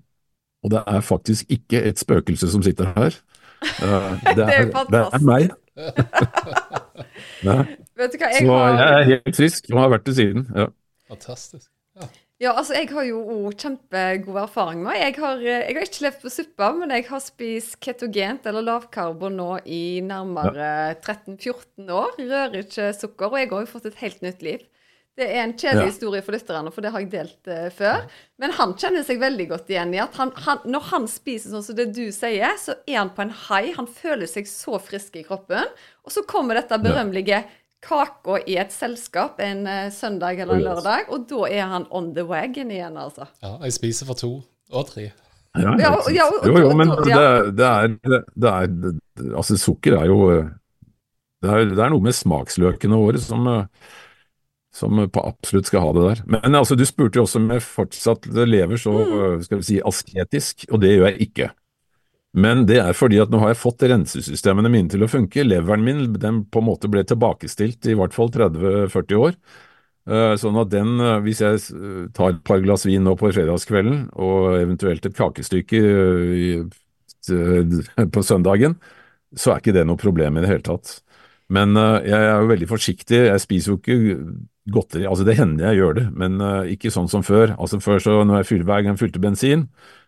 og 0.62 0.70
det 0.70 0.84
er 0.86 1.02
faktisk 1.02 1.50
ikke 1.50 1.82
et 1.88 1.98
spøkelse 1.98 2.52
som 2.52 2.62
sitter 2.66 2.92
her. 2.96 3.18
Eh, 3.60 4.12
det, 4.24 4.46
Det 4.48 4.54
er 4.56 4.86
det 4.88 5.00
er 5.12 5.20
meg. 5.20 5.50
Vet 8.00 8.14
du 8.14 8.16
hva, 8.16 8.30
så 8.32 8.40
jeg 8.40 8.48
har 8.48 8.78
jeg 8.78 8.94
er 8.94 9.08
helt 9.10 9.36
frisk 9.36 9.68
og 9.68 9.82
har 9.82 9.90
vært 9.92 10.06
det 10.06 10.14
siden. 10.16 10.46
Ja. 10.56 10.66
Fantastisk. 11.12 11.66
Ja, 12.40 12.54
altså 12.56 12.72
jeg 12.78 12.88
har 12.88 13.04
jo 13.04 13.18
òg 13.20 13.52
kjempegod 13.60 14.38
erfaring 14.40 14.80
med 14.86 14.96
jeg 14.96 15.18
har, 15.20 15.42
eh, 15.44 15.66
jeg 15.68 15.76
har 15.76 15.84
ikke 15.84 16.04
levd 16.06 16.22
på 16.22 16.30
suppa, 16.32 16.70
men 16.72 16.94
jeg 16.94 17.04
har 17.10 17.20
spist 17.20 17.76
ketogent 17.84 18.46
eller 18.48 18.64
lavkarbo 18.64 19.28
nå 19.28 19.50
i 19.68 20.00
nærmere 20.00 20.96
13-14 21.04 21.92
år. 21.92 22.14
Rører 22.16 22.62
ikke 22.62 22.94
sukker, 22.96 23.28
og 23.28 23.36
jeg 23.42 23.50
har 23.52 23.66
jo 23.66 23.72
fått 23.74 23.90
et 23.90 24.00
helt 24.00 24.24
nytt 24.24 24.40
liv. 24.46 24.64
Det 25.20 25.26
er 25.28 25.42
en 25.42 25.52
kjedelig 25.52 25.84
Ja. 25.84 25.90
historie 25.90 26.22
for 26.24 26.32
lytterne, 26.32 26.72
for 26.72 26.80
det 26.80 26.92
har 26.94 27.02
jeg 27.02 27.10
delt 27.12 27.48
uh, 27.50 27.68
før. 27.76 28.06
Men 28.40 28.52
han 28.56 28.72
kjenner 28.78 29.04
seg 29.04 29.18
veldig 29.20 29.48
godt 29.50 29.68
igjen 29.68 29.92
i 29.92 30.00
at 30.00 30.14
han, 30.16 30.30
han, 30.46 30.62
når 30.64 30.80
han 30.94 31.08
spiser 31.12 31.50
sånn 31.52 31.66
som 31.66 31.76
det 31.76 31.90
du 31.92 32.06
sier, 32.14 32.56
så 32.56 32.78
er 32.88 33.02
han 33.02 33.10
på 33.12 33.26
en 33.26 33.34
high. 33.50 33.74
Han 33.76 33.90
føler 33.90 34.30
seg 34.30 34.48
så 34.48 34.78
frisk 34.80 35.18
i 35.20 35.26
kroppen. 35.26 35.66
Og 36.06 36.14
så 36.14 36.24
kommer 36.24 36.56
dette 36.56 36.78
berømmelige 36.80 37.42
kaka 37.82 38.38
i 38.46 38.56
et 38.60 38.72
selskap 38.72 39.40
en 39.40 39.66
eh, 39.66 39.90
søndag 39.90 40.38
eller 40.42 40.54
en 40.58 40.62
lørdag, 40.68 41.08
og 41.08 41.26
da 41.30 41.46
er 41.48 41.66
han 41.70 41.86
on 41.90 42.12
the 42.14 42.24
wagon 42.28 42.70
igjen, 42.70 42.96
altså. 43.00 43.26
Ja, 43.42 43.54
jeg 43.64 43.72
spiser 43.72 44.06
for 44.06 44.14
to 44.14 44.32
og 44.72 44.86
tre. 44.90 45.10
Ja, 45.56 45.72
Ja, 45.80 45.94
ja, 46.14 46.24
og- 46.28 46.46
jo, 46.46 46.58
jo, 46.60 46.74
men 46.78 46.88
det, 46.88 47.56
det 47.58 47.66
er, 47.66 47.88
det 48.36 48.50
er 48.50 48.66
det- 48.66 49.32
Altså, 49.34 49.56
sukker 49.58 49.96
er 49.98 50.06
jo 50.06 50.48
det 51.42 51.50
er, 51.50 51.64
det 51.64 51.78
er 51.78 51.88
noe 51.90 52.00
med 52.04 52.12
smaksløkene 52.14 52.96
våre 53.00 53.18
som, 53.18 53.46
eh, 53.48 53.64
som 54.72 54.90
på 55.10 55.22
absolutt 55.26 55.66
skal 55.66 55.80
ha 55.80 55.92
det 55.96 56.02
der. 56.04 56.22
Men 56.26 56.54
altså, 56.54 56.76
du 56.76 56.84
spurte 56.86 57.16
jo 57.16 57.24
også 57.24 57.40
om 57.40 57.50
jeg 57.50 57.62
fortsatt 57.64 58.26
lever 58.46 58.76
så 58.78 58.92
Mm. 58.92 59.38
eh, 59.38 59.42
skal 59.42 59.58
vi 59.58 59.62
si, 59.64 59.80
asketisk, 59.80 60.66
og 60.70 60.80
det 60.82 60.90
gjør 60.98 61.08
jeg 61.10 61.18
ikke. 61.30 61.50
Men 62.32 62.62
det 62.68 62.78
er 62.78 62.94
fordi 62.94 63.18
at 63.18 63.32
nå 63.32 63.40
har 63.42 63.52
jeg 63.52 63.58
fått 63.58 63.82
rensesystemene 63.90 64.70
mine 64.70 64.90
til 64.92 65.02
å 65.02 65.10
funke. 65.10 65.42
Leveren 65.42 65.82
min 65.82 66.04
den 66.14 66.44
på 66.46 66.62
en 66.62 66.68
måte 66.68 66.90
ble 66.90 67.02
tilbakestilt 67.02 67.88
i 67.90 67.96
hvert 67.98 68.14
fall 68.14 68.30
30-40 68.30 69.18
år. 69.18 69.34
Eh, 70.10 70.34
Sånn 70.40 70.58
at 70.58 70.70
den, 70.72 70.94
eh, 71.02 71.18
hvis 71.26 71.42
jeg 71.42 71.58
eh, 71.76 72.06
tar 72.16 72.32
et 72.32 72.44
par 72.46 72.62
glass 72.64 72.86
vin 72.88 73.04
nå 73.04 73.16
på 73.18 73.32
fredagskvelden, 73.34 74.08
og 74.14 74.56
eventuelt 74.60 75.04
et 75.06 75.18
kakestykke 75.18 75.82
på 78.14 78.22
søndagen, 78.24 78.78
så 79.36 79.52
er 79.52 79.60
ikke 79.60 79.74
det 79.76 79.84
noe 79.86 80.00
problem 80.00 80.38
i 80.38 80.44
det 80.44 80.50
hele 80.50 80.66
tatt. 80.66 81.00
Men 81.50 81.74
jeg 81.74 82.14
er 82.14 82.40
jo 82.40 82.48
veldig 82.48 82.68
forsiktig, 82.70 83.18
jeg 83.26 83.42
spiser 83.42 83.72
jo 83.72 83.78
ikke 83.80 84.16
godteri, 84.70 85.02
altså 85.10 85.26
det 85.26 85.34
hender 85.34 85.66
jeg 85.66 85.80
gjør 85.80 85.96
det, 85.98 86.04
men 86.14 86.38
ikke 86.70 86.92
sånn 86.94 87.10
som 87.10 87.24
før. 87.26 87.56
Altså 87.58 87.80
Før 87.82 87.98
så 88.02 88.14
når 88.22 88.40
jeg 88.40 88.48
fyller, 88.52 88.68
hver 88.70 88.84
gang 88.86 88.94
jeg 88.94 89.02
fylte 89.02 89.22
bensin, 89.22 89.64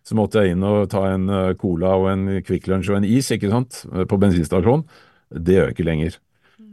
så 0.06 0.18
måtte 0.18 0.42
jeg 0.42 0.56
inn 0.56 0.66
og 0.66 0.90
ta 0.92 1.04
en 1.12 1.30
eh, 1.30 1.54
cola 1.58 1.94
og 1.98 2.08
en 2.10 2.26
Kvikk 2.42 2.68
Lunsj 2.70 2.90
og 2.92 3.00
en 3.00 3.08
is, 3.08 3.30
ikke 3.34 3.50
sant, 3.52 3.84
eh, 3.92 4.06
på 4.08 4.18
bensinstasjonen. 4.22 4.84
Det 5.32 5.56
gjør 5.56 5.68
jeg 5.68 5.76
ikke 5.76 5.88
lenger. 5.88 6.18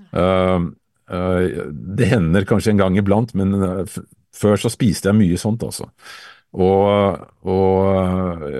Eh, 0.10 0.68
eh, 1.13 1.60
det 2.00 2.10
hender 2.10 2.48
kanskje 2.50 2.74
en 2.74 2.82
gang 2.82 2.98
iblant, 3.00 3.36
men 3.38 3.54
før 4.36 4.62
så 4.62 4.72
spiste 4.74 5.12
jeg 5.12 5.20
mye 5.20 5.42
sånt, 5.42 5.65
altså. 5.65 5.89
Og, 6.50 7.20
og 7.46 8.56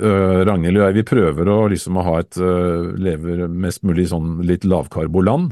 Ragnhild 0.00 0.78
og 0.78 0.86
jeg 0.86 0.96
vi 0.96 1.02
prøver 1.04 1.48
å 1.52 1.56
liksom 1.68 1.98
å 2.00 2.04
ha 2.06 2.14
et 2.22 2.38
lever 2.40 3.42
mest 3.52 3.82
mulig 3.84 4.06
sånn 4.08 4.38
litt 4.48 4.64
lavkarboland. 4.64 5.50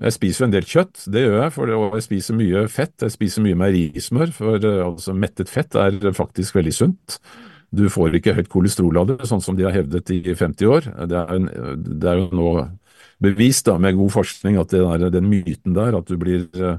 Jeg 0.00 0.14
spiser 0.16 0.42
jo 0.42 0.46
en 0.46 0.54
del 0.54 0.68
kjøtt, 0.68 1.02
det 1.12 1.26
gjør 1.26 1.36
jeg, 1.42 1.52
for 1.54 1.72
og 1.76 1.98
jeg 1.98 2.06
spiser 2.06 2.38
mye 2.38 2.62
fett. 2.72 2.94
Jeg 3.04 3.12
spiser 3.14 3.44
mye 3.44 3.58
meierismør, 3.60 4.32
for 4.32 4.64
altså, 4.72 5.12
mettet 5.12 5.52
fett 5.52 5.76
er 5.76 6.00
faktisk 6.16 6.56
veldig 6.56 6.74
sunt. 6.74 7.18
Du 7.74 7.86
får 7.92 8.18
ikke 8.18 8.36
høyt 8.36 8.50
kolesterol 8.52 9.00
av 9.00 9.08
det, 9.10 9.18
sånn 9.28 9.42
som 9.44 9.56
de 9.58 9.66
har 9.66 9.74
hevdet 9.74 10.12
i 10.14 10.20
50 10.34 10.70
år. 10.70 10.90
Det 11.10 11.20
er, 11.20 11.32
en, 11.34 11.48
det 11.84 12.10
er 12.10 12.20
jo 12.20 12.28
nå 12.34 12.50
bevist 13.24 13.66
da, 13.66 13.78
med 13.80 13.96
god 13.98 14.12
forskning 14.14 14.58
at 14.60 14.74
det 14.74 14.82
der, 14.84 15.10
den 15.14 15.30
myten 15.30 15.74
der, 15.76 15.96
at 15.98 16.10
du 16.10 16.18
blir 16.20 16.46
øh, 16.54 16.76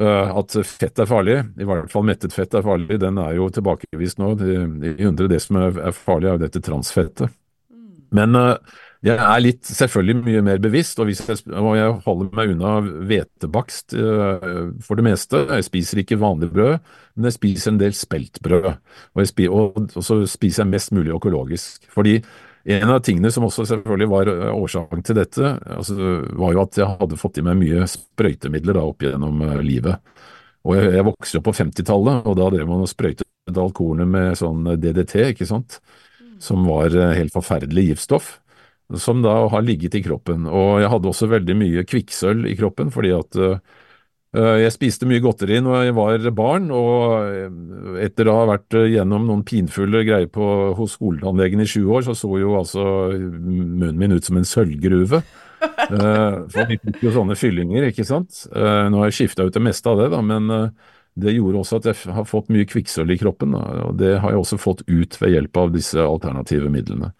Uh, 0.00 0.30
At 0.40 0.54
fett 0.64 0.98
er 1.02 1.08
farlig, 1.08 1.34
i 1.60 1.66
hvert 1.68 1.90
fall 1.92 2.06
mettet 2.08 2.32
fett 2.32 2.54
er 2.56 2.64
farlig, 2.64 2.96
den 3.02 3.18
er 3.20 3.36
jo 3.36 3.50
tilbakevist 3.52 4.22
nå. 4.22 4.32
I 4.40 4.94
100 4.96 5.28
Det 5.28 5.40
som 5.44 5.58
er, 5.60 5.92
farlig, 5.92 6.30
er 6.30 6.38
jo 6.38 6.42
dette 6.46 6.62
transfettet. 6.64 7.34
Men 8.16 8.36
uh, 8.36 8.56
jeg 9.04 9.18
er 9.18 9.44
litt 9.44 9.68
selvfølgelig 9.68 10.24
mye 10.24 10.42
mer 10.46 10.62
bevisst, 10.64 11.00
og, 11.02 11.10
jeg, 11.12 11.38
og 11.52 11.76
jeg 11.76 11.94
holder 12.06 12.32
meg 12.38 12.54
unna 12.54 12.74
hvetebakst 13.10 13.96
for 14.86 14.98
det 15.00 15.04
meste. 15.08 15.40
Jeg 15.48 15.66
spiser 15.66 16.00
ikke 16.04 16.20
vanlig 16.22 16.52
brød, 16.52 16.76
men 17.14 17.28
jeg 17.28 17.36
spiser 17.36 17.72
en 17.72 17.80
del 17.80 17.94
speltbrød. 17.96 18.68
Og, 19.12 19.20
jeg 19.20 19.30
spi, 19.32 19.48
og, 19.52 19.78
og 19.90 20.04
så 20.06 20.18
spiser 20.30 20.64
jeg 20.64 20.72
mest 20.72 20.92
mulig 20.96 21.14
økologisk. 21.16 21.88
Fordi 21.92 22.18
en 22.72 22.92
av 22.94 23.02
tingene 23.04 23.32
som 23.34 23.46
også 23.48 23.66
selvfølgelig 23.68 24.08
var 24.12 24.30
årsaken 24.52 25.02
til 25.04 25.18
dette, 25.18 25.54
altså, 25.76 25.96
var 26.38 26.54
jo 26.54 26.62
at 26.62 26.78
jeg 26.78 26.98
hadde 27.00 27.18
fått 27.20 27.40
i 27.40 27.46
meg 27.46 27.58
mye 27.60 27.88
sprøytemidler 27.90 28.78
da, 28.78 28.84
opp 28.86 29.04
gjennom 29.04 29.42
ø, 29.44 29.56
livet. 29.66 30.14
Og 30.62 30.78
jeg, 30.78 30.92
jeg 30.94 31.08
vokste 31.08 31.40
opp 31.40 31.48
på 31.50 31.56
50-tallet, 31.58 32.28
og 32.30 32.38
da 32.38 32.48
drev 32.54 32.70
man 32.70 32.84
og 32.84 32.90
sprøytet 32.90 33.28
alt 33.50 33.74
kornet 33.76 34.08
med 34.08 34.38
sånn 34.38 34.62
DDT, 34.78 35.16
ikke 35.32 35.48
sant, 35.50 35.80
som 36.42 36.62
var 36.68 36.94
helt 37.18 37.34
forferdelig 37.34 37.90
giftstoff, 37.90 38.36
som 38.98 39.22
da 39.24 39.34
har 39.50 39.64
ligget 39.66 39.96
i 39.98 40.02
kroppen. 40.04 40.46
Og 40.46 40.82
jeg 40.82 40.90
hadde 40.92 41.10
også 41.10 41.28
veldig 41.32 41.56
mye 41.58 41.84
kvikksølv 41.88 42.46
i 42.46 42.56
kroppen, 42.58 42.92
fordi 42.94 43.12
at 43.16 43.40
Eh, 43.42 43.58
Jeg 44.32 44.72
spiste 44.72 45.04
mye 45.04 45.20
godteri 45.20 45.58
når 45.60 45.82
jeg 45.84 45.94
var 45.98 46.22
barn, 46.32 46.70
og 46.72 47.16
eh, 47.20 48.04
etter 48.06 48.30
å 48.32 48.38
ha 48.38 48.46
vært 48.54 48.76
eh, 48.78 48.86
gjennom 48.94 49.26
noen 49.28 49.42
pinfulle 49.44 50.00
greier 50.08 50.30
på, 50.32 50.46
hos 50.78 50.94
skoletannlegen 50.96 51.60
i 51.60 51.66
sju 51.68 51.82
år, 51.92 52.06
så 52.06 52.14
så 52.16 52.30
jo 52.40 52.54
altså 52.56 52.84
munnen 53.12 53.98
min 54.00 54.16
ut 54.16 54.24
som 54.24 54.40
en 54.40 54.48
sølvgruve. 54.48 55.22
Eh, 55.62 56.34
For 56.50 56.66
vi 56.66 56.74
fikk 56.82 57.04
jo 57.04 57.12
sånne 57.14 57.36
fyllinger, 57.38 57.84
ikke 57.86 58.02
sant. 58.02 58.40
Eh, 58.50 58.88
Nå 58.90 58.98
har 58.98 59.12
jeg 59.12 59.14
skifta 59.20 59.44
ut 59.46 59.54
det 59.54 59.62
meste 59.62 59.86
av 59.92 60.00
det, 60.00 60.08
da, 60.10 60.18
men 60.26 60.50
eh, 60.50 60.88
det 61.22 61.36
gjorde 61.36 61.60
også 61.60 61.78
at 61.78 61.86
jeg 61.86 62.14
har 62.16 62.26
fått 62.26 62.50
mye 62.50 62.66
kvikksølv 62.66 63.14
i 63.14 63.18
kroppen, 63.20 63.54
da, 63.54 63.60
og 63.86 63.94
det 64.00 64.16
har 64.24 64.34
jeg 64.34 64.40
også 64.40 64.58
fått 64.58 64.82
ut 64.88 65.18
ved 65.22 65.36
hjelp 65.36 65.60
av 65.62 65.70
disse 65.76 66.02
alternative 66.02 66.66
midlene. 66.72 67.12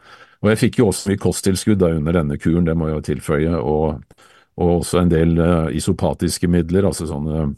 Og 0.43 0.51
jeg 0.51 0.59
fikk 0.65 0.81
jo 0.81 0.89
også 0.91 1.13
mye 1.13 1.23
kosttilskudd 1.23 1.79
da 1.85 1.93
under 1.95 2.19
denne 2.19 2.39
kuren, 2.43 2.67
det 2.67 2.75
må 2.75 2.91
jeg 2.91 2.97
jo 2.99 3.05
tilføye, 3.13 3.61
og, 3.63 4.27
og 4.61 4.79
også 4.83 5.03
en 5.03 5.13
del 5.13 5.39
eh, 5.41 5.73
isopatiske 5.79 6.49
midler, 6.51 6.89
altså 6.89 7.09
sånne 7.11 7.53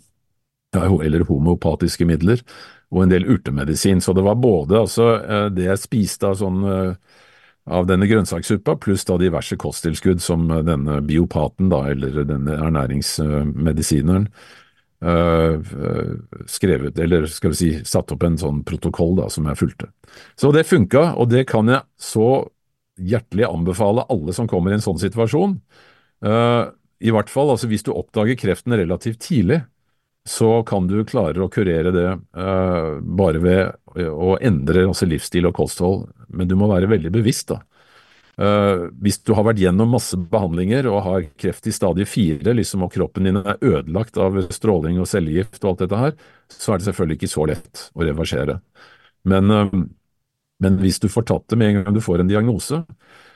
eller 0.74 1.22
homopatiske 1.28 2.06
midler, 2.06 2.40
og 2.90 3.04
en 3.04 3.12
del 3.12 3.28
urtemedisin. 3.30 4.00
Så 4.02 4.14
det 4.14 4.24
var 4.26 4.40
både 4.42 4.80
altså, 4.80 5.12
eh, 5.22 5.46
det 5.54 5.68
jeg 5.68 5.82
spiste 5.82 6.30
av, 6.30 6.38
sånn, 6.40 6.64
eh, 6.66 7.20
av 7.70 7.86
denne 7.90 8.08
grønnsakssuppa, 8.10 8.76
pluss 8.82 9.06
da 9.06 9.18
diverse 9.20 9.58
kosttilskudd 9.60 10.22
som 10.22 10.48
denne 10.66 11.00
biopaten, 11.06 11.70
da, 11.72 11.84
eller 11.94 12.26
denne 12.28 12.58
ernæringsmedisineren, 12.60 14.28
skrevet, 16.48 16.96
eller 17.02 17.26
skal 17.28 17.52
vi 17.52 17.56
si 17.58 17.66
satt 17.84 18.14
opp 18.14 18.22
en 18.24 18.38
sånn 18.40 18.62
protokoll 18.64 19.18
da, 19.18 19.26
som 19.28 19.44
jeg 19.50 19.58
fulgte. 19.60 19.88
Så 20.40 20.48
det 20.54 20.62
funka, 20.64 21.10
og 21.20 21.28
det 21.28 21.42
kan 21.50 21.68
jeg 21.68 21.84
så 22.00 22.28
hjertelig 22.96 23.44
anbefale 23.50 24.06
alle 24.08 24.32
som 24.32 24.48
kommer 24.48 24.72
i 24.72 24.78
en 24.78 24.86
sånn 24.86 25.02
situasjon. 25.02 25.58
I 27.02 27.12
hvert 27.14 27.30
fall 27.32 27.52
altså 27.52 27.68
hvis 27.70 27.84
du 27.86 27.92
oppdager 27.94 28.38
kreften 28.38 28.76
relativt 28.76 29.22
tidlig, 29.24 29.62
så 30.24 30.62
kan 30.64 30.86
du 30.88 31.02
klare 31.04 31.42
å 31.44 31.50
kurere 31.52 31.92
det 31.92 32.06
uh, 32.16 33.00
bare 33.02 33.40
ved 33.44 34.06
å 34.08 34.34
endre 34.40 34.86
altså 34.88 35.08
livsstil 35.08 35.50
og 35.50 35.56
kosthold. 35.58 36.06
Men 36.32 36.48
du 36.48 36.54
må 36.56 36.68
være 36.70 36.88
veldig 36.88 37.12
bevisst. 37.12 37.52
da. 37.52 37.60
Uh, 38.34 38.88
hvis 39.04 39.20
du 39.22 39.34
har 39.36 39.44
vært 39.46 39.60
gjennom 39.62 39.92
masse 39.94 40.16
behandlinger 40.16 40.88
og 40.90 41.02
har 41.04 41.26
kreft 41.38 41.68
i 41.68 41.74
stadie 41.76 42.08
fire, 42.08 42.56
liksom, 42.56 42.86
og 42.86 42.94
kroppen 42.96 43.28
din 43.28 43.38
er 43.42 43.60
ødelagt 43.60 44.16
av 44.18 44.40
stråling 44.54 44.96
og 45.02 45.10
cellegift 45.10 45.60
og 45.62 45.74
alt 45.74 45.84
dette 45.84 46.00
her, 46.00 46.16
så 46.50 46.72
er 46.72 46.80
det 46.80 46.88
selvfølgelig 46.88 47.20
ikke 47.20 47.34
så 47.34 47.46
lett 47.52 47.84
å 47.92 48.08
reversere. 48.08 48.58
Men, 49.28 49.52
uh, 49.52 49.76
men 50.64 50.80
hvis 50.80 51.02
du 51.04 51.10
får 51.12 51.28
tatt 51.28 51.46
det 51.52 51.60
med 51.60 51.70
en 51.70 51.82
gang 51.82 51.98
du 51.98 52.02
får 52.02 52.24
en 52.24 52.32
diagnose, 52.32 52.80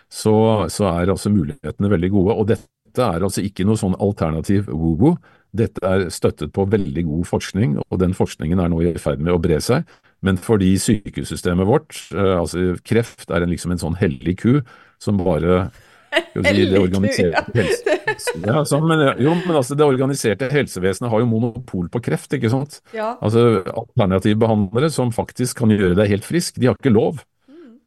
så, 0.08 0.34
så 0.72 0.88
er 0.88 1.12
altså 1.12 1.30
mulighetene 1.30 1.92
veldig 1.92 2.10
gode. 2.16 2.34
Og 2.40 2.48
dette 2.48 2.66
er 3.04 3.26
altså 3.26 3.44
ikke 3.44 3.66
noe 3.68 3.80
sånn 3.80 3.96
alternativ 4.02 4.68
woo-woo. 4.72 5.16
Dette 5.56 5.80
er 5.86 6.08
støttet 6.12 6.52
på 6.52 6.66
veldig 6.68 7.04
god 7.08 7.28
forskning, 7.30 7.78
og 7.80 8.00
den 8.02 8.14
forskningen 8.16 8.60
er 8.60 8.70
nå 8.72 8.82
i 8.84 8.92
ferd 9.00 9.22
med 9.24 9.32
å 9.32 9.40
bre 9.42 9.60
seg. 9.64 9.88
Men 10.24 10.38
fordi 10.42 10.72
sykehussystemet 10.82 11.68
vårt, 11.68 11.94
eh, 12.12 12.34
altså 12.36 12.74
kreft, 12.84 13.28
er 13.30 13.44
en, 13.44 13.52
liksom 13.52 13.72
en 13.72 13.80
sånn 13.80 13.98
hellig 14.00 14.38
ku 14.42 14.52
som 15.02 15.20
bare 15.20 15.68
si, 16.10 16.64
det 16.68 16.80
organiserte 16.80 17.54
helse... 17.54 17.96
ja, 18.46 18.62
så, 18.66 18.80
men, 18.82 19.04
jo, 19.22 19.34
men 19.44 19.56
altså, 19.60 19.76
det 19.78 19.86
organiserte 19.86 20.48
helsevesenet 20.52 21.10
har 21.12 21.22
jo 21.22 21.30
monopol 21.30 21.88
på 21.92 22.02
kreft, 22.04 22.32
ikke 22.34 22.50
sant. 22.52 22.80
Ja. 22.96 23.14
Altså 23.24 23.62
Alternative 23.68 24.40
behandlere 24.40 24.90
som 24.94 25.12
faktisk 25.14 25.62
kan 25.62 25.74
gjøre 25.74 25.96
deg 25.98 26.16
helt 26.16 26.26
frisk, 26.26 26.58
de 26.58 26.70
har 26.70 26.78
ikke 26.78 26.94
lov. 26.94 27.22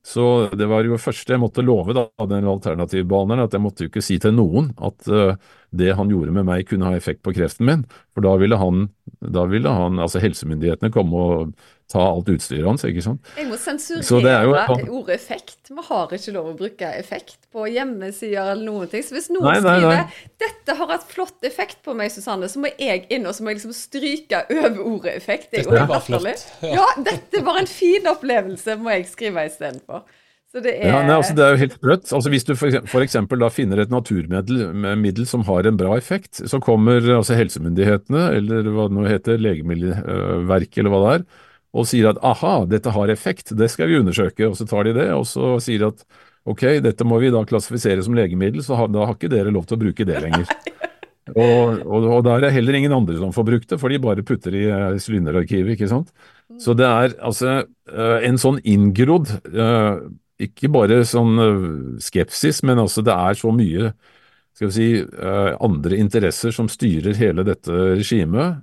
Så 0.01 0.49
det 0.57 0.65
var 0.65 0.85
jo 0.85 0.97
første 0.97 1.35
jeg 1.35 1.41
måtte 1.41 1.61
love 1.61 1.93
da, 1.93 2.07
den 2.29 2.47
alternativbaneren, 2.49 3.43
at 3.45 3.53
jeg 3.53 3.61
måtte 3.61 3.85
jo 3.85 3.91
ikke 3.91 4.01
si 4.05 4.17
til 4.21 4.33
noen 4.33 4.71
at 4.81 5.09
uh, 5.13 5.35
det 5.71 5.93
han 5.95 6.09
gjorde 6.11 6.33
med 6.35 6.47
meg 6.47 6.65
kunne 6.67 6.89
ha 6.89 6.97
effekt 6.97 7.21
på 7.23 7.33
kreften 7.35 7.67
min, 7.67 7.83
for 8.11 8.25
da 8.25 8.33
ville 8.39 8.57
han, 8.59 8.89
da 9.23 9.45
ville 9.47 9.71
han 9.71 10.01
altså 10.03 10.19
helsemyndighetene 10.19 10.91
komme 10.91 11.21
og 11.21 11.53
ta 11.91 12.01
alt 12.07 12.29
utstyret 12.31 12.67
hans, 12.67 12.83
ikke 12.87 13.03
sant. 13.03 13.31
Jeg 13.35 13.47
må 13.49 13.57
sensurere 13.59 14.45
jo, 14.47 14.53
ordet 14.99 15.17
effekt. 15.17 15.71
Vi 15.71 15.85
har 15.87 16.13
ikke 16.15 16.33
lov 16.35 16.51
å 16.51 16.55
bruke 16.59 16.91
effekt 16.99 17.49
på 17.51 17.65
hjemmesider 17.71 18.53
eller 18.53 18.63
noen 18.67 18.91
ting. 18.91 19.03
Så 19.03 19.15
hvis 19.15 19.27
noen 19.31 19.47
nei, 19.47 19.57
nei, 19.63 19.75
nei. 19.83 19.97
skriver 19.97 20.45
'dette 20.45 20.77
har 20.79 20.91
hatt 20.93 21.07
flott 21.11 21.47
effekt 21.47 21.81
på 21.85 21.95
meg', 21.97 22.13
Susanne, 22.13 22.47
så 22.51 22.63
må 22.63 22.71
jeg 22.79 23.05
inn 23.11 23.27
og 23.27 23.35
så 23.35 23.43
må 23.43 23.51
jeg 23.51 23.61
liksom 23.61 23.75
stryke 23.75 24.43
over 24.47 24.81
ordet 24.85 25.17
effekt. 25.19 25.51
Det 25.51 25.65
er 25.65 25.67
jo 25.67 25.83
latterlig. 25.91 26.35
Ja. 26.63 26.79
ja, 26.79 26.87
dette 27.11 27.43
var 27.47 27.59
en 27.59 27.71
fin 27.71 28.07
opplevelse, 28.11 28.79
må 28.79 28.95
jeg 28.95 29.07
skrive 29.11 29.47
istedenfor. 29.47 30.07
Så 30.51 30.59
det 30.59 30.73
er... 30.81 30.89
Ja, 30.89 30.97
nei, 31.07 31.15
altså 31.15 31.35
det 31.37 31.43
er 31.45 31.53
jo 31.53 31.61
helt 31.61 31.75
sprøtt. 31.77 32.09
Altså 32.17 32.31
hvis 32.33 32.43
du 32.47 32.51
f.eks. 32.57 33.15
da 33.39 33.49
finner 33.53 33.79
et 33.79 33.93
naturmiddel 33.93 35.27
som 35.29 35.45
har 35.47 35.69
en 35.69 35.77
bra 35.79 35.95
effekt, 35.95 36.41
så 36.43 36.59
kommer 36.63 37.07
altså 37.15 37.37
helsemyndighetene, 37.39 38.25
eller 38.35 38.67
hva 38.67 38.89
det 38.89 38.97
nå 38.97 39.05
heter, 39.07 39.39
Legemiddelverket 39.39 40.81
eller 40.83 40.91
hva 40.91 40.99
det 41.05 41.13
er, 41.13 41.23
og 41.71 41.87
sier 41.87 42.09
at 42.11 42.19
aha, 42.27 42.65
dette 42.67 42.91
har 42.91 43.13
effekt, 43.13 43.53
det 43.55 43.71
skal 43.71 43.87
vi 43.87 44.01
undersøke. 44.01 44.49
Og 44.51 44.59
så 44.59 44.67
tar 44.67 44.89
de 44.89 44.97
det, 44.99 45.07
og 45.15 45.23
så 45.29 45.55
sier 45.63 45.85
de 45.85 45.93
at 45.93 46.03
ok, 46.51 46.65
dette 46.83 47.07
må 47.07 47.21
vi 47.23 47.31
da 47.31 47.45
klassifisere 47.47 48.03
som 48.03 48.17
legemiddel, 48.17 48.59
så 48.65 48.83
da 48.91 49.07
har 49.07 49.15
ikke 49.15 49.31
dere 49.31 49.55
lov 49.55 49.69
til 49.69 49.79
å 49.79 49.83
bruke 49.85 50.07
det 50.07 50.19
lenger. 50.25 50.51
Og, 51.31 51.83
og, 51.85 52.05
og 52.17 52.23
der 52.25 52.43
er 52.43 52.51
heller 52.51 52.75
ingen 52.75 52.91
andre 52.95 53.13
som 53.15 53.29
får 53.31 53.45
brukt 53.47 53.69
det, 53.69 53.77
for 53.79 53.93
de 53.93 53.99
bare 54.03 54.23
putter 54.25 54.55
i 54.57 54.63
uh, 54.67 54.97
sylinderarkivet, 54.99 55.77
ikke 55.77 55.87
sant. 55.87 56.09
Så 56.59 56.73
det 56.75 56.87
er 56.87 57.13
altså 57.23 57.61
uh, 57.61 58.17
en 58.25 58.39
sånn 58.41 58.57
inngrodd, 58.67 59.29
uh, 59.53 60.01
ikke 60.47 60.71
bare 60.73 61.01
sånn 61.07 61.37
skepsis, 62.01 62.61
men 62.67 62.81
altså 62.83 63.03
det 63.05 63.13
er 63.13 63.37
så 63.39 63.53
mye 63.55 63.93
skal 64.51 64.67
vi 64.67 64.73
si, 64.75 64.87
andre 65.63 65.97
interesser 65.97 66.51
som 66.53 66.67
styrer 66.69 67.15
hele 67.17 67.45
dette 67.47 67.71
regimet. 67.95 68.59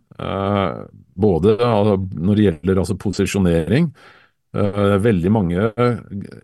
Både 1.18 1.54
når 1.56 2.34
det 2.36 2.44
gjelder 2.44 2.80
altså 2.82 2.96
posisjonering. 3.00 3.88
Uh, 4.56 4.96
veldig 5.04 5.28
mange 5.28 5.66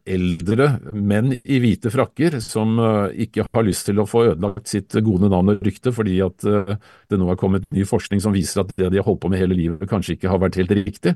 eldre 0.05 0.66
menn 0.92 1.30
i 1.40 1.57
hvite 1.62 1.88
frakker 1.88 2.36
som 2.44 2.74
uh, 2.76 3.09
ikke 3.09 3.46
har 3.48 3.64
lyst 3.64 3.88
til 3.88 4.02
å 4.02 4.05
få 4.05 4.26
ødelagt 4.26 4.68
sitt 4.68 4.92
gode 5.07 5.30
navn 5.32 5.55
og 5.55 5.64
rykte 5.64 5.88
fordi 5.96 6.18
at 6.20 6.44
det 6.44 7.16
nå 7.16 7.30
er 7.32 7.40
kommet 7.40 7.64
ny 7.72 7.86
forskning 7.88 8.20
som 8.20 8.36
viser 8.36 8.61
at 8.61 8.74
det 8.76 8.92
de 8.92 9.00
har 9.00 9.09
holdt 9.09 9.22
på 9.24 9.32
med 9.32 9.40
hele 9.40 9.57
livet 9.57 9.88
kanskje 9.88 10.18
ikke 10.18 10.28
har 10.28 10.42
vært 10.42 10.61
helt 10.61 10.76
riktig. 10.76 11.14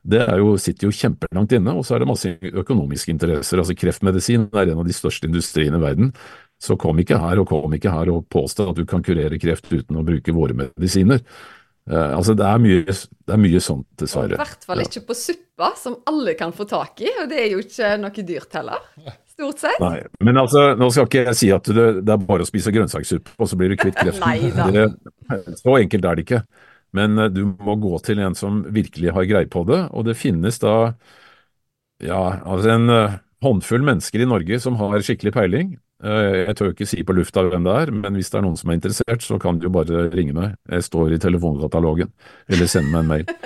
Det 0.00 0.22
jo, 0.40 0.54
sitter 0.56 0.88
jo 0.88 0.96
kjempelangt 0.96 1.52
inne, 1.52 1.74
og 1.76 1.84
så 1.84 1.96
er 1.96 2.02
det 2.02 2.08
masse 2.08 2.32
økonomiske 2.40 3.12
interesser. 3.12 3.60
altså 3.60 3.76
Kreftmedisin 3.76 4.48
er 4.54 4.72
en 4.72 4.80
av 4.80 4.88
de 4.88 4.96
største 4.96 5.28
industriene 5.28 5.76
i 5.76 5.84
verden. 5.84 6.12
Så 6.60 6.76
kom 6.80 6.98
ikke 7.00 7.20
her 7.20 7.40
og 7.40 7.48
kom 7.48 7.72
ikke 7.76 7.92
her 7.92 8.10
og 8.12 8.26
påstå 8.32 8.70
at 8.70 8.80
du 8.80 8.86
kan 8.88 9.04
kurere 9.04 9.38
kreft 9.40 9.68
uten 9.72 9.96
å 9.96 10.04
bruke 10.04 10.34
våre 10.36 10.56
medisiner. 10.56 11.20
Uh, 11.88 12.16
altså 12.16 12.36
det 12.38 12.44
er, 12.46 12.60
mye, 12.62 12.82
det 12.84 13.34
er 13.34 13.40
mye 13.40 13.60
sånt, 13.64 13.86
dessverre. 13.98 14.36
I 14.36 14.40
hvert 14.40 14.66
fall 14.68 14.82
ikke 14.84 15.02
på 15.08 15.16
suppa, 15.16 15.72
som 15.80 15.96
alle 16.10 16.36
kan 16.38 16.52
få 16.54 16.66
tak 16.70 17.00
i. 17.02 17.08
Og 17.22 17.30
det 17.30 17.40
er 17.42 17.48
jo 17.54 17.62
ikke 17.64 17.94
noe 18.02 18.26
dyrt 18.26 18.58
heller. 18.58 18.84
Stort 19.32 19.62
sett. 19.62 19.80
Nei, 19.82 19.96
Men 20.26 20.42
altså, 20.42 20.66
nå 20.78 20.90
skal 20.92 21.08
ikke 21.08 21.24
jeg 21.30 21.38
si 21.38 21.48
at 21.54 21.70
det, 21.72 21.86
det 22.04 22.14
er 22.14 22.26
bare 22.28 22.44
å 22.44 22.48
spise 22.48 22.74
grønnsakssuppe, 22.74 23.34
og 23.40 23.48
så 23.50 23.58
blir 23.58 23.72
du 23.72 23.78
kvitt 23.80 23.98
kreften. 23.98 24.60
det, 24.76 24.86
så 25.62 25.78
enkelt 25.80 26.06
er 26.10 26.20
det 26.20 26.26
ikke. 26.28 26.42
Men 26.96 27.18
uh, 27.18 27.30
du 27.32 27.42
må 27.54 27.78
gå 27.80 27.96
til 28.06 28.22
en 28.22 28.36
som 28.38 28.62
virkelig 28.68 29.16
har 29.16 29.30
greie 29.30 29.50
på 29.50 29.64
det. 29.70 29.82
Og 29.90 30.06
det 30.10 30.18
finnes 30.20 30.60
da 30.62 30.76
ja, 32.00 32.22
altså 32.44 32.76
en 32.76 32.92
uh, 32.92 33.18
håndfull 33.44 33.84
mennesker 33.84 34.22
i 34.22 34.28
Norge 34.28 34.60
som 34.62 34.78
har 34.80 35.00
skikkelig 35.04 35.34
peiling. 35.36 35.78
Eh, 36.00 36.46
jeg 36.46 36.56
tør 36.56 36.70
ikke 36.72 36.86
si 36.88 37.02
på 37.04 37.12
lufta 37.12 37.42
hvem 37.44 37.66
det 37.66 37.72
er, 37.76 37.90
men 37.92 38.14
hvis 38.16 38.30
det 38.32 38.38
er 38.40 38.44
noen 38.46 38.56
som 38.56 38.70
er 38.72 38.78
interessert, 38.78 39.24
så 39.24 39.36
kan 39.40 39.58
de 39.60 39.68
jo 39.68 39.72
bare 39.74 40.06
ringe 40.14 40.32
meg. 40.36 40.54
Jeg 40.72 40.86
står 40.86 41.12
i 41.12 41.20
telefonkatalogen, 41.20 42.12
eller 42.48 42.70
sende 42.72 42.92
meg 42.94 43.04
en 43.04 43.10
mail. 43.14 43.26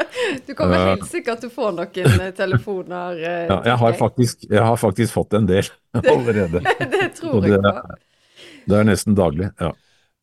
Du 0.47 0.55
kommer 0.57 0.79
uh, 0.81 0.87
helt 0.95 1.05
sikkert 1.07 1.43
til 1.43 1.51
å 1.51 1.53
få 1.53 1.69
noen 1.75 2.21
eh, 2.23 2.31
telefoner. 2.35 3.19
ja, 3.21 3.59
jeg 3.69 3.77
har, 3.83 3.97
faktisk, 3.99 4.47
jeg 4.49 4.63
har, 4.63 4.79
faktisk, 4.81 5.13
fått 5.13 5.37
en 5.37 5.47
del 5.47 5.69
allerede. 6.15 6.63
det 6.95 7.11
tror 7.19 7.45
jeg 7.45 7.61
på. 7.61 7.99
Det 8.65 8.79
er 8.79 8.89
nesten 8.89 9.19
daglig, 9.19 9.51
ja. 9.61 9.75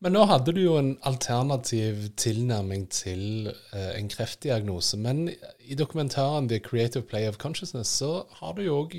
Men 0.02 0.16
nå 0.16 0.24
hadde 0.26 0.56
du 0.56 0.58
jo 0.64 0.74
en 0.80 0.96
alternativ 1.06 2.08
tilnærming 2.18 2.88
til 2.90 3.52
uh, 3.52 3.92
en 3.94 4.10
kreftdiagnose. 4.10 4.98
Men 4.98 5.28
i 5.30 5.78
dokumentaren 5.78 6.50
The 6.50 6.58
Creative 6.64 7.06
Play 7.06 7.28
of 7.30 7.38
Consciousness 7.38 7.92
så 8.02 8.24
har 8.40 8.56
du 8.58 8.64
jo 8.66 8.80
òg 8.82 8.98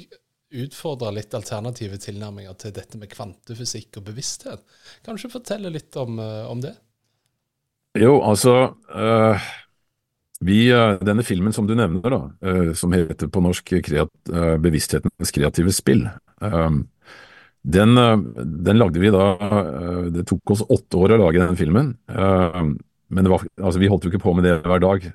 utfordre 0.53 1.11
litt 1.15 1.33
alternative 1.33 1.97
tilnærminger 2.01 2.55
til 2.61 2.73
dette 2.75 2.99
med 2.99 3.11
kvantefysikk 3.11 3.99
og 3.99 4.07
bevissthet. 4.09 4.63
Kan 5.03 5.15
du 5.15 5.21
ikke 5.21 5.39
fortelle 5.39 5.71
litt 5.73 5.95
om, 5.99 6.19
eh, 6.21 6.45
om 6.49 6.61
det? 6.63 6.75
Jo, 7.99 8.17
altså 8.25 8.73
øh, 8.89 9.49
vi, 10.41 10.65
Denne 11.05 11.23
filmen 11.23 11.53
som 11.53 11.67
du 11.69 11.75
nevner, 11.77 12.09
da, 12.09 12.21
øh, 12.49 12.71
som 12.75 12.93
heter 12.93 13.29
på 13.29 13.41
norsk 13.41 13.75
kreat, 13.85 14.09
øh, 14.29 14.57
'Bevissthetens 14.57 15.31
kreative 15.31 15.71
spill', 15.71 16.09
den, 17.63 17.95
den, 17.95 18.77
lagde 18.77 18.99
vi 18.99 19.07
da 19.07 19.37
Det 20.11 20.25
tok 20.27 20.51
oss 20.51 20.65
åtte 20.67 20.97
år 20.99 21.13
å 21.15 21.19
lage 21.21 21.39
den 21.39 21.55
filmen. 21.55 21.93
Men 23.07 23.29
var, 23.29 23.45
altså, 23.55 23.79
vi 23.79 23.87
holdt 23.87 24.03
jo 24.03 24.11
ikke 24.11 24.25
på 24.25 24.33
med 24.35 24.43
det 24.43 24.57
hver 24.67 24.81
dag, 24.83 25.05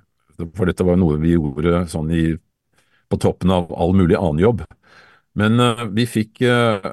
for 0.57 0.64
dette 0.64 0.86
var 0.86 0.97
noe 0.97 1.18
vi 1.20 1.34
gjorde 1.34 1.82
sånn 1.93 2.09
i, 2.11 2.39
på 3.11 3.18
toppen 3.20 3.51
av 3.51 3.68
all 3.76 3.93
mulig 3.93 4.16
annen 4.16 4.41
jobb. 4.41 4.64
Men 5.39 5.61
uh, 5.62 5.86
vi 5.95 6.07
fikk 6.09 6.43
uh, 6.47 6.91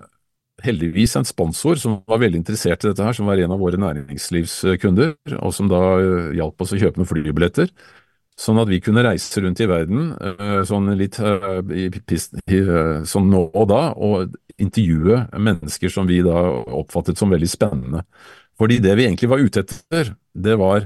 heldigvis 0.65 1.15
en 1.19 1.27
sponsor 1.27 1.79
som 1.81 1.99
var 2.09 2.21
veldig 2.21 2.43
interessert 2.43 2.83
i 2.83 2.91
dette, 2.91 3.03
her, 3.03 3.15
som 3.17 3.29
var 3.29 3.41
en 3.41 3.53
av 3.55 3.61
våre 3.61 3.79
næringslivskunder, 3.81 5.15
og 5.39 5.53
som 5.55 5.69
da 5.71 5.83
uh, 5.99 6.33
hjalp 6.37 6.61
oss 6.61 6.75
å 6.75 6.81
kjøpe 6.81 7.01
noen 7.01 7.09
flybilletter. 7.09 7.71
Sånn 8.35 8.59
at 8.59 8.67
vi 8.67 8.81
kunne 8.83 9.05
reise 9.05 9.39
rundt 9.39 9.61
i 9.63 9.67
verden 9.69 10.09
sånn 10.67 10.89
litt 10.99 11.15
sånn 11.15 13.29
nå 13.31 13.43
og 13.47 13.69
da, 13.71 13.77
og 13.95 14.33
intervjue 14.59 15.21
mennesker 15.39 15.93
som 15.93 16.09
vi 16.09 16.17
da 16.25 16.41
oppfattet 16.81 17.15
som 17.15 17.31
veldig 17.31 17.47
spennende. 17.47 18.01
Fordi 18.59 18.81
det 18.83 18.97
vi 18.99 19.05
egentlig 19.07 19.29
var 19.31 19.39
ute 19.39 19.63
etter, 19.63 20.11
det 20.35 20.57
var 20.59 20.83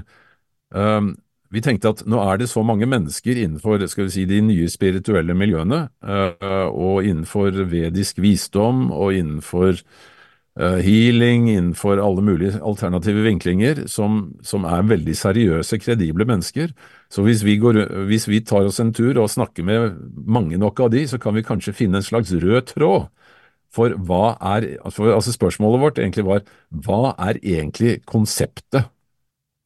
um, 0.70 1.10
vi 1.50 1.62
tenkte 1.64 1.90
at 1.90 2.04
nå 2.06 2.20
er 2.22 2.38
det 2.40 2.50
så 2.50 2.62
mange 2.66 2.86
mennesker 2.86 3.38
innenfor 3.42 3.82
skal 3.90 4.06
vi 4.06 4.14
si, 4.14 4.26
de 4.28 4.38
nye 4.44 4.68
spirituelle 4.70 5.34
miljøene, 5.34 5.82
uh, 6.06 6.68
og 6.70 7.02
innenfor 7.06 7.64
vedisk 7.70 8.20
visdom 8.22 8.88
og 8.94 9.16
innenfor 9.18 9.80
uh, 10.60 10.78
healing, 10.78 11.48
innenfor 11.50 11.98
alle 11.98 12.22
mulige 12.22 12.60
alternative 12.62 13.24
vinklinger, 13.26 13.84
som, 13.90 14.28
som, 14.46 14.66
er 14.68 14.86
veldig 14.92 15.16
seriøse, 15.18 15.80
kredible 15.82 16.26
mennesker, 16.28 16.74
Så 17.10 17.24
hvis 17.26 17.42
vi, 17.42 17.56
går, 17.58 18.06
hvis 18.06 18.28
vi 18.28 18.38
tar 18.40 18.68
oss 18.68 18.78
en 18.78 18.92
tur 18.94 19.18
og 19.18 19.30
snakker 19.30 19.66
med 19.66 19.96
mange 20.14 20.56
nok 20.58 20.80
av 20.80 20.92
de, 20.94 21.02
så 21.10 21.18
kan 21.18 21.34
vi 21.34 21.42
kanskje 21.42 21.74
finne 21.74 21.98
en 21.98 22.06
slags 22.06 22.30
rød 22.30 22.70
tråd. 22.70 23.08
For 23.74 23.94
hva 23.98 24.36
er 24.56 24.76
altså 24.82 25.32
Spørsmålet 25.34 25.82
vårt 25.82 25.98
egentlig 25.98 26.26
var 26.26 26.46
hva 26.70 27.14
er 27.18 27.38
egentlig 27.42 28.00
konseptet 28.06 28.86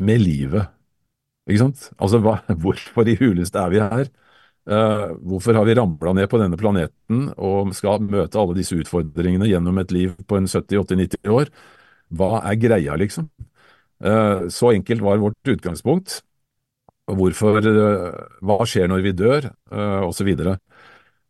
med 0.01 0.25
livet? 0.25 0.74
Ikke 1.49 1.61
sant? 1.61 1.89
Altså 2.01 2.21
hva, 2.25 2.39
hvorfor 2.63 3.09
i 3.11 3.17
huleste 3.21 3.61
er 3.61 3.73
vi 3.73 3.83
her? 3.83 4.11
Uh, 4.65 5.13
hvorfor 5.29 5.59
har 5.59 5.67
vi 5.69 5.75
ramla 5.77 6.15
ned 6.17 6.29
på 6.33 6.39
denne 6.41 6.57
planeten 6.57 7.27
og 7.37 7.75
skal 7.77 8.01
møte 8.01 8.39
alle 8.41 8.57
disse 8.57 8.79
utfordringene 8.81 9.51
gjennom 9.51 9.81
et 9.83 9.93
liv 9.93 10.15
på 10.25 10.39
en 10.41 10.49
70-80-90 10.49 11.35
år? 11.35 11.51
Hva 12.15 12.39
er 12.49 12.61
greia, 12.61 12.97
liksom? 13.01 13.29
Uh, 14.05 14.49
så 14.53 14.73
enkelt 14.73 15.05
var 15.05 15.21
vårt 15.21 15.53
utgangspunkt. 15.53 16.23
Hvorfor, 17.05 17.61
uh, 17.61 18.17
hva 18.41 18.65
skjer 18.69 18.89
når 18.89 19.05
vi 19.05 19.13
dør, 19.13 19.51
uh, 19.73 20.09
Og, 20.09 20.15
Så, 20.17 20.25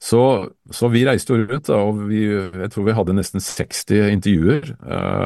så, 0.04 0.50
så 0.68 0.88
vi 0.92 1.04
reiste 1.06 1.32
jo 1.32 1.46
rundt, 1.46 1.68
da, 1.70 1.78
og 1.80 2.02
vi, 2.10 2.26
jeg 2.28 2.70
tror 2.74 2.84
vi 2.84 2.96
hadde 2.96 3.14
nesten 3.16 3.40
60 3.40 4.10
intervjuer 4.12 4.66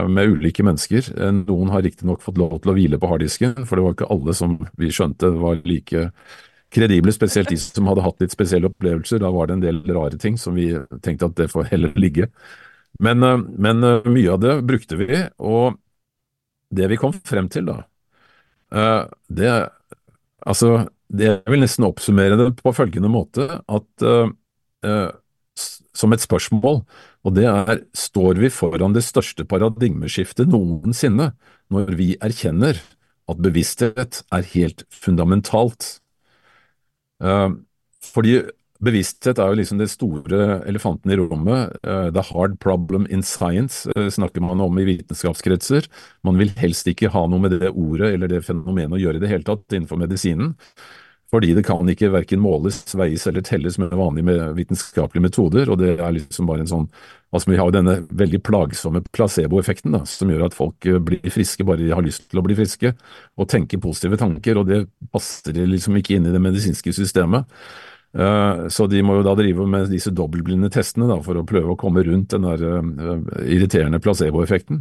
med 0.06 0.36
ulike 0.36 0.62
mennesker. 0.62 1.08
Noen 1.40 1.72
har 1.74 1.82
riktignok 1.82 2.22
fått 2.22 2.38
lov 2.38 2.60
til 2.62 2.70
å 2.70 2.76
hvile 2.76 3.00
på 3.02 3.10
harddisken, 3.10 3.56
for 3.66 3.74
det 3.74 3.86
var 3.86 3.96
ikke 3.96 4.10
alle 4.14 4.36
som 4.38 4.54
vi 4.78 4.92
skjønte 4.94 5.32
var 5.40 5.58
like 5.66 6.04
kredible, 6.70 7.10
spesielt 7.16 7.50
de 7.50 7.58
som 7.58 7.90
hadde 7.90 8.06
hatt 8.06 8.22
litt 8.22 8.36
spesielle 8.36 8.70
opplevelser. 8.70 9.18
Da 9.24 9.32
var 9.34 9.50
det 9.50 9.58
en 9.58 9.66
del 9.66 9.82
rare 9.96 10.20
ting 10.22 10.38
som 10.38 10.54
vi 10.54 10.70
tenkte 11.02 11.26
at 11.32 11.36
det 11.42 11.50
får 11.50 11.72
heller 11.72 11.98
ligge. 11.98 12.30
Men, 13.02 13.26
men 13.58 13.82
mye 13.82 14.32
av 14.36 14.42
det 14.46 14.56
brukte 14.68 15.02
vi, 15.02 15.24
og 15.42 15.74
det 16.70 16.86
vi 16.92 17.02
kom 17.02 17.18
frem 17.26 17.50
til 17.50 17.66
da, 17.72 17.80
det 19.26 19.54
Altså, 20.48 20.86
jeg 21.18 21.42
vil 21.50 21.60
nesten 21.60 21.84
oppsummere 21.88 22.36
det 22.38 22.52
på 22.62 22.70
følgende 22.72 23.08
måte 23.10 23.56
at 23.66 24.04
uh, 24.86 25.10
som 25.98 26.14
et 26.14 26.22
spørsmål, 26.22 26.82
og 27.26 27.34
det 27.34 27.46
er 27.50 27.80
står 27.96 28.38
vi 28.38 28.50
foran 28.54 28.94
det 28.94 29.02
største 29.06 29.46
paradigmeskiftet 29.48 30.50
noensinne 30.52 31.32
når 31.72 31.96
vi 31.98 32.12
erkjenner 32.22 32.78
at 33.28 33.40
bevissthet 33.42 34.22
er 34.32 34.46
helt 34.54 34.84
fundamentalt? 34.94 35.98
Eh, 37.18 37.50
fordi 38.06 38.38
Bevissthet 38.78 39.40
er 39.42 39.50
jo 39.50 39.58
liksom 39.58 39.80
det 39.80 39.88
store 39.90 40.60
elefanten 40.70 41.10
i 41.10 41.16
rommet. 41.18 41.72
Eh, 41.82 42.10
the 42.14 42.22
hard 42.22 42.60
problem 42.62 43.08
in 43.10 43.24
science 43.26 43.90
eh, 43.96 44.06
snakker 44.14 44.44
man 44.44 44.62
om 44.62 44.78
i 44.78 44.86
vitenskapskretser. 44.86 45.88
Man 46.22 46.38
vil 46.38 46.52
helst 46.60 46.86
ikke 46.86 47.10
ha 47.10 47.24
noe 47.26 47.42
med 47.42 47.56
det 47.58 47.72
ordet 47.72 48.12
eller 48.14 48.30
det 48.30 48.44
fenomenet 48.46 48.94
å 48.94 49.02
gjøre 49.02 49.18
i 49.18 49.24
det 49.24 49.32
hele 49.32 49.46
tatt 49.48 49.74
innenfor 49.74 49.98
medisinen. 49.98 50.54
Fordi 51.28 51.52
det 51.52 51.64
kan 51.66 51.88
ikke 51.92 52.08
verken 52.08 52.40
måles, 52.40 52.80
veies 52.96 53.26
eller 53.28 53.44
telles 53.44 53.76
med 53.80 53.92
vanlige 53.92 54.46
vitenskapelige 54.56 55.26
metoder. 55.26 55.68
og 55.68 55.78
det 55.78 55.98
er 55.98 56.12
liksom 56.16 56.46
bare 56.48 56.64
en 56.64 56.70
sånn, 56.70 56.86
altså 57.32 57.50
Vi 57.50 57.58
har 57.58 57.68
jo 57.68 57.76
denne 57.76 57.96
veldig 58.08 58.40
plagsomme 58.40 59.02
placeboeffekten 59.12 59.98
som 60.06 60.30
gjør 60.30 60.46
at 60.46 60.56
folk 60.56 60.86
uh, 60.86 60.96
blir 60.98 61.20
friske 61.28 61.64
bare 61.68 61.84
de 61.84 61.92
har 61.92 62.04
lyst 62.04 62.30
til 62.30 62.40
å 62.40 62.44
bli 62.46 62.56
friske, 62.56 62.94
og 63.36 63.48
tenker 63.48 63.78
positive 63.78 64.16
tanker. 64.16 64.56
og 64.56 64.66
Det 64.66 64.86
passer 65.12 65.52
liksom 65.52 66.00
ikke 66.00 66.16
inn 66.16 66.26
i 66.26 66.32
det 66.32 66.40
medisinske 66.40 66.92
systemet. 66.96 67.44
Eh, 68.16 68.68
så 68.72 68.86
de 68.88 69.02
må 69.04 69.18
jo 69.18 69.26
da 69.26 69.34
drive 69.36 69.66
med 69.68 69.90
disse 69.92 70.10
dobbeltblinde 70.16 70.70
testene 70.72 71.10
da, 71.10 71.18
for 71.20 71.36
å 71.36 71.44
prøve 71.44 71.74
å 71.74 71.76
komme 71.76 72.00
rundt 72.06 72.32
den 72.32 72.48
der 72.48 72.64
uh, 72.80 73.20
irriterende 73.44 74.00
placeboeffekten. 74.00 74.80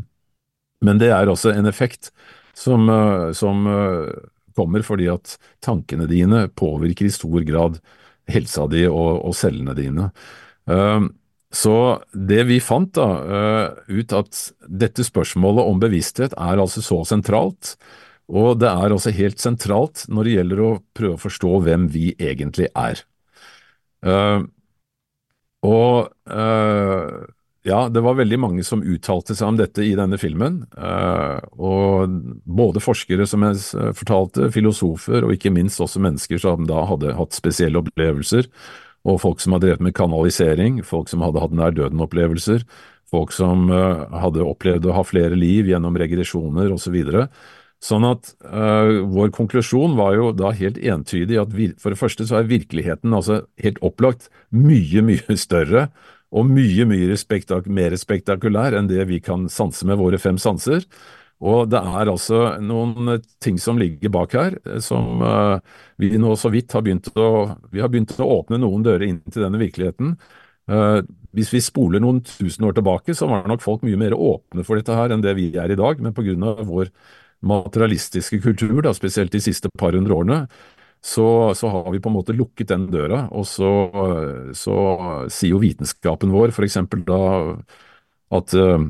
Men 0.79 1.03
det 1.03 1.11
er 1.11 1.27
også 1.27 1.51
en 1.51 1.67
effekt 1.67 2.13
som, 2.55 2.87
som 3.35 3.67
kommer 4.57 4.83
fordi 4.85 5.07
at 5.13 5.37
tankene 5.63 6.09
dine 6.09 6.47
påvirker 6.57 7.07
i 7.07 7.13
stor 7.13 7.45
grad 7.47 7.79
helsa 8.27 8.65
di 8.71 8.83
og, 8.89 9.21
og 9.29 9.37
cellene 9.37 9.77
dine. 9.77 10.09
Så 11.55 11.75
det 12.11 12.41
vi 12.49 12.57
fant 12.59 12.91
da, 12.97 13.05
ut 13.87 14.15
at 14.17 14.41
dette 14.67 15.05
spørsmålet 15.07 15.69
om 15.71 15.79
bevissthet 15.79 16.35
er 16.35 16.59
altså 16.59 16.83
så 16.83 16.97
sentralt, 17.07 17.77
og 18.27 18.59
det 18.59 18.67
er 18.67 18.91
også 18.91 19.13
helt 19.15 19.39
sentralt 19.39 20.03
når 20.11 20.27
det 20.27 20.35
gjelder 20.35 20.63
å 20.63 20.71
prøve 20.97 21.15
å 21.15 21.21
forstå 21.21 21.53
hvem 21.63 21.87
vi 21.93 22.09
egentlig 22.19 22.67
er. 22.75 22.99
Uh, 24.03 24.43
og 25.65 26.11
uh, 26.29 27.23
ja, 27.67 27.89
det 27.91 28.01
var 28.03 28.15
veldig 28.15 28.39
mange 28.39 28.63
som 28.63 28.83
uttalte 28.85 29.35
seg 29.35 29.51
om 29.51 29.59
dette 29.59 29.83
i 29.83 29.93
denne 29.97 30.19
filmen. 30.21 30.61
Uh, 30.77 31.43
og 31.59 32.15
både 32.47 32.83
forskere, 32.83 33.27
som 33.27 33.43
jeg 33.43 33.59
fortalte, 33.97 34.49
filosofer, 34.55 35.25
og 35.27 35.35
ikke 35.35 35.51
minst 35.53 35.81
også 35.83 36.01
mennesker 36.03 36.39
som 36.41 36.67
da 36.69 36.85
hadde 36.87 37.15
hatt 37.17 37.35
spesielle 37.35 37.81
opplevelser. 37.81 38.47
Og 39.07 39.19
folk 39.23 39.43
som 39.43 39.55
hadde 39.55 39.67
drevet 39.67 39.85
med 39.87 39.95
kanalisering, 39.97 40.81
folk 40.87 41.11
som 41.11 41.23
hadde 41.25 41.43
hatt 41.43 41.55
nær 41.55 41.75
døden-opplevelser. 41.75 42.65
Folk 43.07 43.31
som 43.31 43.69
hadde 43.71 44.43
opplevd 44.43 44.89
å 44.89 44.97
ha 44.97 45.03
flere 45.07 45.37
liv 45.39 45.69
gjennom 45.69 45.95
regresjoner 45.95 46.73
osv. 46.75 46.97
Sånn 47.79 48.03
at 48.03 48.33
vår 48.43 49.31
konklusjon 49.37 49.95
var 49.95 50.17
jo 50.17 50.33
da 50.35 50.51
helt 50.57 50.75
entydig 50.81 51.39
at 51.39 51.55
for 51.79 51.95
det 51.95 52.01
første 52.01 52.27
så 52.27 52.41
er 52.41 52.49
virkeligheten 52.49 53.15
altså 53.15 53.45
helt 53.63 53.79
opplagt 53.85 54.27
mye, 54.51 55.05
mye 55.07 55.39
større 55.39 55.85
og 56.35 56.49
mye, 56.51 56.87
mye 56.89 57.15
spektak 57.19 57.69
mer 57.71 57.95
spektakulær 57.97 58.75
enn 58.75 58.89
det 58.89 59.05
vi 59.07 59.21
kan 59.23 59.47
sanse 59.51 59.87
med 59.87 59.99
våre 59.99 60.19
fem 60.19 60.39
sanser. 60.41 60.83
Og 61.37 61.69
det 61.69 61.77
er 61.77 62.09
altså 62.09 62.39
noen 62.65 63.19
ting 63.43 63.59
som 63.61 63.77
ligger 63.77 64.09
bak 64.11 64.33
her, 64.33 64.57
som 64.81 65.21
uh, 65.21 65.59
vi 66.01 66.09
nå 66.17 66.33
så 66.35 66.49
vidt 66.49 66.73
har 66.73 66.81
begynt 66.81 67.11
å 67.13 67.29
Vi 67.69 67.83
har 67.83 67.91
begynt 67.93 68.15
å 68.17 68.31
åpne 68.39 68.57
noen 68.63 68.83
dører 68.83 69.05
inn 69.05 69.21
til 69.29 69.45
denne 69.45 69.61
virkeligheten. 69.61 70.17
Hvis 71.37 71.53
vi 71.53 71.61
spoler 71.63 72.01
noen 72.03 72.19
tusen 72.25 72.65
år 72.67 72.73
tilbake, 72.75 73.13
så 73.15 73.29
var 73.29 73.45
nok 73.47 73.61
folk 73.63 73.85
mye 73.87 73.99
mer 74.01 74.17
åpne 74.17 74.65
for 74.67 74.75
dette 74.75 74.97
her 74.97 75.13
enn 75.13 75.21
det 75.23 75.37
vi 75.37 75.51
er 75.55 75.71
i 75.71 75.77
dag, 75.79 76.01
men 76.03 76.15
pga. 76.17 76.57
vår 76.67 76.89
materialistiske 77.45 78.41
kultur, 78.41 78.81
da, 78.81 78.93
spesielt 78.97 79.31
de 79.31 79.41
siste 79.41 79.69
par 79.77 79.93
hundre 79.93 80.15
årene, 80.17 80.39
så, 81.01 81.53
så, 81.55 81.69
har 81.71 81.91
vi 81.91 81.99
på 82.03 82.09
en 82.09 82.17
måte 82.17 82.35
lukket 82.35 82.71
den 82.71 82.87
døra. 82.91 83.27
Og 83.31 83.45
så, 83.47 83.69
så 84.57 84.77
sier 85.31 85.53
jo 85.53 85.61
vitenskapen 85.63 86.33
vår 86.33 86.51
f.eks. 86.55 86.79
da 87.07 87.21
at 88.37 88.55
uh, 88.59 88.81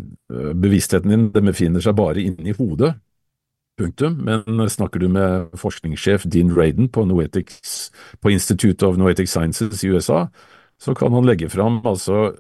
bevisstheten 0.58 1.14
din 1.14 1.28
den 1.34 1.52
befinner 1.52 1.84
seg 1.84 1.98
bare 2.00 2.24
inni 2.24 2.56
hodet. 2.58 2.96
Punktum. 3.78 4.18
Men 4.26 4.64
snakker 4.74 5.04
du 5.04 5.08
med 5.14 5.54
forskningssjef 5.62 6.26
Dean 6.26 6.50
Raden 6.58 6.90
på, 6.90 7.04
på 7.06 8.32
Institute 8.34 8.86
of 8.88 8.98
Noetic 8.98 9.30
Sciences 9.30 9.84
i 9.84 9.92
USA, 9.94 10.28
så 10.82 10.96
kan 10.98 11.14
han 11.14 11.26
legge 11.26 11.50
fram 11.50 11.84
altså 11.86 12.32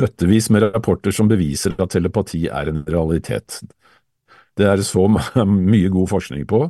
bøttevis 0.00 0.50
med 0.52 0.64
rapporter 0.74 1.12
som 1.12 1.28
beviser 1.28 1.76
at 1.80 1.92
telepati 1.92 2.46
er 2.48 2.68
en 2.72 2.84
realitet. 2.88 3.60
Det 4.56 4.68
er 4.68 4.82
så 4.84 5.06
mye 5.72 5.88
god 5.92 6.08
forskning 6.12 6.46
på. 6.48 6.66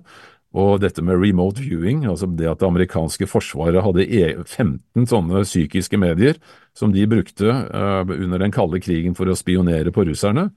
Og 0.58 0.80
dette 0.82 1.02
med 1.06 1.20
remote 1.22 1.62
viewing, 1.62 2.02
altså 2.10 2.26
det 2.26 2.48
at 2.50 2.58
det 2.58 2.66
amerikanske 2.66 3.28
forsvaret 3.30 3.84
hadde 3.86 4.06
15 4.42 4.80
e, 4.82 5.04
sånne 5.06 5.44
psykiske 5.46 6.00
medier 6.00 6.40
som 6.74 6.90
de 6.94 7.04
brukte 7.06 7.46
uh, 7.46 8.02
under 8.02 8.42
den 8.42 8.54
kalde 8.54 8.80
krigen 8.82 9.14
for 9.14 9.30
å 9.30 9.36
spionere 9.38 9.92
på 9.94 10.08
russerne. 10.08 10.48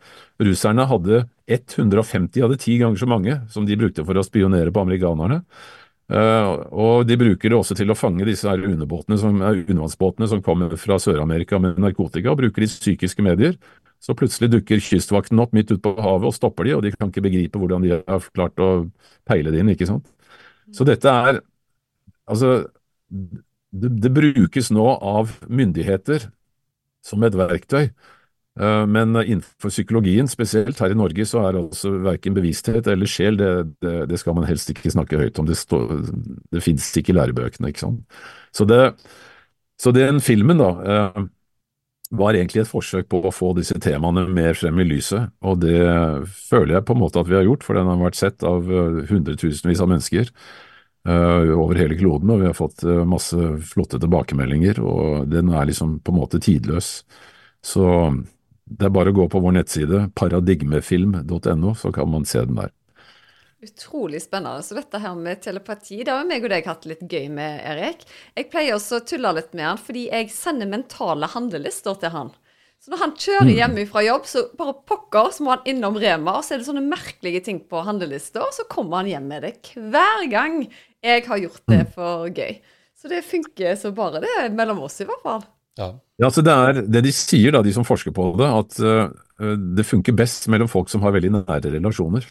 Russerne 0.41 0.87
hadde 0.89 1.21
150, 1.45 2.41
hadde 2.41 2.57
ti 2.61 2.79
ganger 2.81 3.03
så 3.03 3.09
mange 3.09 3.37
som 3.53 3.69
de 3.69 3.77
brukte 3.77 4.05
for 4.07 4.17
å 4.17 4.25
spionere 4.25 4.73
på 4.73 4.81
amerikanerne. 4.81 5.43
Uh, 6.09 6.65
og 6.73 7.05
de 7.07 7.17
bruker 7.17 7.53
det 7.53 7.59
også 7.59 7.77
til 7.77 7.93
å 7.93 7.97
fange 7.97 8.25
disse 8.27 8.49
her 8.49 8.65
som, 8.65 9.37
undervannsbåtene 9.45 10.29
som 10.29 10.41
kommer 10.45 10.73
fra 10.81 10.97
Sør-Amerika 11.01 11.61
med 11.61 11.77
narkotika, 11.81 12.33
og 12.33 12.41
bruker 12.41 12.65
de 12.65 12.73
psykiske 12.73 13.25
medier 13.25 13.57
så 14.03 14.15
plutselig 14.19 14.51
dukker 14.51 14.81
Kystvakten 14.83 15.39
opp 15.39 15.53
midt 15.55 15.71
ute 15.71 15.81
på 15.83 15.95
havet 15.95 16.27
og 16.27 16.35
stopper 16.35 16.67
de, 16.67 16.75
og 16.75 16.83
de 16.83 16.91
kan 16.95 17.11
ikke 17.11 17.23
begripe 17.23 17.59
hvordan 17.59 17.85
de 17.85 17.95
har 17.95 18.29
klart 18.35 18.59
å 18.59 18.69
peile 19.29 19.53
det 19.53 19.63
inn, 19.63 19.71
ikke 19.73 19.87
sant. 19.89 20.09
Så 20.75 20.87
dette 20.87 21.09
er 21.09 21.41
Altså, 22.23 22.69
det, 23.11 23.89
det 23.99 24.11
brukes 24.15 24.69
nå 24.71 24.85
av 24.95 25.33
myndigheter 25.51 26.29
som 27.03 27.23
et 27.27 27.35
verktøy. 27.35 27.89
Eh, 28.59 28.85
men 28.85 29.15
innenfor 29.17 29.73
psykologien, 29.73 30.29
spesielt 30.29 30.79
her 30.79 30.93
i 30.93 30.97
Norge, 30.97 31.25
så 31.25 31.41
er 31.47 31.59
altså 31.59 31.95
verken 32.05 32.35
bevissthet 32.37 32.87
eller 32.91 33.09
sjel, 33.09 33.37
det, 33.39 33.51
det, 33.83 33.95
det, 34.11 34.19
skal 34.21 34.37
man 34.37 34.47
helst 34.47 34.69
ikke 34.71 34.93
snakke 34.93 35.19
høyt 35.19 35.41
om. 35.41 35.49
Det, 35.49 35.57
det 36.53 36.63
finnes 36.63 36.89
ikke 37.01 37.15
i 37.15 37.17
lærebøkene, 37.17 37.73
ikke 37.73 37.85
sant. 37.87 38.19
Så, 38.53 38.67
det, 38.69 38.81
så 39.81 39.93
den 39.95 40.21
filmen, 40.23 40.61
da, 40.61 40.71
eh, 40.85 41.25
var 42.13 42.37
egentlig 42.37 42.63
et 42.63 42.69
forsøk 42.69 43.07
på 43.09 43.21
å 43.25 43.33
få 43.33 43.53
disse 43.57 43.75
temaene 43.81 44.27
mer 44.29 44.57
frem 44.57 44.77
i 44.83 44.85
lyset, 44.85 45.31
og 45.41 45.63
det 45.63 45.79
føler 46.49 46.77
jeg 46.77 46.85
på 46.87 46.95
en 46.95 47.01
måte 47.01 47.23
at 47.23 47.29
vi 47.29 47.37
har 47.39 47.47
gjort, 47.47 47.65
for 47.65 47.77
den 47.77 47.89
har 47.89 48.01
vært 48.01 48.19
sett 48.19 48.45
av 48.45 48.69
eh, 48.69 48.99
hundretusenvis 49.09 49.81
av 49.81 49.89
mennesker 49.89 50.29
uh, 51.09 51.53
over 51.57 51.79
hele 51.81 51.97
kloden, 51.97 52.29
og 52.29 52.43
vi 52.43 52.49
har 52.51 52.57
fått 52.57 52.85
uh, 52.85 53.01
masse 53.09 53.49
flotte 53.71 53.97
tilbakemeldinger, 54.03 54.81
og 54.83 55.25
den 55.31 55.49
er 55.53 55.67
liksom 55.69 55.97
på 56.05 56.13
en 56.13 56.19
måte 56.21 56.41
tidløs. 56.43 56.93
Så 57.65 57.87
det 58.69 58.87
er 58.87 58.93
bare 58.93 59.13
å 59.13 59.17
gå 59.17 59.27
på 59.31 59.41
vår 59.43 59.57
nettside 59.57 60.05
paradigmefilm.no, 60.19 61.73
så 61.79 61.91
kan 61.95 62.13
man 62.13 62.29
se 62.29 62.45
den 62.45 62.61
der. 62.61 62.71
Utrolig 63.63 64.21
spennende. 64.21 64.63
Så 64.65 64.75
dette 64.75 64.99
her 64.99 65.15
med 65.15 65.41
telepati, 65.43 66.01
det 66.03 66.11
har 66.11 66.27
meg 66.27 66.43
og 66.43 66.51
deg 66.51 66.67
hatt 66.67 66.87
litt 66.89 67.03
gøy 67.07 67.29
med, 67.31 67.61
Erik. 67.63 68.03
Jeg 68.35 68.49
pleier 68.51 68.75
også 68.75 68.99
å 68.99 69.05
tulle 69.07 69.31
litt 69.37 69.53
med 69.55 69.69
han 69.69 69.79
fordi 69.79 70.09
jeg 70.09 70.31
sender 70.35 70.67
mentale 70.67 71.29
handlelister 71.31 71.95
til 72.01 72.11
han. 72.15 72.33
Så 72.83 72.91
når 72.91 72.99
han 72.99 73.13
kjører 73.15 73.47
Mm. 73.47 73.55
hjemme 73.55 73.87
fra 73.87 74.01
jobb, 74.03 74.25
så 74.27 74.41
bare 74.59 74.73
pokker, 74.85 75.31
så 75.31 75.43
må 75.45 75.53
han 75.53 75.63
innom 75.71 75.95
Rema, 75.95 76.33
og 76.35 76.43
så 76.43 76.55
er 76.55 76.57
det 76.59 76.67
sånne 76.67 76.83
merkelige 76.83 77.43
ting 77.45 77.61
på 77.63 77.79
handlelista, 77.87 78.41
og 78.43 78.51
så 78.51 78.67
kommer 78.67 78.97
han 78.99 79.07
hjem 79.07 79.27
med 79.31 79.41
det 79.45 79.53
hver 79.79 80.29
gang 80.29 80.67
jeg 81.01 81.23
har 81.25 81.39
gjort 81.39 81.63
det 81.71 81.93
for 81.95 82.27
gøy. 82.27 82.59
Så 82.99 83.07
det 83.07 83.23
funker 83.23 83.77
så 83.79 83.93
bare 83.95 84.19
det, 84.19 84.51
mellom 84.51 84.83
oss 84.83 84.99
i 84.99 85.07
hvert 85.07 85.23
fall. 85.23 85.45
Ja. 85.79 85.93
Ja, 86.19 86.29
så 86.29 86.43
det 86.43 86.51
er 86.53 86.81
det 86.83 87.03
de 87.03 87.11
sier, 87.15 87.51
da, 87.55 87.61
de 87.63 87.71
som 87.73 87.87
forsker 87.87 88.11
på 88.13 88.35
det, 88.37 88.51
at 88.51 88.79
uh, 88.83 89.09
det 89.75 89.87
funker 89.87 90.13
best 90.15 90.47
mellom 90.51 90.67
folk 90.67 90.91
som 90.91 91.01
har 91.01 91.15
veldig 91.15 91.31
nære 91.39 91.71
relasjoner. 91.79 92.27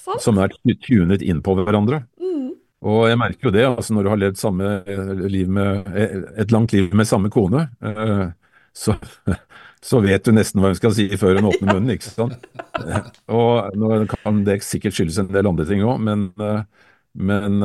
Sant? 0.00 0.22
Som 0.24 0.40
er 0.42 0.54
tunet 0.86 1.22
inn 1.22 1.42
på 1.44 1.54
hverandre. 1.58 2.04
Mm. 2.20 2.52
Og 2.90 3.02
jeg 3.10 3.18
merker 3.20 3.50
jo 3.50 3.54
det, 3.54 3.66
altså 3.68 3.92
når 3.94 4.06
du 4.06 4.10
har 4.12 4.20
levd 4.22 4.38
samme 4.40 4.68
eh, 4.88 5.10
liv 5.28 5.50
med, 5.52 5.90
eh, 5.92 6.14
et 6.40 6.54
langt 6.54 6.72
liv 6.72 6.94
med 6.96 7.08
samme 7.08 7.28
kone, 7.32 7.66
eh, 7.84 8.30
så, 8.72 8.96
så 9.90 10.00
vet 10.04 10.24
du 10.24 10.32
nesten 10.32 10.62
hva 10.62 10.72
hun 10.72 10.78
skal 10.78 10.94
si 10.96 11.10
før 11.20 11.36
hun 11.36 11.50
åpner 11.50 11.74
munnen, 11.74 11.92
ikke 11.98 12.08
sant? 12.08 12.48
Og 13.40 13.76
nå 13.76 14.00
kan 14.14 14.40
det 14.48 14.62
sikkert 14.64 14.96
skyldes 14.96 15.20
en 15.20 15.30
del 15.34 15.50
andre 15.50 15.68
ting 15.68 15.84
òg, 15.84 16.00
men, 16.08 16.30
men 17.20 17.60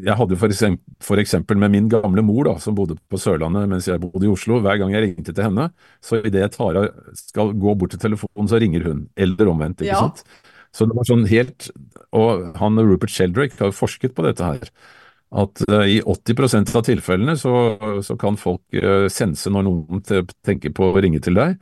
jeg 0.00 0.16
hadde 0.16 0.38
for 0.38 0.52
eksempel, 0.52 0.94
for 1.04 1.20
eksempel 1.20 1.58
med 1.60 1.72
min 1.74 1.88
gamle 1.90 2.22
mor, 2.24 2.44
da, 2.46 2.54
som 2.62 2.76
bodde 2.78 2.96
på 3.10 3.18
Sørlandet 3.20 3.66
mens 3.70 3.88
jeg 3.90 4.00
bodde 4.02 4.28
i 4.28 4.30
Oslo. 4.30 4.60
Hver 4.62 4.78
gang 4.80 4.94
jeg 4.94 5.08
ringte 5.08 5.34
til 5.34 5.46
henne, 5.48 5.66
så 6.04 6.20
idet 6.22 6.44
jeg 6.44 6.54
tar 6.54 6.78
av, 6.80 6.86
skal 7.18 7.52
gå 7.58 7.74
bort 7.80 7.96
til 7.96 8.02
telefonen, 8.02 8.48
så 8.50 8.60
ringer 8.62 8.86
hun. 8.86 9.02
Eller 9.18 9.50
omvendt, 9.52 9.82
ikke 9.82 9.90
Ja. 9.92 10.06
sant. 10.06 10.22
Så 10.74 10.86
det 10.86 10.94
var 10.94 11.06
sånn 11.08 11.26
helt 11.30 11.70
Og 12.14 12.56
han 12.60 12.78
Rupert 12.78 13.12
Sheldrake 13.12 13.58
har 13.58 13.72
jo 13.72 13.78
forsket 13.80 14.14
på 14.14 14.24
dette 14.26 14.46
her. 14.46 14.70
At 15.30 15.62
eh, 15.68 15.86
i 15.96 16.00
80% 16.02 16.72
av 16.74 16.86
tilfellene 16.86 17.36
så, 17.38 17.52
så 18.02 18.16
kan 18.18 18.38
folk 18.38 18.62
uh, 18.74 19.06
sense 19.12 19.50
når 19.50 19.66
noen 19.66 20.02
tenker 20.42 20.74
på 20.74 20.90
å 20.90 20.98
ringe 21.02 21.22
til 21.22 21.38
deg. 21.38 21.54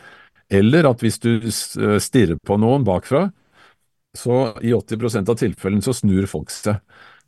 Eller 0.48 0.88
at 0.88 1.04
hvis 1.04 1.20
du 1.20 1.34
eh, 1.44 1.98
stirrer 2.00 2.38
på 2.40 2.56
noen 2.60 2.86
bakfra, 2.88 3.26
så 4.16 4.54
i 4.64 4.72
80% 4.72 5.28
av 5.28 5.36
tilfellene 5.36 5.84
så 5.84 5.92
snur 5.92 6.24
folk 6.30 6.52
seg. 6.52 6.80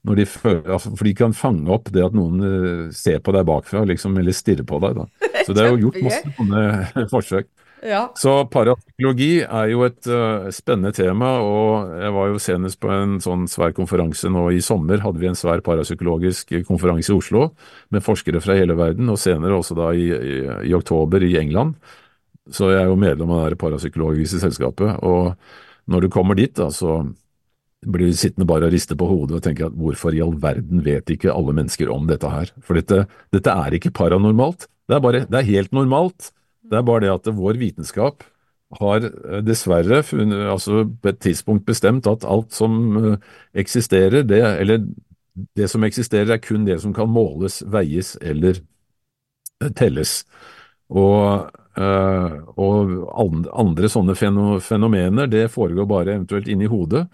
Når 0.08 0.16
de 0.16 0.24
føler, 0.32 0.70
altså, 0.72 0.94
for 0.96 1.04
de 1.04 1.12
kan 1.12 1.34
fange 1.36 1.68
opp 1.74 1.90
det 1.92 2.00
at 2.00 2.14
noen 2.16 2.88
ser 2.96 3.18
på 3.20 3.34
deg 3.36 3.44
bakfra, 3.44 3.82
liksom, 3.84 4.14
eller 4.16 4.32
stirrer 4.32 4.64
på 4.64 4.78
deg. 4.80 4.96
Da. 4.96 5.04
Så 5.44 5.52
det 5.52 5.66
er 5.66 5.74
jo 5.74 5.82
gjort 5.90 5.98
masse 6.06 6.32
sånne 6.38 6.62
forsøk. 7.12 7.50
Ja. 7.80 8.02
Så 8.18 8.32
parapsykologi 8.52 9.40
er 9.46 9.70
jo 9.72 9.84
et 9.86 10.08
uh, 10.10 10.50
spennende 10.52 10.92
tema, 10.96 11.30
og 11.40 11.94
jeg 11.96 12.12
var 12.16 12.28
jo 12.28 12.40
senest 12.42 12.80
på 12.82 12.90
en 12.92 13.16
sånn 13.24 13.46
svær 13.48 13.72
konferanse 13.76 14.28
nå 14.32 14.46
i 14.52 14.60
sommer. 14.64 15.00
Hadde 15.00 15.22
vi 15.22 15.30
en 15.30 15.38
svær 15.38 15.62
parapsykologisk 15.64 16.52
konferanse 16.68 17.12
i 17.12 17.16
Oslo 17.16 17.46
med 17.94 18.04
forskere 18.04 18.42
fra 18.44 18.58
hele 18.58 18.76
verden, 18.78 19.08
og 19.08 19.20
senere 19.20 19.56
også 19.56 19.78
da 19.78 19.90
i, 19.96 20.10
i, 20.12 20.36
i 20.68 20.76
oktober 20.76 21.24
i 21.24 21.32
England. 21.40 21.78
Så 22.52 22.68
jeg 22.72 22.82
er 22.82 22.90
jo 22.90 22.98
medlem 23.00 23.32
av 23.32 23.48
det 23.52 23.60
parapsykologiske 23.60 24.42
selskapet, 24.42 25.00
og 25.06 25.32
når 25.90 26.04
du 26.04 26.12
kommer 26.12 26.36
dit, 26.38 26.52
da, 26.56 26.68
så 26.74 27.00
blir 27.80 28.10
du 28.10 28.18
sittende 28.18 28.44
bare 28.48 28.68
og 28.68 28.74
riste 28.74 28.96
på 28.98 29.08
hodet 29.08 29.38
og 29.38 29.44
tenke 29.44 29.64
at 29.64 29.76
hvorfor 29.76 30.12
i 30.12 30.20
all 30.20 30.34
verden 30.40 30.82
vet 30.84 31.08
ikke 31.14 31.32
alle 31.32 31.54
mennesker 31.56 31.88
om 31.92 32.04
dette 32.10 32.28
her? 32.28 32.52
For 32.66 32.76
dette, 32.76 33.06
dette 33.32 33.54
er 33.56 33.78
ikke 33.78 33.94
paranormalt, 33.96 34.68
det 34.90 34.98
er, 34.98 35.02
bare, 35.04 35.24
det 35.30 35.38
er 35.38 35.48
helt 35.48 35.72
normalt. 35.72 36.32
Det 36.70 36.78
er 36.78 36.86
bare 36.86 37.04
det 37.04 37.12
at 37.12 37.30
vår 37.34 37.58
vitenskap 37.60 38.24
har 38.78 39.04
eh, 39.04 39.40
dessverre 39.42 40.02
funnet, 40.06 40.44
altså 40.52 40.84
på 41.02 41.10
et 41.10 41.20
tidspunkt 41.22 41.66
bestemt 41.66 42.06
at 42.06 42.24
alt 42.24 42.54
som 42.54 42.76
eh, 43.14 43.30
eksisterer, 43.58 44.22
det, 44.22 44.42
eller 44.62 44.84
det 45.58 45.70
som 45.70 45.84
eksisterer 45.86 46.36
er 46.36 46.42
kun 46.42 46.66
det 46.68 46.78
som 46.82 46.94
kan 46.94 47.10
måles, 47.10 47.60
veies 47.66 48.14
eller 48.22 48.60
eh, 49.62 49.72
telles. 49.76 50.20
Og, 50.90 51.50
og 52.58 52.88
andre 53.62 53.88
sånne 53.88 54.16
fenomener, 54.18 55.28
det 55.30 55.44
foregår 55.54 55.86
bare 55.86 56.16
eventuelt 56.16 56.48
inni 56.50 56.66
hodet, 56.66 57.04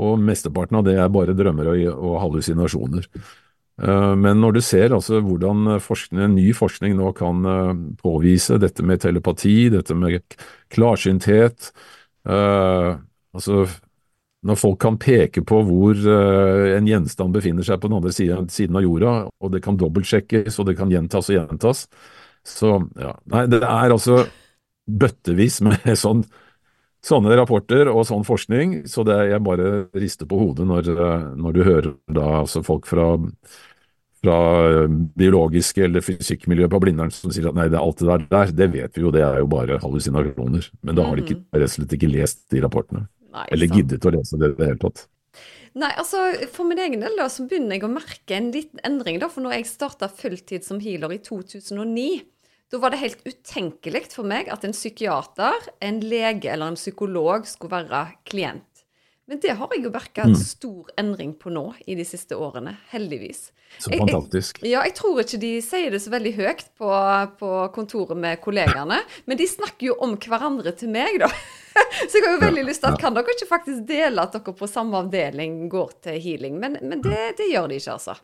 og 0.00 0.16
mesteparten 0.24 0.78
av 0.78 0.86
det 0.86 0.94
er 0.96 1.12
bare 1.12 1.34
drømmer 1.36 1.68
og, 1.74 1.82
og 1.92 2.14
hallusinasjoner. 2.22 3.10
Eh, 3.82 4.14
Men 4.16 4.40
når 4.40 4.52
du 4.56 4.60
ser 4.64 4.94
altså 4.96 5.20
hvordan 5.24 5.76
forskning, 5.84 6.34
ny 6.36 6.52
forskning 6.56 6.94
nå 6.96 7.10
kan 7.18 7.44
eh, 7.44 7.72
påvise 8.00 8.56
dette 8.62 8.84
med 8.86 9.02
telepati, 9.04 9.68
dette 9.72 9.94
med 9.96 10.22
klarsynthet 10.72 11.72
eh, 12.28 12.96
altså 13.36 13.66
Når 14.46 14.56
folk 14.60 14.78
kan 14.80 14.98
peke 15.00 15.42
på 15.48 15.60
hvor 15.68 15.96
eh, 15.98 16.76
en 16.78 16.88
gjenstand 16.88 17.34
befinner 17.34 17.66
seg 17.66 17.80
på 17.82 17.88
den 17.90 17.98
andre 17.98 18.12
siden, 18.14 18.48
siden 18.52 18.76
av 18.78 18.84
jorda, 18.86 19.14
og 19.42 19.52
det 19.52 19.62
kan 19.64 19.78
dobbeltsjekkes 19.80 20.60
og 20.60 20.68
det 20.70 20.76
kan 20.78 20.92
gjentas 20.92 21.30
og 21.32 21.36
gjentas 21.40 21.86
Så 22.46 22.76
ja, 23.00 23.14
nei, 23.32 23.46
det 23.50 23.62
er 23.64 23.92
altså 23.96 24.24
bøttevis 24.86 25.60
med 25.66 25.84
sånn 26.04 26.24
sånne 27.04 27.36
rapporter 27.38 27.90
og 27.90 28.04
sånn 28.08 28.26
forskning, 28.26 28.82
så 28.90 29.04
det 29.06 29.16
jeg 29.30 29.44
bare 29.46 29.70
rister 29.96 30.28
på 30.28 30.38
hodet 30.40 30.66
når, 30.68 30.90
når 31.38 31.56
du 31.56 31.62
hører 31.66 31.88
da 32.12 32.26
altså 32.42 32.62
folk 32.66 32.88
fra, 32.90 33.12
fra 34.24 34.38
eh, 34.66 34.94
biologiske 35.18 35.84
eller 35.86 36.04
fysikkmiljøet 36.04 36.72
på 36.72 36.80
Blindern 36.82 37.12
som 37.14 37.34
sier 37.34 37.50
at 37.50 37.58
nei, 37.58 37.68
det 37.70 37.78
er 37.78 37.84
alt 37.84 38.00
det 38.02 38.08
der, 38.10 38.24
der, 38.32 38.54
det 38.62 38.70
vet 38.74 38.96
vi 38.98 39.04
jo, 39.04 39.12
det 39.14 39.22
er 39.26 39.42
jo 39.42 39.50
bare 39.52 39.80
hallusinasjoner. 39.82 40.70
Men 40.82 40.98
da 40.98 41.06
har 41.06 41.18
de 41.18 41.26
ikke, 41.26 41.42
rett 41.54 41.68
og 41.68 41.76
slett 41.76 41.98
ikke 41.98 42.14
lest 42.14 42.46
de 42.54 42.64
rapportene, 42.64 43.06
Nei, 43.36 43.46
eller 43.54 43.78
giddet 43.78 44.08
å 44.08 44.16
lese 44.16 44.40
det 44.40 44.54
i 44.54 44.58
det 44.58 44.72
hele 44.72 44.82
tatt. 44.86 45.06
Nei, 45.76 45.90
altså 46.00 46.22
For 46.48 46.64
min 46.64 46.80
egen 46.80 47.02
del 47.04 47.18
da, 47.18 47.26
så 47.28 47.44
begynner 47.44 47.76
jeg 47.76 47.84
å 47.84 47.92
merke 47.92 48.36
en 48.38 48.48
liten 48.54 48.80
endring. 48.86 49.18
da, 49.20 49.28
For 49.28 49.44
når 49.44 49.58
jeg 49.58 49.68
starta 49.68 50.08
fulltid 50.08 50.64
som 50.64 50.80
healer 50.80 51.12
i 51.12 51.20
2009, 51.20 52.06
da 52.72 52.78
var 52.82 52.90
det 52.90 52.98
helt 53.02 53.20
utenkelig 53.26 54.06
for 54.12 54.26
meg 54.26 54.48
at 54.50 54.64
en 54.66 54.74
psykiater, 54.74 55.68
en 55.80 56.00
lege 56.02 56.50
eller 56.50 56.72
en 56.72 56.78
psykolog 56.78 57.46
skulle 57.46 57.82
være 57.86 58.06
klient. 58.26 58.64
Men 59.26 59.40
det 59.42 59.56
har 59.58 59.72
jeg 59.74 59.82
jo 59.82 59.90
merka 59.90 60.22
en 60.22 60.36
stor 60.38 60.90
endring 60.98 61.32
på 61.34 61.50
nå 61.50 61.64
i 61.90 61.96
de 61.98 62.04
siste 62.06 62.36
årene. 62.38 62.76
Heldigvis. 62.92 63.48
Så 63.78 63.90
Jeg- 63.90 63.98
jeg- 63.98 64.08
fantastisk. 64.14 64.60
Ja, 64.62 64.82
jeg 64.86 64.94
tror 64.94 65.18
ikke 65.18 65.40
de 65.42 65.60
sier 65.62 65.90
det 65.90 66.00
så 66.02 66.10
veldig 66.10 66.34
høyt 66.36 66.62
på, 66.78 66.90
på 67.38 67.72
kontoret 67.74 68.16
med 68.16 68.40
kollegaene, 68.40 69.00
men 69.26 69.36
de 69.36 69.46
snakker 69.50 69.88
jo 69.88 69.96
om 69.98 70.14
hverandre 70.16 70.70
til 70.78 70.88
meg, 70.94 71.18
da. 71.18 71.26
Så 72.08 72.18
jeg 72.20 72.22
har 72.24 72.38
jo 72.38 72.44
veldig 72.46 72.64
lyst 72.66 72.80
til 72.84 72.92
at 72.92 73.00
kan 73.00 73.14
dere 73.14 73.34
ikke 73.34 73.48
faktisk 73.50 73.82
dele 73.86 74.22
at 74.22 74.32
dere 74.32 74.54
på 74.54 74.68
samme 74.70 74.94
avdeling 75.02 75.68
går 75.68 75.90
til 76.06 76.20
healing? 76.22 76.60
Men, 76.60 76.78
men 76.82 77.02
det, 77.02 77.36
det 77.36 77.50
gjør 77.50 77.66
de 77.68 77.74
ikke, 77.82 77.92
altså. 77.98 78.14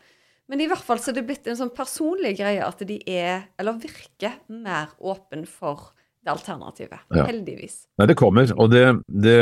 Men 0.52 0.60
i 0.60 0.68
hvert 0.68 0.84
fall 0.84 1.00
så 1.00 1.08
er 1.10 1.16
det 1.16 1.24
blitt 1.24 1.46
en 1.48 1.56
sånn 1.56 1.72
personlig 1.72 2.34
greie 2.36 2.60
at 2.60 2.82
de 2.84 2.98
er, 3.08 3.46
eller 3.56 3.78
virker, 3.80 4.34
mer 4.52 4.90
åpen 5.00 5.46
for 5.48 5.94
det 6.22 6.28
alternativet. 6.28 7.00
Ja. 7.08 7.24
Heldigvis. 7.24 7.86
Nei, 7.96 8.06
det 8.10 8.16
kommer, 8.20 8.52
og 8.60 8.68
det, 8.70 8.84
det, 9.08 9.38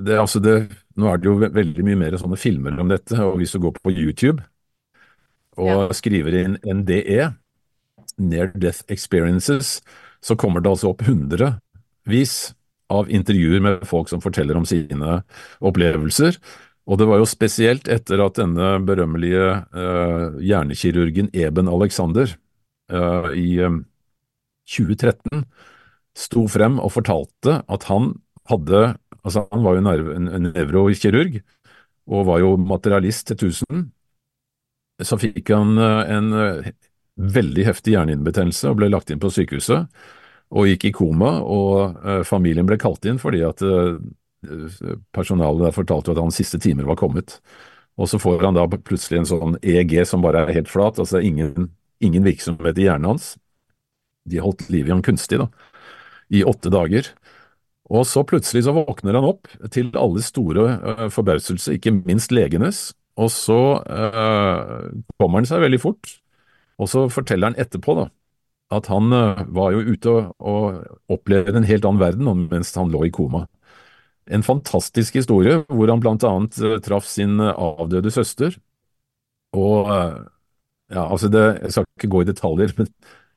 det, 0.00 0.16
altså 0.16 0.40
det 0.42 0.56
Nå 0.96 1.10
er 1.12 1.20
det 1.20 1.28
jo 1.28 1.36
veldig 1.44 1.84
mye 1.84 2.00
mer 2.00 2.16
sånne 2.16 2.38
filmer 2.40 2.80
om 2.80 2.88
dette, 2.88 3.18
og 3.20 3.36
hvis 3.36 3.52
du 3.52 3.60
går 3.66 3.76
på 3.82 3.92
YouTube 3.92 4.40
og 5.60 5.68
Ja. 5.68 5.92
skriver 5.96 6.34
inn 6.40 6.56
NDE, 6.64 7.34
Near 8.16 8.48
Death 8.56 8.88
Experiences, 8.92 9.82
så 10.24 10.36
kommer 10.40 10.64
det 10.64 10.72
altså 10.72 10.94
opp 10.94 11.04
hundrevis 11.04 12.54
av 12.92 13.10
intervjuer 13.12 13.60
med 13.60 13.84
folk 13.88 14.08
som 14.08 14.24
forteller 14.24 14.56
om 14.56 14.64
sine 14.68 15.20
opplevelser. 15.60 16.40
Og 16.86 17.00
det 17.00 17.08
var 17.10 17.18
jo 17.18 17.26
spesielt 17.26 17.88
etter 17.90 18.22
at 18.22 18.38
denne 18.38 18.76
berømmelige 18.86 19.46
eh, 19.74 20.36
hjernekirurgen 20.46 21.32
Eben 21.34 21.70
Alexander 21.70 22.30
eh, 22.30 23.30
i 23.34 23.48
eh, 23.58 23.80
2013 24.70 25.42
sto 26.16 26.46
frem 26.50 26.78
og 26.78 26.94
fortalte 26.94 27.60
at 27.66 27.90
han 27.90 28.14
hadde 28.50 28.94
Altså, 29.26 29.42
han 29.50 29.64
var 29.64 29.74
jo 29.74 30.12
en, 30.14 30.28
en 30.30 30.44
nevrokirurg 30.54 31.40
og 32.06 32.26
var 32.28 32.38
jo 32.38 32.52
materialist 32.62 33.26
til 33.26 33.40
tusen. 33.40 33.88
Så 35.02 35.18
fikk 35.18 35.50
han 35.50 35.74
eh, 35.82 36.12
en 36.14 36.28
eh, 36.32 36.68
veldig 37.16 37.64
heftig 37.66 37.96
hjerneinnbetennelse 37.96 38.70
og 38.70 38.78
ble 38.78 38.90
lagt 38.92 39.10
inn 39.10 39.18
på 39.22 39.32
sykehuset 39.34 39.90
og 40.54 40.68
gikk 40.70 40.86
i 40.86 40.92
koma, 40.94 41.32
og 41.42 41.98
eh, 42.06 42.22
familien 42.28 42.68
ble 42.68 42.78
kalt 42.78 43.08
inn 43.10 43.18
fordi 43.18 43.42
at 43.48 43.64
personalet 45.16 45.66
der 45.68 45.74
fortalte 45.76 46.10
jo 46.10 46.16
at 46.16 46.22
hans 46.24 46.38
siste 46.40 46.60
timer 46.62 46.88
var 46.88 46.98
kommet. 47.00 47.38
Og 47.96 48.10
så 48.10 48.20
får 48.20 48.44
han 48.44 48.58
da 48.58 48.66
plutselig 48.68 49.22
en 49.22 49.28
sånn 49.28 49.58
EEG 49.62 49.98
som 50.08 50.24
bare 50.24 50.44
er 50.44 50.58
helt 50.58 50.70
flat, 50.72 50.98
altså 51.00 51.16
det 51.16 51.22
er 51.22 51.30
ingen, 51.30 51.70
ingen 52.04 52.26
virksomhet 52.26 52.78
i 52.78 52.88
hjernen 52.88 53.14
hans. 53.14 53.34
De 54.28 54.42
holdt 54.42 54.66
liv 54.72 54.88
i 54.88 54.92
han 54.92 55.04
kunstig, 55.06 55.40
da, 55.40 55.48
i 56.28 56.42
åtte 56.44 56.72
dager. 56.72 57.08
Og 57.86 58.04
så 58.08 58.24
plutselig 58.26 58.64
så 58.66 58.74
våkner 58.74 59.16
han 59.16 59.28
opp 59.28 59.48
til 59.72 59.92
alle 59.96 60.22
store 60.26 60.68
uh, 60.82 61.08
forbauselse, 61.12 61.76
ikke 61.78 61.94
minst 62.02 62.34
legenes, 62.34 62.90
og 63.16 63.30
så 63.32 63.60
eh, 63.88 64.88
kommer 65.16 65.40
han 65.40 65.48
seg 65.48 65.62
veldig 65.64 65.78
fort. 65.80 66.10
Og 66.76 66.90
så 66.92 67.06
forteller 67.08 67.48
han 67.48 67.60
etterpå 67.60 67.94
da, 67.96 68.10
at 68.76 68.90
han 68.92 69.08
eh, 69.16 69.44
var 69.56 69.72
jo 69.72 69.94
ute 69.94 70.12
og, 70.12 70.26
og 70.36 71.14
opplevde 71.16 71.56
en 71.56 71.68
helt 71.68 71.86
annen 71.88 72.02
verden 72.02 72.48
mens 72.50 72.74
han 72.76 72.92
lå 72.92 73.06
i 73.06 73.14
koma. 73.14 73.46
En 74.26 74.42
fantastisk 74.46 75.18
historie 75.18 75.60
hvor 75.70 75.90
han 75.90 76.02
blant 76.02 76.24
annet 76.26 76.58
eh, 76.62 76.78
traff 76.84 77.06
sin 77.08 77.38
eh, 77.40 77.52
avdøde 77.52 78.10
søster. 78.14 78.56
Og 79.56 79.92
eh, 79.92 80.16
ja, 80.94 81.04
altså 81.04 81.30
det, 81.32 81.44
Jeg 81.62 81.72
skal 81.74 81.86
ikke 81.98 82.12
gå 82.14 82.22
i 82.22 82.28
detaljer, 82.30 82.74
men 82.78 82.90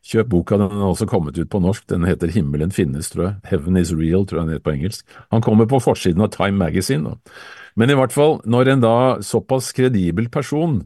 kjøp 0.10 0.30
boka. 0.32 0.60
Den 0.62 0.80
er 0.80 0.90
også 0.90 1.10
kommet 1.10 1.38
ut 1.38 1.52
på 1.52 1.62
norsk. 1.64 1.86
Den 1.92 2.08
heter 2.08 2.32
Himmelen 2.34 2.74
finnes, 2.76 3.12
tror 3.14 3.26
jeg. 3.26 3.36
Heaven 3.52 3.78
is 3.78 3.94
real, 3.94 4.26
tror 4.26 4.42
jeg 4.42 4.48
den 4.48 4.56
heter 4.58 4.68
på 4.68 4.76
engelsk. 4.78 5.18
Han 5.34 5.46
kommer 5.46 5.70
på 5.70 5.82
forsiden 5.84 6.24
av 6.26 6.32
Time 6.36 6.58
Magazine. 6.58 7.14
Da. 7.14 7.36
Men 7.80 7.92
i 7.92 7.98
hvert 7.98 8.16
fall, 8.16 8.40
når 8.50 8.74
en 8.74 8.86
da 8.86 8.96
såpass 9.26 9.74
kredibel 9.76 10.30
person 10.32 10.82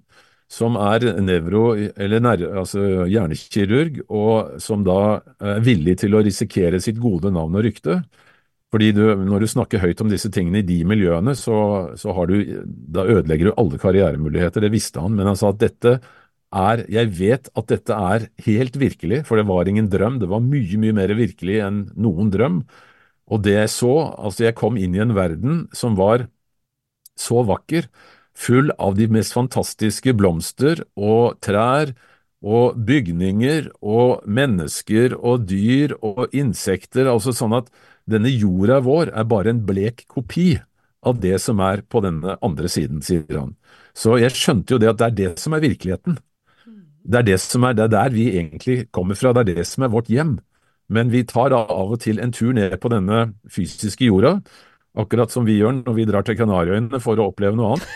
som 0.51 0.75
er 0.77 1.05
nevro, 1.23 1.71
eller 1.73 2.25
altså 2.59 3.07
hjernekirurg, 3.09 4.03
og 4.13 4.59
som 4.61 4.83
da 4.85 5.23
er 5.41 5.63
villig 5.65 5.95
til 6.03 6.13
å 6.13 6.21
risikere 6.25 6.81
sitt 6.83 6.99
gode 7.01 7.31
navn 7.33 7.57
og 7.57 7.65
rykte, 7.65 8.03
fordi 8.73 8.89
du, 8.97 9.03
når 9.21 9.43
du 9.43 9.51
snakker 9.51 9.83
høyt 9.83 10.01
om 10.01 10.09
disse 10.09 10.31
tingene 10.33 10.63
i 10.63 10.65
de 10.65 10.79
miljøene, 10.89 11.35
så, 11.37 11.55
så 11.99 12.13
du, 12.25 12.39
da 12.65 13.05
ødelegger 13.05 13.51
du 13.51 13.57
alle 13.61 13.77
karrieremuligheter. 13.77 14.65
Det 14.65 14.73
visste 14.73 15.03
han, 15.03 15.13
men 15.13 15.29
han 15.29 15.37
sa 15.37 15.51
at 15.53 15.61
dette 15.61 15.99
er 16.53 16.83
Jeg 16.89 17.09
vet 17.17 17.49
at 17.57 17.69
dette 17.69 17.97
er 17.97 18.25
helt 18.45 18.75
virkelig, 18.77 19.23
for 19.25 19.37
det 19.37 19.45
var 19.49 19.69
ingen 19.69 19.89
drøm. 19.89 20.19
Det 20.21 20.29
var 20.29 20.41
mye, 20.41 20.77
mye 20.81 20.95
mer 20.97 21.13
virkelig 21.17 21.59
enn 21.65 21.83
noen 21.97 22.33
drøm. 22.33 22.63
Og 23.29 23.41
det 23.45 23.55
jeg 23.55 23.71
så, 23.73 23.93
altså 24.17 24.47
jeg 24.47 24.57
kom 24.57 24.77
inn 24.77 24.97
i 24.97 25.01
en 25.05 25.15
verden 25.17 25.63
som 25.73 25.97
var 25.97 26.27
så 27.17 27.43
vakker, 27.45 27.87
full 28.33 28.73
av 28.81 28.97
de 28.97 29.05
mest 29.13 29.35
fantastiske 29.37 30.15
blomster 30.17 30.81
og 30.97 31.37
trær 31.45 31.93
og 32.43 32.79
bygninger 32.87 33.69
og 33.85 34.25
mennesker 34.25 35.13
og 35.15 35.45
dyr 35.49 35.93
og 36.01 36.33
insekter, 36.35 37.07
altså 37.07 37.33
sånn 37.35 37.53
at 37.61 37.69
denne 38.09 38.31
jorda 38.31 38.79
vår 38.83 39.13
er 39.13 39.27
bare 39.29 39.53
en 39.53 39.63
blek 39.65 40.05
kopi 40.11 40.57
av 41.03 41.19
det 41.23 41.37
som 41.43 41.59
er 41.63 41.83
på 41.87 42.01
denne 42.03 42.37
andre 42.43 42.69
siden, 42.71 43.01
sier 43.03 43.27
han. 43.35 43.55
Så 43.95 44.17
jeg 44.21 44.35
skjønte 44.35 44.75
jo 44.75 44.81
det 44.81 44.91
at 44.91 44.99
det 44.99 45.07
er 45.07 45.17
det 45.19 45.31
som 45.41 45.55
er 45.55 45.63
virkeligheten. 45.63 46.17
Det 47.03 47.19
er 47.19 47.27
det 47.27 47.39
som 47.43 47.65
er, 47.67 47.75
det 47.75 47.85
er 47.87 47.93
der 47.93 48.13
vi 48.15 48.29
egentlig 48.31 48.77
kommer 48.95 49.17
fra, 49.19 49.33
det 49.35 49.43
er 49.43 49.59
det 49.59 49.67
som 49.67 49.83
er 49.83 49.91
vårt 49.91 50.11
hjem. 50.11 50.37
Men 50.93 51.11
vi 51.11 51.23
tar 51.27 51.51
da 51.51 51.63
av 51.67 51.95
og 51.95 51.99
til 52.03 52.19
en 52.23 52.31
tur 52.35 52.53
ned 52.55 52.75
på 52.79 52.91
denne 52.91 53.25
fysiske 53.51 54.07
jorda, 54.07 54.37
akkurat 54.99 55.31
som 55.31 55.47
vi 55.47 55.57
gjør 55.59 55.81
når 55.81 55.97
vi 55.97 56.07
drar 56.07 56.25
til 56.27 56.37
Kanariøyene 56.39 56.99
for 57.03 57.19
å 57.19 57.31
oppleve 57.31 57.59
noe 57.59 57.75
annet. 57.75 57.87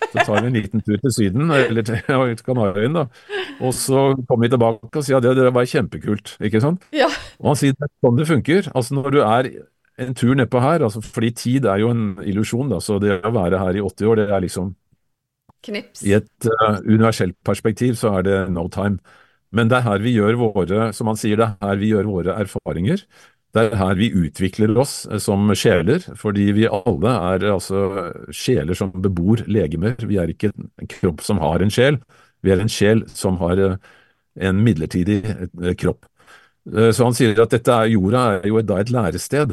Så 0.00 0.24
tar 0.24 0.42
vi 0.42 0.50
en 0.50 0.56
liten 0.56 0.82
tur 0.84 0.98
til 1.02 1.14
Syden, 1.14 1.50
eller 1.50 1.86
til 1.86 2.00
Kanariøyene, 2.48 3.04
da. 3.04 3.38
Og 3.60 3.74
så 3.76 4.08
kommer 4.26 4.46
vi 4.46 4.52
tilbake 4.54 4.90
og 4.92 5.06
sier 5.06 5.18
at 5.18 5.26
det, 5.26 5.36
det 5.38 5.52
var 5.54 5.70
kjempekult, 5.70 6.36
ikke 6.44 6.62
sant. 6.64 6.84
Ja. 6.96 7.08
Og 7.40 7.52
han 7.52 7.60
sier 7.60 7.76
det 7.76 7.88
er 7.88 7.94
sånn 8.04 8.20
det 8.20 8.28
funker. 8.30 8.70
Altså 8.74 8.98
når 8.98 9.14
du 9.14 9.20
er 9.24 9.50
en 10.06 10.16
tur 10.16 10.34
nedpå 10.36 10.60
her, 10.60 10.84
altså 10.84 11.00
fordi 11.04 11.30
tid 11.36 11.68
er 11.70 11.80
jo 11.80 11.92
en 11.94 12.08
illusjon, 12.24 12.68
da, 12.72 12.80
så 12.84 12.98
det 13.02 13.20
å 13.24 13.32
være 13.34 13.60
her 13.62 13.78
i 13.78 13.84
80 13.84 14.10
år, 14.10 14.20
det 14.20 14.28
er 14.28 14.44
liksom 14.44 14.74
Knips. 15.66 16.02
I 16.06 16.12
et 16.20 16.46
uh, 16.46 16.78
universelt 16.84 17.34
perspektiv 17.46 17.96
så 17.98 18.18
er 18.18 18.26
det 18.26 18.36
no 18.54 18.68
time. 18.72 19.00
Men 19.56 19.70
det 19.70 19.78
er 19.78 19.86
her 19.86 20.02
vi 20.04 20.12
gjør 20.14 20.38
våre, 20.40 20.90
som 20.94 21.08
han 21.10 21.18
sier, 21.18 21.38
det 21.40 21.46
er 21.46 21.70
her 21.70 21.80
vi 21.80 21.90
gjør 21.94 22.10
våre 22.10 22.36
erfaringer. 22.42 23.02
Det 23.56 23.62
er 23.70 23.78
her 23.80 23.96
vi 23.96 24.10
utvikler 24.12 24.74
oss 24.76 25.06
eh, 25.08 25.20
som 25.22 25.48
sjeler, 25.56 26.04
fordi 26.20 26.50
vi 26.56 26.66
alle 26.68 27.12
er 27.32 27.46
altså 27.54 27.86
sjeler 28.34 28.76
som 28.76 28.92
bebor 28.92 29.46
legemer. 29.48 29.96
Vi 30.04 30.18
er 30.20 30.32
ikke 30.32 30.52
en 30.52 30.90
kropp 30.92 31.24
som 31.24 31.40
har 31.40 31.64
en 31.64 31.72
sjel, 31.72 31.96
vi 32.44 32.52
er 32.52 32.60
en 32.60 32.72
sjel 32.72 33.06
som 33.08 33.38
har 33.40 33.62
eh, 33.64 33.78
en 34.44 34.60
midlertidig 34.64 35.22
eh, 35.24 35.72
kropp. 35.80 36.04
Så 36.66 37.04
han 37.06 37.14
sier 37.14 37.38
at 37.38 37.52
dette 37.54 37.70
er, 37.70 37.92
jorda 37.92 38.20
er 38.40 38.48
jo 38.50 38.58
da 38.66 38.80
et 38.82 38.88
lærested. 38.90 39.52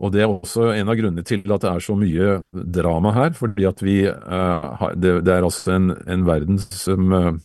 Og 0.00 0.10
Det 0.12 0.20
er 0.20 0.28
også 0.28 0.66
en 0.74 0.90
av 0.92 0.96
grunnene 0.98 1.24
til 1.24 1.40
at 1.40 1.62
det 1.64 1.70
er 1.70 1.80
så 1.80 1.94
mye 1.96 2.34
drama 2.52 3.14
her. 3.16 3.30
fordi 3.32 3.64
at 3.64 3.80
vi, 3.80 3.96
Det, 4.04 5.14
er 5.24 5.40
altså 5.40 5.72
en, 5.78 5.94
en 6.06 6.26
verden 6.26 6.58
som 6.58 7.40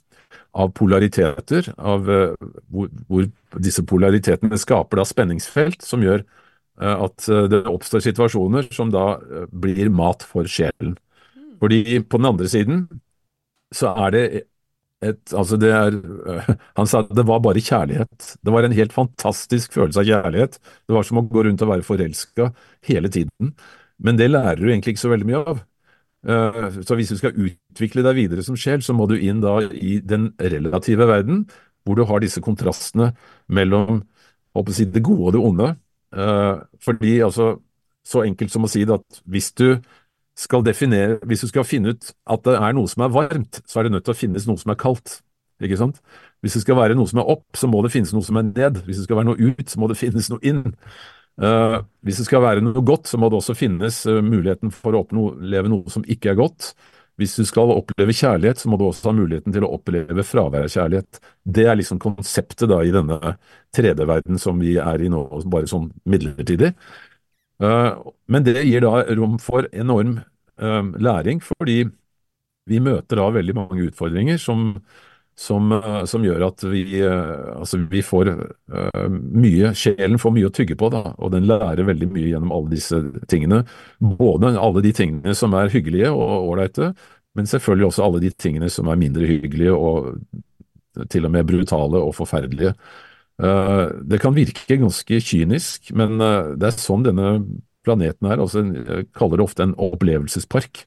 av 0.55 0.71
polariteter, 0.77 1.67
av 1.77 2.09
uh, 2.09 2.33
hvor, 2.71 2.89
hvor, 3.09 3.27
disse 3.61 3.83
polaritetene 3.87 4.57
skaper 4.59 5.01
da 5.01 5.05
spenningsfelt 5.07 5.83
som 5.83 6.03
gjør 6.05 6.23
uh, 6.23 7.05
at 7.07 7.27
uh, 7.31 7.45
det 7.51 7.65
oppstår 7.71 8.05
situasjoner 8.05 8.69
som 8.75 8.93
da 8.93 9.17
blir 9.51 9.91
mat 9.93 10.23
for 10.25 10.47
sjelen. 10.49 10.95
Fordi 11.59 11.99
på 12.03 12.19
den 12.21 12.29
andre 12.31 12.49
siden 12.51 12.85
så 13.75 13.91
er 14.05 14.15
det 14.15 14.25
et, 15.03 15.21
altså 15.35 15.57
det 15.59 15.69
er, 15.75 15.95
Han 16.79 16.87
sa 16.89 17.03
det 17.05 17.25
var 17.27 17.43
bare 17.43 17.63
kjærlighet. 17.63 18.35
Det 18.41 18.53
var 18.53 18.65
en 18.65 18.75
helt 18.75 18.95
fantastisk 18.95 19.75
følelse 19.75 20.01
av 20.01 20.09
kjærlighet. 20.09 20.59
Det 20.87 20.95
var 20.95 21.07
som 21.07 21.19
å 21.19 21.27
gå 21.29 21.45
rundt 21.45 21.63
og 21.65 21.73
være 21.73 21.87
forelska 21.87 22.51
hele 22.89 23.11
tiden. 23.11 23.53
Men 24.01 24.19
det 24.19 24.31
lærer 24.31 24.59
du 24.61 24.69
egentlig 24.69 24.95
ikke 24.95 25.05
så 25.05 25.11
veldig 25.11 25.27
mye 25.29 25.43
av. 25.43 25.63
Eh, 26.25 26.81
så 26.81 26.97
hvis 26.97 27.11
du 27.13 27.19
skal 27.19 27.37
utvikle 27.37 28.03
deg 28.05 28.17
videre 28.17 28.43
som 28.45 28.57
sjel, 28.57 28.81
så 28.81 28.95
må 28.97 29.07
du 29.09 29.15
inn 29.17 29.43
da 29.43 29.59
i 29.69 29.99
den 30.01 30.31
relative 30.41 31.07
verden, 31.09 31.45
hvor 31.85 31.99
du 31.99 32.05
har 32.09 32.23
disse 32.23 32.41
kontrastene 32.41 33.11
mellom 33.47 34.01
si, 34.73 34.87
det 34.89 35.03
gode 35.05 35.29
og 35.29 35.35
det 35.35 35.43
onde. 35.43 35.75
Eh, 36.15 36.55
fordi 36.81 37.19
altså, 37.21 37.55
Så 38.05 38.21
enkelt 38.21 38.51
som 38.53 38.61
å 38.61 38.67
si 38.69 38.83
det 38.85 38.93
at 38.93 39.15
hvis 39.25 39.47
du 39.57 39.79
skal 40.37 40.61
definere, 40.61 41.15
hvis 41.25 41.41
du 41.41 41.47
skal 41.49 41.63
finne 41.65 41.95
ut 41.95 42.11
at 42.29 42.43
det 42.45 42.53
er 42.53 42.75
noe 42.77 42.85
som 42.85 43.01
er 43.01 43.09
varmt, 43.09 43.63
så 43.65 43.79
er 43.79 43.87
det 43.87 43.95
nødt 43.95 44.05
til 44.05 44.13
å 44.13 44.19
finnes 44.19 44.45
noe 44.45 44.61
som 44.61 44.69
er 44.69 44.77
kaldt. 44.77 45.23
Ikke 45.63 45.79
sant? 45.79 45.97
Hvis 46.43 46.53
det 46.53 46.61
skal 46.61 46.77
være 46.77 46.93
noe 46.93 47.09
som 47.09 47.23
er 47.23 47.31
opp, 47.33 47.47
så 47.57 47.65
må 47.65 47.81
det 47.81 47.89
finnes 47.95 48.13
noe 48.13 48.21
som 48.21 48.37
er 48.37 48.45
ned. 48.51 48.77
Hvis 48.85 48.99
det 48.99 49.07
skal 49.07 49.17
være 49.17 49.31
noe 49.31 49.41
ut, 49.41 49.65
så 49.65 49.81
må 49.81 49.89
det 49.89 49.97
finnes 49.97 50.29
noe 50.29 50.43
inn. 50.45 50.75
Uh, 51.35 51.81
hvis 52.07 52.21
det 52.21 52.29
skal 52.29 52.43
være 52.45 52.63
noe 52.63 52.83
godt, 52.85 53.09
så 53.11 53.19
må 53.19 53.27
det 53.27 53.41
også 53.41 53.57
finnes 53.59 53.97
uh, 54.07 54.21
muligheten 54.23 54.71
for 54.71 54.95
å 54.95 55.01
oppleve 55.03 55.71
noe 55.71 55.91
som 55.91 56.05
ikke 56.07 56.31
er 56.31 56.37
godt. 56.39 56.69
Hvis 57.19 57.35
du 57.39 57.43
skal 57.47 57.71
oppleve 57.71 58.15
kjærlighet, 58.15 58.59
så 58.59 58.71
må 58.71 58.79
du 58.79 58.85
også 58.87 59.09
ha 59.09 59.15
muligheten 59.15 59.55
til 59.55 59.63
å 59.63 59.71
oppleve 59.75 60.23
fravær 60.27 60.67
av 60.67 60.71
kjærlighet. 60.71 61.19
Det 61.43 61.65
er 61.67 61.79
liksom 61.79 61.99
konseptet 62.03 62.67
da 62.71 62.81
i 62.83 62.91
denne 62.95 63.35
3D-verden 63.75 64.39
som 64.39 64.59
vi 64.63 64.75
er 64.79 65.03
i 65.03 65.11
nå, 65.11 65.25
bare 65.51 65.71
sånn 65.71 65.89
midlertidig. 66.11 66.71
Uh, 67.63 68.03
men 68.31 68.47
det 68.47 68.63
gir 68.67 68.83
da 68.83 69.03
rom 69.15 69.37
for 69.43 69.67
enorm 69.75 70.19
læring, 70.55 71.41
fordi 71.43 71.81
vi 72.71 72.77
møter 72.79 73.19
da 73.19 73.25
veldig 73.35 73.55
mange 73.57 73.89
utfordringer 73.89 74.37
som 74.39 74.69
som, 75.35 75.71
eh, 75.71 76.03
som, 76.07 76.23
gjør 76.23 76.47
at 76.47 76.63
vi, 76.71 76.83
eh, 77.03 77.59
altså 77.59 77.81
vi 77.91 77.99
får 78.05 78.31
uh, 78.31 79.07
mye 79.11 79.73
Sjelen 79.75 80.19
får 80.21 80.31
mye 80.31 80.47
å 80.47 80.53
tygge 80.55 80.77
på, 80.79 80.89
da, 80.93 81.11
og 81.19 81.33
den 81.33 81.47
lærer 81.49 81.83
veldig 81.87 82.07
mye 82.13 82.29
gjennom 82.29 82.53
alle 82.55 82.71
disse 82.71 83.01
tingene. 83.31 83.65
Både 83.99 84.53
alle 84.55 84.83
de 84.85 84.93
tingene 84.95 85.35
som 85.35 85.55
er 85.59 85.73
hyggelige 85.73 86.13
og 86.15 86.53
ålreite, 86.53 86.93
men 87.35 87.51
selvfølgelig 87.51 87.89
også 87.89 88.05
alle 88.05 88.21
de 88.23 88.31
tingene 88.31 88.71
som 88.71 88.87
er 88.87 89.01
mindre 89.01 89.27
hyggelige 89.27 89.75
og 89.75 90.13
til 91.11 91.27
og 91.27 91.33
med 91.35 91.49
brutale 91.49 91.99
og 91.99 92.15
forferdelige. 92.15 92.71
Uh, 93.35 93.91
det 94.07 94.21
kan 94.23 94.37
virke 94.37 94.79
ganske 94.79 95.19
kynisk, 95.19 95.91
men 95.99 96.15
uh, 96.23 96.55
det 96.55 96.69
er 96.69 96.79
sånn 96.79 97.03
denne 97.03 97.35
planeten 97.83 98.31
er. 98.31 98.39
Altså, 98.39 98.63
jeg 98.63 99.11
kaller 99.19 99.43
det 99.43 99.49
ofte 99.49 99.67
en 99.67 99.75
opplevelsespark. 99.83 100.85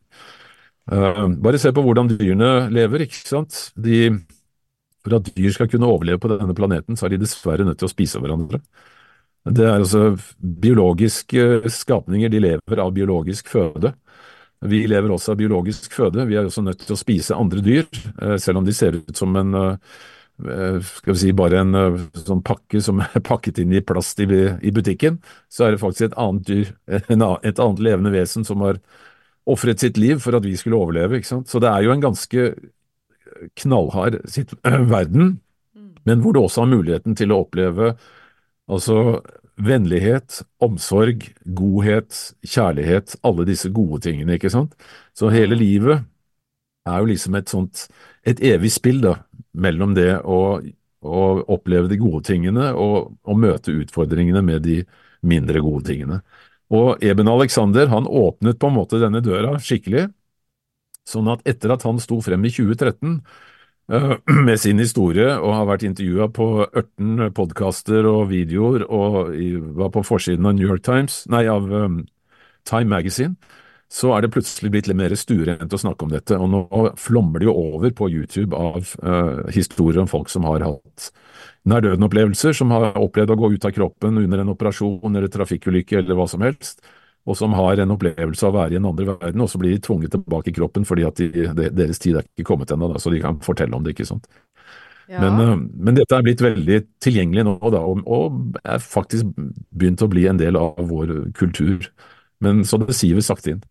bare 0.88 1.58
se 1.60 1.68
på 1.70 1.82
hvordan 1.84 2.08
dyrene 2.08 2.70
lever. 2.72 3.04
ikke 3.04 3.20
sant? 3.28 3.68
De 3.76 4.16
for 5.08 5.18
at 5.18 5.32
dyr 5.36 5.54
skal 5.54 5.70
kunne 5.72 5.88
overleve 5.88 6.20
på 6.22 6.30
denne 6.32 6.54
planeten, 6.56 6.98
så 6.98 7.06
er 7.06 7.14
de 7.14 7.22
dessverre 7.24 7.66
nødt 7.66 7.80
til 7.80 7.88
å 7.88 7.92
spise 7.92 8.20
hverandre. 8.22 8.60
Det 9.48 9.64
er 9.64 9.78
altså 9.78 10.02
biologiske 10.38 11.70
skapninger, 11.72 12.28
de 12.28 12.42
lever 12.42 12.82
av 12.82 12.92
biologisk 12.92 13.48
føde. 13.48 13.94
Vi 14.68 14.82
lever 14.90 15.12
også 15.14 15.32
av 15.32 15.40
biologisk 15.40 15.94
føde. 15.94 16.26
Vi 16.28 16.36
er 16.36 16.48
også 16.48 16.64
nødt 16.66 16.82
til 16.82 16.96
å 16.96 16.98
spise 16.98 17.36
andre 17.38 17.62
dyr, 17.64 17.86
eh, 18.20 18.36
selv 18.42 18.60
om 18.60 18.66
de 18.66 18.74
ser 18.74 18.98
ut 18.98 19.16
som 19.16 19.36
en 19.38 19.54
eh, 19.54 19.76
skal 20.38 21.14
vi 21.14 21.18
si 21.18 21.32
bare 21.34 21.62
en 21.62 21.74
eh, 21.74 22.00
sånn 22.18 22.42
pakke 22.46 22.82
som 22.82 23.00
er 23.02 23.22
pakket 23.30 23.62
inn 23.62 23.72
i 23.74 23.82
plast 23.82 24.20
i, 24.20 24.26
butikken, 24.26 25.20
så 25.50 25.66
er 25.66 25.74
det 25.74 25.82
faktisk 25.82 26.10
et 26.10 26.18
annet 26.18 26.46
dyr, 26.46 26.72
et 26.90 27.62
annet 27.62 27.84
levende 27.86 28.14
vesen 28.14 28.46
som 28.46 28.66
har 28.66 28.82
ofret 29.48 29.80
sitt 29.80 29.96
liv 29.96 30.18
for 30.20 30.36
at 30.36 30.44
vi 30.44 30.56
skulle 30.58 30.76
overleve. 30.76 31.18
ikke 31.18 31.30
sant? 31.30 31.48
Så 31.48 31.62
det 31.62 31.70
er 31.70 31.86
jo 31.86 31.94
en 31.94 32.04
ganske 32.04 32.50
knallhard 33.58 34.20
sitt, 34.30 34.54
verden, 34.94 35.38
men 36.08 36.22
hvor 36.22 36.34
du 36.34 36.40
også 36.40 36.64
har 36.64 36.72
muligheten 36.72 37.16
til 37.18 37.32
å 37.32 37.42
oppleve 37.44 37.92
altså 38.68 39.20
vennlighet, 39.58 40.42
omsorg, 40.62 41.24
godhet, 41.58 42.14
kjærlighet, 42.46 43.16
alle 43.26 43.46
disse 43.48 43.70
gode 43.74 44.00
tingene, 44.06 44.36
ikke 44.38 44.52
sant. 44.52 44.76
Så 45.16 45.32
hele 45.34 45.58
livet 45.58 46.04
er 46.88 47.00
jo 47.02 47.10
liksom 47.10 47.36
et 47.38 47.50
sånt 47.50 47.86
et 48.28 48.40
evig 48.44 48.70
spill 48.72 49.00
da, 49.02 49.14
mellom 49.58 49.94
det 49.96 50.12
å, 50.22 50.60
å 51.02 51.24
oppleve 51.50 51.90
de 51.90 51.98
gode 52.00 52.22
tingene 52.28 52.70
og 52.76 53.14
å 53.24 53.36
møte 53.38 53.74
utfordringene 53.74 54.42
med 54.44 54.62
de 54.66 54.82
mindre 55.26 55.62
gode 55.64 55.88
tingene. 55.90 56.20
Og 56.74 57.02
Eben 57.04 57.30
Alexander 57.32 57.88
han 57.90 58.06
åpnet 58.06 58.60
på 58.60 58.68
en 58.68 58.76
måte 58.76 59.00
denne 59.00 59.22
døra 59.24 59.56
skikkelig, 59.62 60.08
Sånn 61.08 61.30
at 61.32 61.44
etter 61.48 61.72
at 61.72 61.86
han 61.88 62.00
sto 62.02 62.20
frem 62.24 62.44
i 62.44 62.52
2013 62.52 63.14
uh, 63.94 64.16
med 64.48 64.60
sin 64.60 64.82
historie 64.82 65.30
og 65.38 65.54
har 65.56 65.70
vært 65.70 65.86
intervjua 65.88 66.28
på 66.34 66.48
18 66.66 67.30
podkaster 67.36 68.08
og 68.10 68.28
videoer 68.32 68.84
og 68.84 69.32
var 69.78 69.94
på 69.94 70.04
forsiden 70.06 70.48
av 70.48 70.58
New 70.58 70.68
York 70.68 70.84
Times, 70.86 71.22
nei, 71.32 71.46
av 71.48 71.70
um, 71.72 72.02
Time 72.68 72.92
Magazine, 72.92 73.38
så 73.88 74.12
er 74.12 74.24
det 74.24 74.34
plutselig 74.34 74.70
blitt 74.72 74.88
litt 74.90 74.98
mer 75.00 75.14
stuerent 75.16 75.72
å 75.72 75.80
snakke 75.80 76.04
om 76.04 76.12
dette. 76.12 76.36
Og 76.36 76.50
nå 76.52 76.90
flommer 77.00 77.40
det 77.40 77.48
jo 77.48 77.56
over 77.56 77.94
på 77.96 78.10
YouTube 78.12 78.56
av 78.56 78.92
uh, 79.00 79.48
historier 79.54 80.02
om 80.02 80.10
folk 80.10 80.28
som 80.28 80.44
har 80.44 80.66
hatt 80.66 81.08
nær 81.68 81.84
døden-opplevelser, 81.84 82.52
som 82.56 82.72
har 82.74 82.96
opplevd 83.00 83.32
å 83.32 83.38
gå 83.40 83.52
ut 83.54 83.66
av 83.68 83.74
kroppen 83.76 84.20
under 84.20 84.42
en 84.42 84.52
operasjon 84.52 85.16
eller 85.16 85.32
trafikkulykke 85.32 86.02
eller 86.02 86.18
hva 86.18 86.28
som 86.30 86.44
helst, 86.44 86.84
og 87.28 87.36
som 87.36 87.54
har 87.56 87.82
en 87.82 87.94
opplevelse 87.94 88.46
av 88.46 88.54
å 88.54 88.58
være 88.62 88.76
i 88.76 88.80
en 88.80 88.88
andre 88.88 89.10
verden, 89.12 89.44
og 89.44 89.50
så 89.52 89.60
blir 89.60 89.74
de 89.76 89.84
tvunget 89.84 90.14
tilbake 90.16 90.50
i 90.50 90.56
kroppen 90.56 90.86
fordi 90.88 91.04
at 91.08 91.20
de, 91.20 91.28
de, 91.52 91.70
deres 91.76 92.00
tid 92.02 92.18
er 92.18 92.28
ikke 92.28 92.48
kommet 92.52 92.72
ennå, 92.72 92.90
så 92.98 93.12
de 93.12 93.20
kan 93.22 93.40
fortelle 93.44 93.76
om 93.76 93.84
det, 93.84 93.96
ikke 93.96 94.08
sant. 94.08 94.28
Ja. 95.08 95.22
Men, 95.24 95.40
uh, 95.40 95.56
men, 95.56 95.96
dette 95.96 96.16
er 96.16 96.24
blitt 96.24 96.44
veldig 96.44 96.82
tilgjengelig 97.04 97.46
nå, 97.48 97.56
da, 97.72 97.80
og, 97.80 98.04
og 98.04 98.58
er 98.60 98.82
faktisk 98.84 99.30
begynt 99.36 100.04
å 100.04 100.10
bli 100.12 100.26
en 100.28 100.40
del 100.40 100.58
av 100.60 100.80
vår 100.90 101.14
kultur. 101.36 101.88
Men 102.44 102.60
Så 102.68 102.78
det 102.82 102.96
siver 102.96 103.24
sakte 103.24 103.54
inn. 103.54 103.62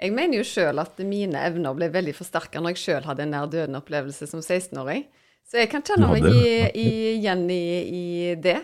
Jeg 0.00 0.12
mener 0.16 0.40
jo 0.40 0.46
sjøl 0.46 0.80
at 0.82 0.98
mine 1.06 1.38
evner 1.46 1.76
ble 1.76 1.88
veldig 1.92 2.16
forsterka 2.16 2.60
når 2.60 2.74
jeg 2.74 2.82
sjøl 2.82 3.04
hadde 3.06 3.24
en 3.24 3.36
nær 3.36 3.50
døden-opplevelse 3.52 4.26
som 4.26 4.42
16-åring. 4.42 5.04
Så 5.44 5.60
jeg 5.60 5.70
kan 5.70 5.84
kjenne 5.84 6.08
meg 6.08 6.24
igjen 6.32 7.44
i, 7.52 7.64
i, 7.84 8.04
det. 8.40 8.58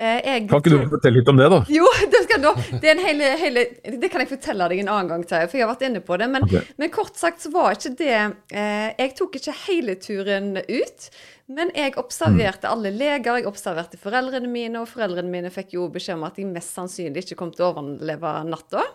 Eh, 0.00 0.20
jeg, 0.24 0.44
kan 0.48 0.62
ikke 0.62 0.72
du 0.72 0.92
fortelle 0.94 1.20
litt 1.20 1.28
om 1.28 1.36
det, 1.36 1.46
da? 1.52 1.58
Jo, 1.68 1.88
det, 2.12 2.22
skal, 2.24 2.46
det, 2.80 2.92
hele, 3.04 3.26
hele, 3.40 3.64
det 4.00 4.08
kan 4.08 4.22
jeg 4.24 4.30
fortelle 4.30 4.68
deg 4.72 4.80
en 4.80 4.92
annen 4.94 5.10
gang, 5.10 5.24
Terje, 5.28 5.50
for 5.50 5.60
jeg 5.60 5.66
har 5.66 5.74
vært 5.74 5.84
inne 5.90 6.00
på 6.04 6.16
det. 6.22 6.28
Men, 6.32 6.46
okay. 6.46 6.70
men 6.80 6.92
kort 6.94 7.20
sagt 7.20 7.44
så 7.44 7.52
var 7.52 7.76
ikke 7.76 7.92
det 7.98 8.14
eh, 8.16 8.86
Jeg 8.96 9.12
tok 9.18 9.36
ikke 9.36 9.56
hele 9.66 9.98
turen 10.00 10.54
ut. 10.56 11.10
Men 11.50 11.72
jeg 11.74 11.96
observerte 12.00 12.64
mm. 12.68 12.72
alle 12.72 12.94
leger, 12.94 13.40
jeg 13.40 13.50
observerte 13.50 14.00
foreldrene 14.00 14.48
mine, 14.48 14.80
og 14.80 14.88
foreldrene 14.88 15.32
mine 15.32 15.50
fikk 15.52 15.74
jo 15.76 15.88
beskjed 15.92 16.16
om 16.16 16.28
at 16.28 16.38
de 16.38 16.46
mest 16.48 16.72
sannsynlig 16.78 17.26
ikke 17.26 17.40
kom 17.42 17.52
til 17.52 17.66
å 17.66 17.72
overleve 17.74 18.34
natta. 18.48 18.86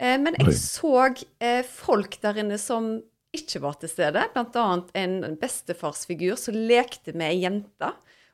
Eh, 0.00 0.16
men 0.18 0.34
jeg 0.40 0.56
så 0.58 1.06
eh, 1.06 1.60
folk 1.62 2.18
der 2.24 2.42
inne 2.42 2.58
som 2.58 2.96
ikke 3.32 3.62
var 3.62 3.78
til 3.80 3.92
stede, 3.92 4.26
bl.a. 4.34 4.64
en 4.98 5.36
bestefarsfigur 5.40 6.34
som 6.40 6.56
lekte 6.56 7.14
med 7.14 7.30
ei 7.30 7.44
jente. 7.46 7.92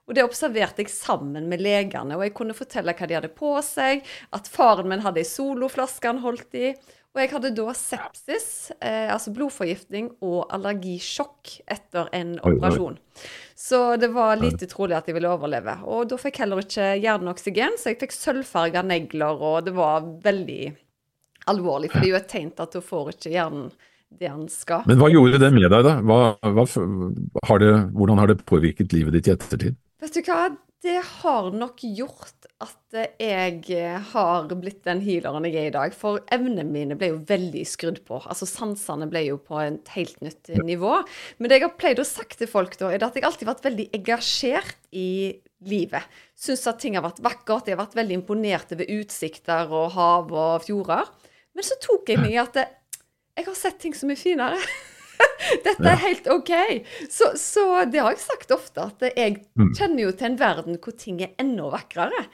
Og 0.09 0.17
det 0.17 0.25
observerte 0.25 0.83
jeg 0.83 0.93
sammen 0.93 1.51
med 1.51 1.61
legene, 1.61 2.17
og 2.17 2.25
jeg 2.25 2.35
kunne 2.37 2.57
fortelle 2.57 2.95
hva 2.97 3.09
de 3.09 3.19
hadde 3.19 3.35
på 3.37 3.53
seg, 3.65 4.07
at 4.33 4.49
faren 4.49 4.89
min 4.89 5.05
hadde 5.05 5.21
ei 5.21 5.29
soloflaske 5.29 6.09
han 6.09 6.23
holdt 6.25 6.57
i. 6.57 6.71
Og 7.17 7.23
jeg 7.23 7.33
hadde 7.33 7.51
da 7.57 7.73
sepsis, 7.75 8.49
eh, 8.85 9.09
altså 9.11 9.33
blodforgiftning 9.35 10.11
og 10.25 10.53
allergisjokk 10.55 11.55
etter 11.67 12.11
en 12.15 12.37
operasjon. 12.39 12.99
Så 13.59 13.97
det 14.01 14.13
var 14.15 14.39
lite 14.39 14.69
trolig 14.71 14.95
at 14.97 15.09
jeg 15.09 15.17
ville 15.17 15.33
overleve. 15.33 15.81
Og 15.89 16.07
da 16.13 16.19
fikk 16.21 16.39
jeg 16.39 16.47
heller 16.47 16.63
ikke 16.63 16.91
hjerneoksygen, 17.03 17.79
så 17.81 17.91
jeg 17.91 18.01
fikk 18.05 18.15
sølvfarga 18.15 18.85
negler, 18.87 19.41
og 19.41 19.67
det 19.67 19.75
var 19.77 20.07
veldig 20.25 20.63
alvorlig, 21.49 21.91
for 21.91 22.01
det 22.01 22.11
er 22.11 22.15
jo 22.15 22.21
et 22.21 22.31
tegn 22.31 22.53
til 22.53 22.69
at 22.69 22.77
da 22.77 22.85
får 22.85 23.13
ikke 23.17 23.35
hjernen 23.35 23.69
det 24.21 24.31
han 24.31 24.47
skal. 24.53 24.87
Men 24.89 25.01
hva 25.01 25.11
gjorde 25.13 25.41
det 25.43 25.51
med 25.57 25.69
deg, 25.69 25.85
da? 25.85 25.99
Hva, 26.05 26.21
hva, 26.45 26.65
har 27.51 27.61
det, 27.65 27.75
hvordan 27.97 28.23
har 28.23 28.31
det 28.31 28.41
påvirket 28.49 28.95
livet 28.95 29.17
ditt 29.19 29.29
i 29.29 29.35
ettertid? 29.35 29.77
Vet 29.99 30.15
du 30.15 30.21
hva, 30.29 30.43
det 30.87 31.01
har 31.03 31.49
nok 31.51 31.81
gjort 31.83 32.47
at 32.63 32.99
jeg 33.19 33.89
har 34.13 34.45
blitt 34.61 34.85
den 34.87 35.01
healeren 35.03 35.47
jeg 35.49 35.57
er 35.59 35.71
i 35.71 35.75
dag. 35.75 35.95
For 35.97 36.21
evnene 36.35 36.63
mine 36.67 36.95
ble 36.99 37.11
jo 37.11 37.19
veldig 37.27 37.65
skrudd 37.67 37.99
på. 38.07 38.21
Altså 38.23 38.47
sansene 38.47 39.09
ble 39.11 39.25
jo 39.27 39.41
på 39.43 39.59
et 39.65 39.91
helt 39.97 40.23
nytt 40.23 40.53
nivå. 40.63 41.01
Men 41.39 41.51
det 41.51 41.59
jeg 41.59 41.67
har 41.67 41.75
pleid 41.81 42.03
å 42.03 42.07
sagt 42.07 42.39
til 42.39 42.51
folk 42.51 42.79
da, 42.79 42.93
er 42.95 43.03
at 43.03 43.19
jeg 43.19 43.27
alltid 43.27 43.47
har 43.49 43.57
vært 43.57 43.67
veldig 43.67 43.89
engasjert 43.99 44.79
i 44.95 45.11
livet. 45.67 46.19
Syns 46.39 46.67
at 46.71 46.79
ting 46.83 46.95
har 46.95 47.07
vært 47.07 47.23
vakkert. 47.27 47.67
Jeg 47.67 47.75
har 47.75 47.83
vært 47.83 47.99
veldig 47.99 48.21
imponert 48.21 48.75
over 48.79 48.95
utsikter 49.01 49.75
og 49.75 49.97
hav 49.99 50.31
og 50.31 50.67
fjorder. 50.67 51.11
Men 51.59 51.67
så 51.67 51.79
tok 51.83 52.15
jeg 52.15 52.23
meg 52.23 52.37
i 52.37 52.43
at 52.45 52.63
jeg 52.63 53.47
har 53.51 53.59
sett 53.59 53.83
ting 53.83 53.99
som 53.99 54.15
er 54.15 54.19
finere. 54.21 54.63
Dette 55.67 55.89
er 55.89 56.01
helt 56.03 56.29
OK. 56.33 56.53
Så, 57.11 57.33
så, 57.41 57.65
det 57.91 58.03
har 58.03 58.15
jeg 58.15 58.25
sagt 58.25 58.53
ofte, 58.55 58.89
at 58.91 59.05
jeg 59.17 59.41
mm. 59.59 59.73
kjenner 59.79 60.05
jo 60.05 60.13
til 60.13 60.31
en 60.31 60.39
verden 60.41 60.79
hvor 60.83 60.97
ting 60.99 61.23
er 61.25 61.35
enda 61.41 61.71
vakrere. 61.73 62.27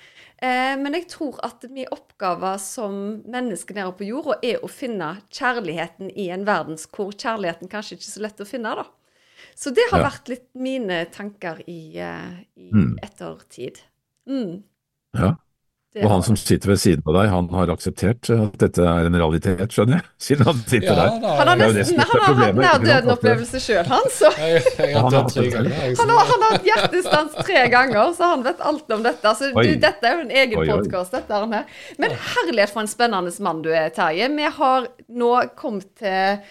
Eh, 0.42 0.74
men 0.80 0.96
jeg 0.98 1.06
tror 1.12 1.38
at 1.46 1.64
min 1.70 1.88
oppgave 1.94 2.56
som 2.62 2.98
menneske 3.30 3.76
nede 3.76 3.94
på 3.96 4.08
jorda 4.08 4.40
er 4.44 4.64
å 4.64 4.70
finne 4.70 5.14
kjærligheten 5.32 6.10
i 6.10 6.28
en 6.34 6.46
verden 6.48 6.80
hvor 6.90 7.14
kjærligheten 7.14 7.70
kanskje 7.72 7.98
ikke 7.98 8.08
er 8.08 8.16
så 8.16 8.24
lett 8.26 8.44
å 8.44 8.48
finne, 8.48 8.74
da. 8.82 8.88
Så 9.54 9.70
det 9.70 9.86
har 9.92 10.02
ja. 10.02 10.08
vært 10.08 10.30
litt 10.32 10.48
mine 10.58 11.04
tanker 11.14 11.60
i, 11.70 11.94
uh, 12.02 12.34
i 12.58 12.70
mm. 12.74 12.96
ettertid. 13.06 13.78
Mm. 14.26 14.64
Ja. 15.14 15.34
Og 16.02 16.10
han 16.10 16.24
som 16.26 16.34
sitter 16.34 16.72
ved 16.72 16.80
siden 16.82 17.04
av 17.06 17.14
deg, 17.14 17.28
han 17.30 17.48
har 17.54 17.70
akseptert 17.70 18.30
at 18.34 18.56
dette 18.58 18.82
er 18.82 19.06
en 19.06 19.14
realitet, 19.14 19.62
skjønner 19.70 20.00
jeg? 20.00 20.06
Siden 20.26 20.48
han 20.48 20.62
sitter 20.64 20.88
ja, 20.88 20.94
der. 20.98 21.26
Han 21.38 21.50
har 21.52 21.60
nesten 21.76 22.00
han 22.02 22.22
har 22.24 22.38
hatt 22.40 22.58
nær-døden-opplevelse 22.58 23.60
sjøl, 23.62 23.84
han. 23.92 24.08
Så. 24.10 24.30
Jeg, 24.40 24.64
jeg 24.80 24.96
har 24.98 25.14
han, 25.14 26.10
har, 26.10 26.32
han 26.32 26.46
har 26.46 26.56
hatt 26.56 26.66
hjertestans 26.66 27.36
tre 27.38 27.62
ganger, 27.70 28.10
så 28.18 28.32
han 28.32 28.42
vet 28.46 28.64
alt 28.72 28.90
om 28.96 29.04
dette. 29.06 29.30
Altså, 29.30 29.52
du, 29.54 29.70
dette 29.84 30.10
er 30.10 30.18
jo 30.18 30.24
en 30.24 30.34
egen 30.42 30.66
podkast, 30.72 31.14
dette. 31.14 31.38
Arne. 31.38 31.62
Men 32.02 32.16
herlighet 32.34 32.74
for 32.74 32.82
en 32.82 32.90
spennende 32.90 33.30
mann 33.46 33.62
du 33.62 33.70
er, 33.70 33.92
Terje. 33.94 34.28
Vi 34.34 34.50
har 34.58 34.90
nå 35.14 35.32
kommet 35.58 35.92
til 36.00 36.42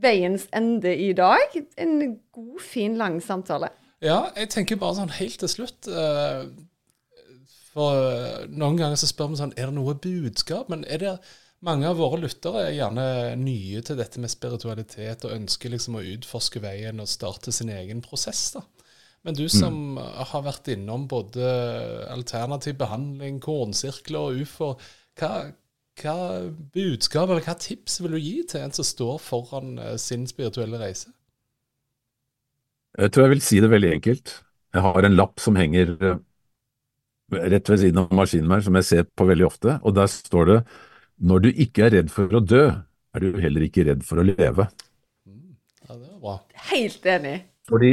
veiens 0.00 0.48
ende 0.56 0.94
i 0.96 1.12
dag. 1.16 1.60
En 1.76 2.00
god, 2.32 2.56
fin, 2.64 2.96
lang 2.96 3.20
samtale. 3.24 3.68
Ja, 4.04 4.28
jeg 4.38 4.52
tenker 4.52 4.78
bare 4.78 5.00
sånn 5.00 5.12
helt 5.16 5.40
til 5.42 5.50
slutt 5.50 5.88
uh, 5.90 6.46
for 7.78 7.98
eh, 7.98 8.48
Noen 8.50 8.78
ganger 8.80 8.98
så 8.98 9.08
spør 9.10 9.32
vi 9.32 9.42
sånn 9.42 9.54
Er 9.56 9.70
det 9.70 9.78
noe 9.78 9.94
budskap? 10.02 10.72
Men 10.72 10.84
er 10.90 11.04
det 11.04 11.14
mange 11.66 11.88
av 11.90 11.98
våre 11.98 12.20
lyttere 12.22 12.68
er 12.68 12.76
gjerne 12.76 13.04
nye 13.40 13.82
til 13.82 13.98
dette 13.98 14.20
med 14.22 14.30
spiritualitet 14.30 15.24
og 15.26 15.34
ønsker 15.34 15.72
liksom 15.72 15.98
å 15.98 16.04
utforske 16.14 16.62
veien 16.62 17.02
og 17.02 17.10
starte 17.10 17.54
sin 17.54 17.72
egen 17.74 18.02
prosess. 18.04 18.52
da. 18.54 18.62
Men 19.26 19.34
du 19.34 19.48
som 19.50 19.74
mm. 19.96 20.02
har 20.30 20.44
vært 20.46 20.70
innom 20.70 21.08
både 21.10 21.48
alternativ 22.12 22.78
behandling, 22.78 23.40
kornsirkler 23.42 24.28
og 24.28 24.44
ufo, 24.44 24.68
hva, 25.18 25.32
hva 25.98 26.16
budskap 26.74 27.26
eller 27.26 27.42
hva 27.42 27.56
tips 27.58 27.98
vil 28.04 28.14
du 28.14 28.20
gi 28.22 28.36
til 28.52 28.62
en 28.62 28.76
som 28.76 28.86
står 28.86 29.18
foran 29.22 29.74
eh, 29.82 29.96
sin 29.98 30.28
spirituelle 30.30 30.78
reise? 30.78 31.10
Jeg 32.98 33.12
tror 33.12 33.26
jeg 33.26 33.34
vil 33.34 33.44
si 33.44 33.58
det 33.62 33.72
veldig 33.74 33.90
enkelt. 33.98 34.38
Jeg 34.74 34.84
har 34.84 35.06
en 35.06 35.18
lapp 35.18 35.42
som 35.42 35.58
henger 35.58 35.96
eh, 35.98 36.22
rett 37.32 37.70
ved 37.70 37.80
siden 37.82 38.02
av 38.02 38.12
maskinen 38.16 38.52
her, 38.54 38.64
som 38.64 38.76
jeg 38.78 38.88
ser 38.88 39.08
på 39.16 39.26
veldig 39.28 39.46
ofte, 39.48 39.78
og 39.82 39.96
der 39.96 40.10
står 40.12 40.52
det 40.52 40.58
når 41.18 41.42
du 41.44 41.48
ikke 41.50 41.88
er 41.88 41.96
redd 41.98 42.12
for 42.14 42.34
å 42.38 42.42
dø, 42.44 42.68
er 43.16 43.24
du 43.24 43.40
heller 43.42 43.64
ikke 43.66 43.86
redd 43.88 44.04
for 44.06 44.20
å 44.20 44.26
leve. 44.26 44.68
Ja, 45.88 45.96
det 45.96 46.06
er 46.06 46.20
bra. 46.22 46.36
Helt 46.68 47.08
enig. 47.08 47.34
Fordi, 47.68 47.92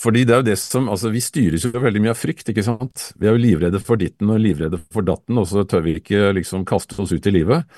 fordi 0.00 0.22
det 0.24 0.34
er 0.34 0.40
jo 0.40 0.46
det 0.46 0.56
som, 0.62 0.88
altså 0.90 1.10
Vi 1.12 1.20
styres 1.22 1.66
jo 1.66 1.82
veldig 1.82 2.02
mye 2.02 2.14
av 2.14 2.20
frykt, 2.20 2.48
ikke 2.50 2.64
sant. 2.66 3.10
Vi 3.20 3.28
er 3.28 3.36
jo 3.36 3.42
livredde 3.42 3.82
for 3.84 4.00
ditten 4.00 4.32
og 4.32 4.40
livredde 4.42 4.80
for 4.94 5.06
datten, 5.06 5.38
og 5.42 5.50
så 5.50 5.66
tør 5.68 5.84
vi 5.86 5.98
ikke 6.00 6.32
liksom 6.38 6.64
kaste 6.68 6.96
oss 7.02 7.12
ut 7.12 7.28
i 7.28 7.34
livet. 7.34 7.68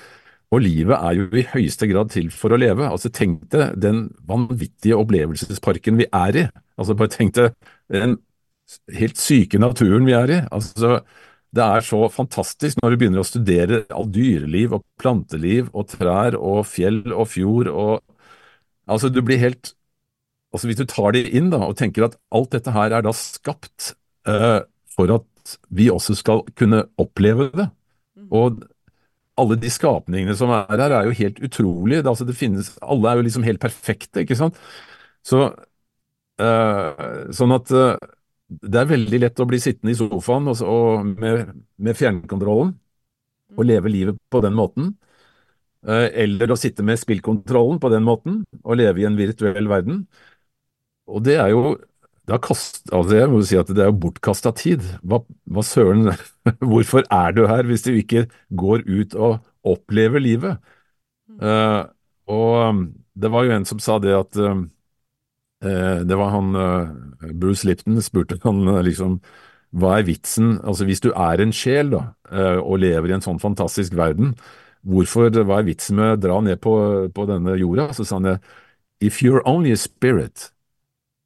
Og 0.55 0.63
livet 0.63 0.95
er 0.95 1.17
jo 1.17 1.27
i 1.35 1.43
høyeste 1.49 1.89
grad 1.89 2.13
til 2.13 2.29
for 2.31 2.55
å 2.55 2.59
leve. 2.59 2.87
Altså 2.87 3.11
Tenk 3.11 3.49
deg 3.51 3.75
den 3.83 4.05
vanvittige 4.29 4.95
opplevelsesparken 4.95 5.99
vi 5.99 6.07
er 6.07 6.39
i. 6.39 6.45
Altså 6.79 6.95
bare 6.95 7.11
Tenk 7.11 7.35
deg 7.35 7.51
den 7.91 8.15
helt 8.97 9.19
syke 9.19 9.59
naturen 9.61 10.05
vi 10.07 10.15
er 10.17 10.33
i. 10.33 10.41
Altså, 10.53 10.99
det 11.55 11.63
er 11.63 11.85
så 11.85 12.01
fantastisk 12.11 12.81
når 12.81 12.93
du 12.93 12.99
begynner 13.01 13.23
å 13.23 13.27
studere 13.27 13.81
all 13.95 14.09
dyreliv 14.11 14.75
og 14.77 14.85
planteliv 14.99 15.71
og 15.73 15.87
trær 15.93 16.37
og 16.37 16.61
fjell 16.69 17.03
og 17.13 17.27
fjord 17.31 17.71
og 17.73 17.97
Altså, 18.87 19.09
du 19.11 19.19
blir 19.19 19.35
helt 19.41 19.73
Altså, 20.55 20.69
hvis 20.69 20.77
du 20.79 20.85
tar 20.87 21.11
det 21.11 21.25
inn 21.35 21.49
da, 21.51 21.59
og 21.67 21.75
tenker 21.75 22.05
at 22.05 22.13
alt 22.31 22.53
dette 22.55 22.71
her 22.71 22.93
er 22.95 23.03
da 23.03 23.11
skapt 23.11 23.89
uh, 24.29 24.63
for 24.95 25.11
at 25.11 25.57
vi 25.75 25.89
også 25.91 26.15
skal 26.15 26.45
kunne 26.57 26.85
oppleve 26.97 27.49
det. 27.51 27.65
Mm. 28.15 28.29
Og 28.31 28.61
alle 29.37 29.57
de 29.59 29.69
skapningene 29.69 30.37
som 30.39 30.53
er 30.55 30.71
her, 30.71 30.95
er 30.95 31.09
jo 31.09 31.17
helt 31.19 31.41
utrolige. 31.43 31.99
Det, 31.99 32.09
altså, 32.13 32.25
det 32.25 32.37
finnes, 32.39 32.71
alle 32.79 33.11
er 33.11 33.19
jo 33.19 33.27
liksom 33.27 33.45
helt 33.45 33.61
perfekte, 33.61 34.23
ikke 34.23 34.39
sant. 34.39 34.55
Så, 35.27 35.43
uh, 36.39 37.03
sånn 37.35 37.55
at 37.59 37.75
uh, 37.75 37.99
det 38.47 38.79
er 38.79 38.91
veldig 38.91 39.19
lett 39.19 39.41
å 39.43 39.47
bli 39.49 39.59
sittende 39.59 39.91
i 39.91 39.97
sofaen 39.99 40.47
og, 40.51 40.61
og 40.63 41.09
med, 41.09 41.51
med, 41.83 41.97
fjernkontrollen 41.99 42.71
og 43.55 43.59
mm. 43.63 43.67
leve 43.67 43.91
livet 43.91 44.21
på 44.31 44.41
den 44.45 44.55
måten. 44.55 44.93
Eh, 45.87 46.07
eller 46.23 46.53
å 46.53 46.59
sitte 46.59 46.85
med 46.85 46.99
spillkontrollen 47.01 47.81
på 47.83 47.91
den 47.91 48.07
måten 48.07 48.41
og 48.63 48.79
leve 48.79 49.03
i 49.03 49.07
en 49.09 49.19
virtuell 49.19 49.67
verden. 49.71 50.05
Og 51.07 51.23
det 51.27 51.37
er 51.41 51.51
jo 51.51 51.75
det 52.27 52.41
kast, 52.43 52.81
altså 52.91 53.15
jeg 53.15 53.31
må 53.31 53.39
si 53.47 53.55
at 53.59 53.69
det 53.71 53.85
er 53.85 53.93
bortkasta 53.95 54.51
tid. 54.55 54.83
Hva, 55.07 55.21
hva, 55.47 55.63
søren 55.63 56.09
Hvorfor 56.71 57.05
er 57.13 57.35
du 57.35 57.45
her 57.47 57.67
hvis 57.67 57.85
du 57.85 57.93
ikke 57.95 58.25
går 58.51 58.83
ut 58.87 59.15
og 59.15 59.37
opplever 59.67 60.23
livet? 60.23 60.59
Uh, 61.39 61.87
og 62.27 62.51
um, 62.67 62.81
det 63.15 63.31
var 63.31 63.47
jo 63.47 63.55
en 63.55 63.67
som 63.67 63.79
sa 63.83 63.95
det 64.03 64.15
at 64.17 64.39
uh, 64.43 64.59
det 65.61 66.17
var 66.19 66.29
han 66.35 66.55
eh, 66.55 67.31
Bruce 67.33 67.65
Lipton 67.67 67.97
spurte 68.05 68.37
han 68.43 68.67
eh, 68.67 68.83
liksom 68.85 69.17
hva 69.77 69.97
er 69.97 70.05
vitsen 70.07 70.59
Altså 70.61 70.85
hvis 70.87 71.01
du 71.03 71.09
er 71.11 71.41
en 71.43 71.51
sjel 71.51 71.89
da, 71.91 72.01
og 72.61 72.79
lever 72.79 73.11
i 73.11 73.15
en 73.17 73.23
sånn 73.25 73.41
fantastisk 73.41 73.97
verden, 73.99 74.31
hvorfor, 74.87 75.27
hva 75.43 75.59
er 75.59 75.67
vitsen 75.67 75.99
med 75.99 76.13
å 76.13 76.21
dra 76.23 76.37
ned 76.45 76.61
på, 76.63 76.73
på 77.11 77.25
denne 77.27 77.57
jorda? 77.59 77.89
Så 77.93 78.05
sa 78.07 78.15
han 78.15 78.29
det, 78.29 78.37
if 79.03 79.19
you're 79.21 79.43
only 79.45 79.73
a 79.75 79.77
spirit, 79.77 80.51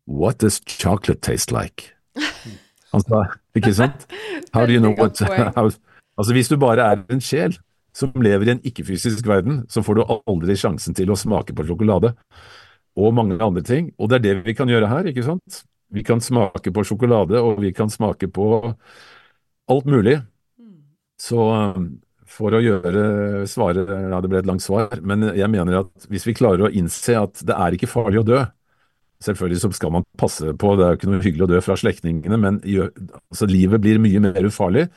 what 0.10 0.40
does 0.42 0.60
chocolate 0.66 1.22
taste 1.22 1.54
like? 1.54 1.94
Han 2.92 3.06
sa, 3.06 3.22
ikke 3.56 3.74
sant? 3.78 4.08
How 4.52 4.66
do 4.66 4.74
you 4.74 4.82
know 4.82 4.96
what 4.98 5.22
Altså 6.18 6.34
hvis 6.36 6.50
du 6.52 6.58
bare 6.60 6.84
er 6.84 7.06
en 7.14 7.22
sjel 7.24 7.56
som 7.96 8.12
lever 8.24 8.48
i 8.48 8.54
en 8.56 8.66
ikke-fysisk 8.68 9.28
verden, 9.28 9.64
så 9.72 9.84
får 9.84 10.00
du 10.00 10.04
aldri 10.08 10.56
sjansen 10.60 10.96
til 10.96 11.12
å 11.12 11.18
smake 11.20 11.56
på 11.56 11.66
sjokolade. 11.68 12.14
Og 13.00 13.14
mange 13.16 13.39
andre 13.39 13.64
ting. 13.64 13.92
Og 13.98 14.10
det 14.12 14.20
er 14.20 14.26
det 14.26 14.36
vi 14.48 14.56
kan 14.58 14.70
gjøre 14.70 14.89
her, 14.92 15.08
ikke 15.12 15.24
sant? 15.26 15.64
Vi 15.92 16.04
kan 16.08 16.22
smake 16.24 16.72
på 16.72 16.84
sjokolade, 16.88 17.39
og 17.39 17.62
vi 17.64 17.72
kan 17.76 17.92
smake 17.92 18.28
på 18.32 18.48
alt 19.72 19.86
mulig. 19.86 20.20
Så 21.22 21.38
um, 21.38 21.92
for 22.32 22.56
å 22.56 22.62
gjøre 22.64 23.46
svaret 23.50 23.89
Ja, 23.92 24.22
det 24.24 24.32
ble 24.32 24.42
et 24.42 24.50
langt 24.50 24.64
svar, 24.64 24.94
men 25.04 25.28
jeg 25.36 25.52
mener 25.52 25.84
at 25.84 26.10
hvis 26.12 26.26
vi 26.28 26.36
klarer 26.38 26.68
å 26.68 26.74
innse 26.74 27.18
at 27.20 27.44
det 27.48 27.58
er 27.58 27.78
ikke 27.78 27.92
farlig 27.92 28.24
å 28.24 28.28
dø 28.28 28.42
Selvfølgelig 29.22 29.60
så 29.62 29.70
skal 29.78 29.92
man 29.94 30.06
passe 30.18 30.50
på, 30.58 30.70
det 30.78 30.86
er 30.86 30.96
jo 30.96 30.98
ikke 30.98 31.10
noe 31.12 31.22
hyggelig 31.22 31.44
å 31.46 31.50
dø 31.52 31.60
fra 31.62 31.76
slektningene, 31.78 32.39
men 32.42 32.56
altså, 32.66 33.46
livet 33.46 33.84
blir 33.84 34.00
mye 34.02 34.18
mer 34.24 34.48
ufarlig. 34.48 34.88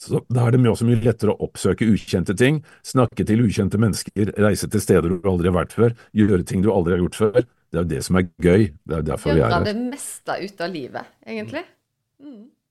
Så 0.00 0.22
Da 0.32 0.46
er 0.46 0.54
det 0.54 0.64
også 0.64 0.86
mye 0.88 1.00
lettere 1.04 1.34
å 1.34 1.44
oppsøke 1.44 1.84
ukjente 1.84 2.32
ting, 2.38 2.62
snakke 2.86 3.26
til 3.28 3.42
ukjente 3.44 3.80
mennesker, 3.80 4.32
reise 4.40 4.68
til 4.72 4.80
steder 4.80 5.12
du 5.12 5.28
aldri 5.28 5.50
har 5.50 5.58
vært 5.58 5.76
før, 5.76 5.94
gjøre 6.16 6.46
ting 6.48 6.64
du 6.64 6.70
aldri 6.72 6.96
har 6.96 7.04
gjort 7.04 7.18
før. 7.20 7.40
Det 7.70 7.78
er 7.78 7.84
jo 7.84 7.90
det 7.92 8.02
som 8.06 8.16
er 8.18 8.26
gøy. 8.40 8.70
Det 8.88 8.96
er 8.96 9.06
derfor 9.12 9.34
vi 9.34 9.42
er 9.42 9.44
Gjøre 9.44 9.68
det 9.68 9.76
meste 9.92 10.38
ut 10.40 10.64
av 10.64 10.72
livet, 10.72 11.12
egentlig. 11.28 11.64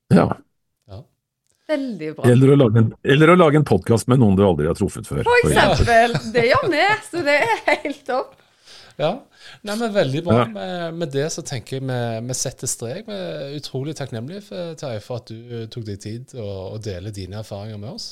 Ja. 0.09 0.27
Veldig 1.69 2.09
bra. 2.17 2.25
Eller 2.25 2.49
å 2.49 2.57
lage 2.57 2.81
en, 2.81 2.87
eller 3.13 3.29
å 3.29 3.37
lage 3.37 3.59
en 3.61 3.65
podkast 3.67 4.09
med 4.09 4.21
noen 4.23 4.37
du 4.37 4.41
aldri 4.41 4.65
har 4.65 4.77
truffet 4.77 5.05
før. 5.05 5.21
For 5.27 5.51
eksempel. 5.51 6.15
Det 6.33 6.47
gjør 6.49 6.65
vi, 6.73 6.85
så 7.11 7.21
det 7.27 7.35
er 7.45 7.59
helt 7.85 8.01
topp. 8.07 8.33
Ja, 8.99 9.11
Nei, 9.63 9.75
men 9.79 9.93
Veldig 9.95 10.23
bra. 10.25 10.39
Ja. 10.41 10.47
Med, 10.51 10.97
med 10.99 11.13
det 11.13 11.29
så 11.31 11.43
tenker 11.45 11.77
jeg 11.79 11.85
vi, 11.87 11.99
vi 12.27 12.35
setter 12.37 12.67
strek. 12.67 13.05
Vi 13.07 13.15
er 13.15 13.53
utrolig 13.55 13.95
takknemlige 13.95 14.43
for, 14.49 14.73
Terje, 14.79 15.03
for 15.05 15.23
at 15.23 15.31
du 15.31 15.69
tok 15.71 15.85
deg 15.87 16.01
tid 16.03 16.25
til 16.33 16.43
å, 16.43 16.73
å 16.75 16.81
dele 16.83 17.13
dine 17.15 17.39
erfaringer 17.39 17.79
med 17.79 17.93
oss. 17.95 18.09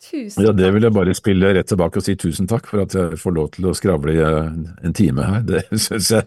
Tusen 0.00 0.46
Ja, 0.46 0.52
det 0.56 0.70
vil 0.72 0.84
jeg 0.86 0.96
bare 0.96 1.12
spille 1.16 1.50
rett 1.52 1.68
tilbake 1.68 2.00
og 2.00 2.04
si 2.06 2.14
tusen 2.16 2.48
takk 2.48 2.68
for 2.70 2.80
at 2.86 2.94
jeg 2.96 3.18
får 3.20 3.34
lov 3.36 3.50
til 3.52 3.68
å 3.68 3.74
skravle 3.76 4.14
i 4.14 4.20
eh, 4.24 4.54
en 4.88 4.96
time 4.96 5.26
her. 5.26 5.42
Det 5.44 5.60
synes 5.88 6.08
jeg 6.14 6.24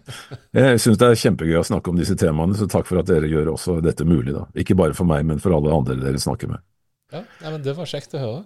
jeg 0.53 0.83
synes 0.83 1.01
det 1.01 1.09
er 1.09 1.21
kjempegøy 1.23 1.57
å 1.57 1.65
snakke 1.65 1.89
om 1.89 1.97
disse 1.97 2.17
temaene, 2.19 2.57
så 2.57 2.69
takk 2.69 2.85
for 2.89 3.01
at 3.01 3.09
dere 3.09 3.29
gjør 3.31 3.55
også 3.55 3.79
dette 3.81 4.05
mulig. 4.05 4.35
da. 4.35 4.45
Ikke 4.61 4.77
bare 4.77 4.93
for 4.97 5.09
meg, 5.09 5.25
men 5.25 5.41
for 5.41 5.57
alle 5.57 5.73
andre 5.73 5.97
dere 6.01 6.21
snakker 6.21 6.53
med. 6.53 6.61
Ja, 7.14 7.22
nei, 7.43 7.51
men 7.53 7.66
Det 7.66 7.76
var 7.78 7.89
kjekt 7.89 8.16
å 8.18 8.22
høre. 8.22 8.39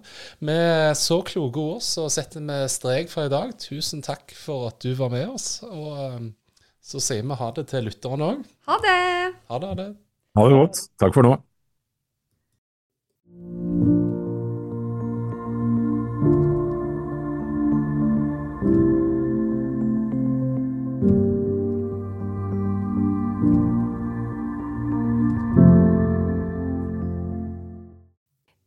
Med 0.44 0.98
så 1.00 1.22
kloke 1.24 1.62
ord 1.62 1.84
så 1.86 2.04
setter 2.12 2.44
vi 2.44 2.58
strek 2.72 3.08
for 3.12 3.28
i 3.28 3.32
dag. 3.32 3.54
Tusen 3.62 4.04
takk 4.04 4.34
for 4.36 4.68
at 4.68 4.82
du 4.84 4.92
var 4.98 5.12
med 5.14 5.32
oss. 5.32 5.48
Og 5.64 5.96
um, 6.18 6.28
så 6.84 7.00
sier 7.00 7.24
vi 7.24 7.40
ha 7.40 7.50
det 7.56 7.68
til 7.72 7.88
lytterne 7.88 8.32
òg. 8.34 8.44
Ha 8.68 8.80
det. 8.84 8.98
Ha 9.48 9.62
det. 9.62 9.72
Ha 9.72 9.80
det. 9.80 9.90
Ha 10.38 10.48
det 10.48 10.60
godt. 10.60 10.84
Takk 11.00 11.16
for 11.16 11.28
nå. 11.28 11.38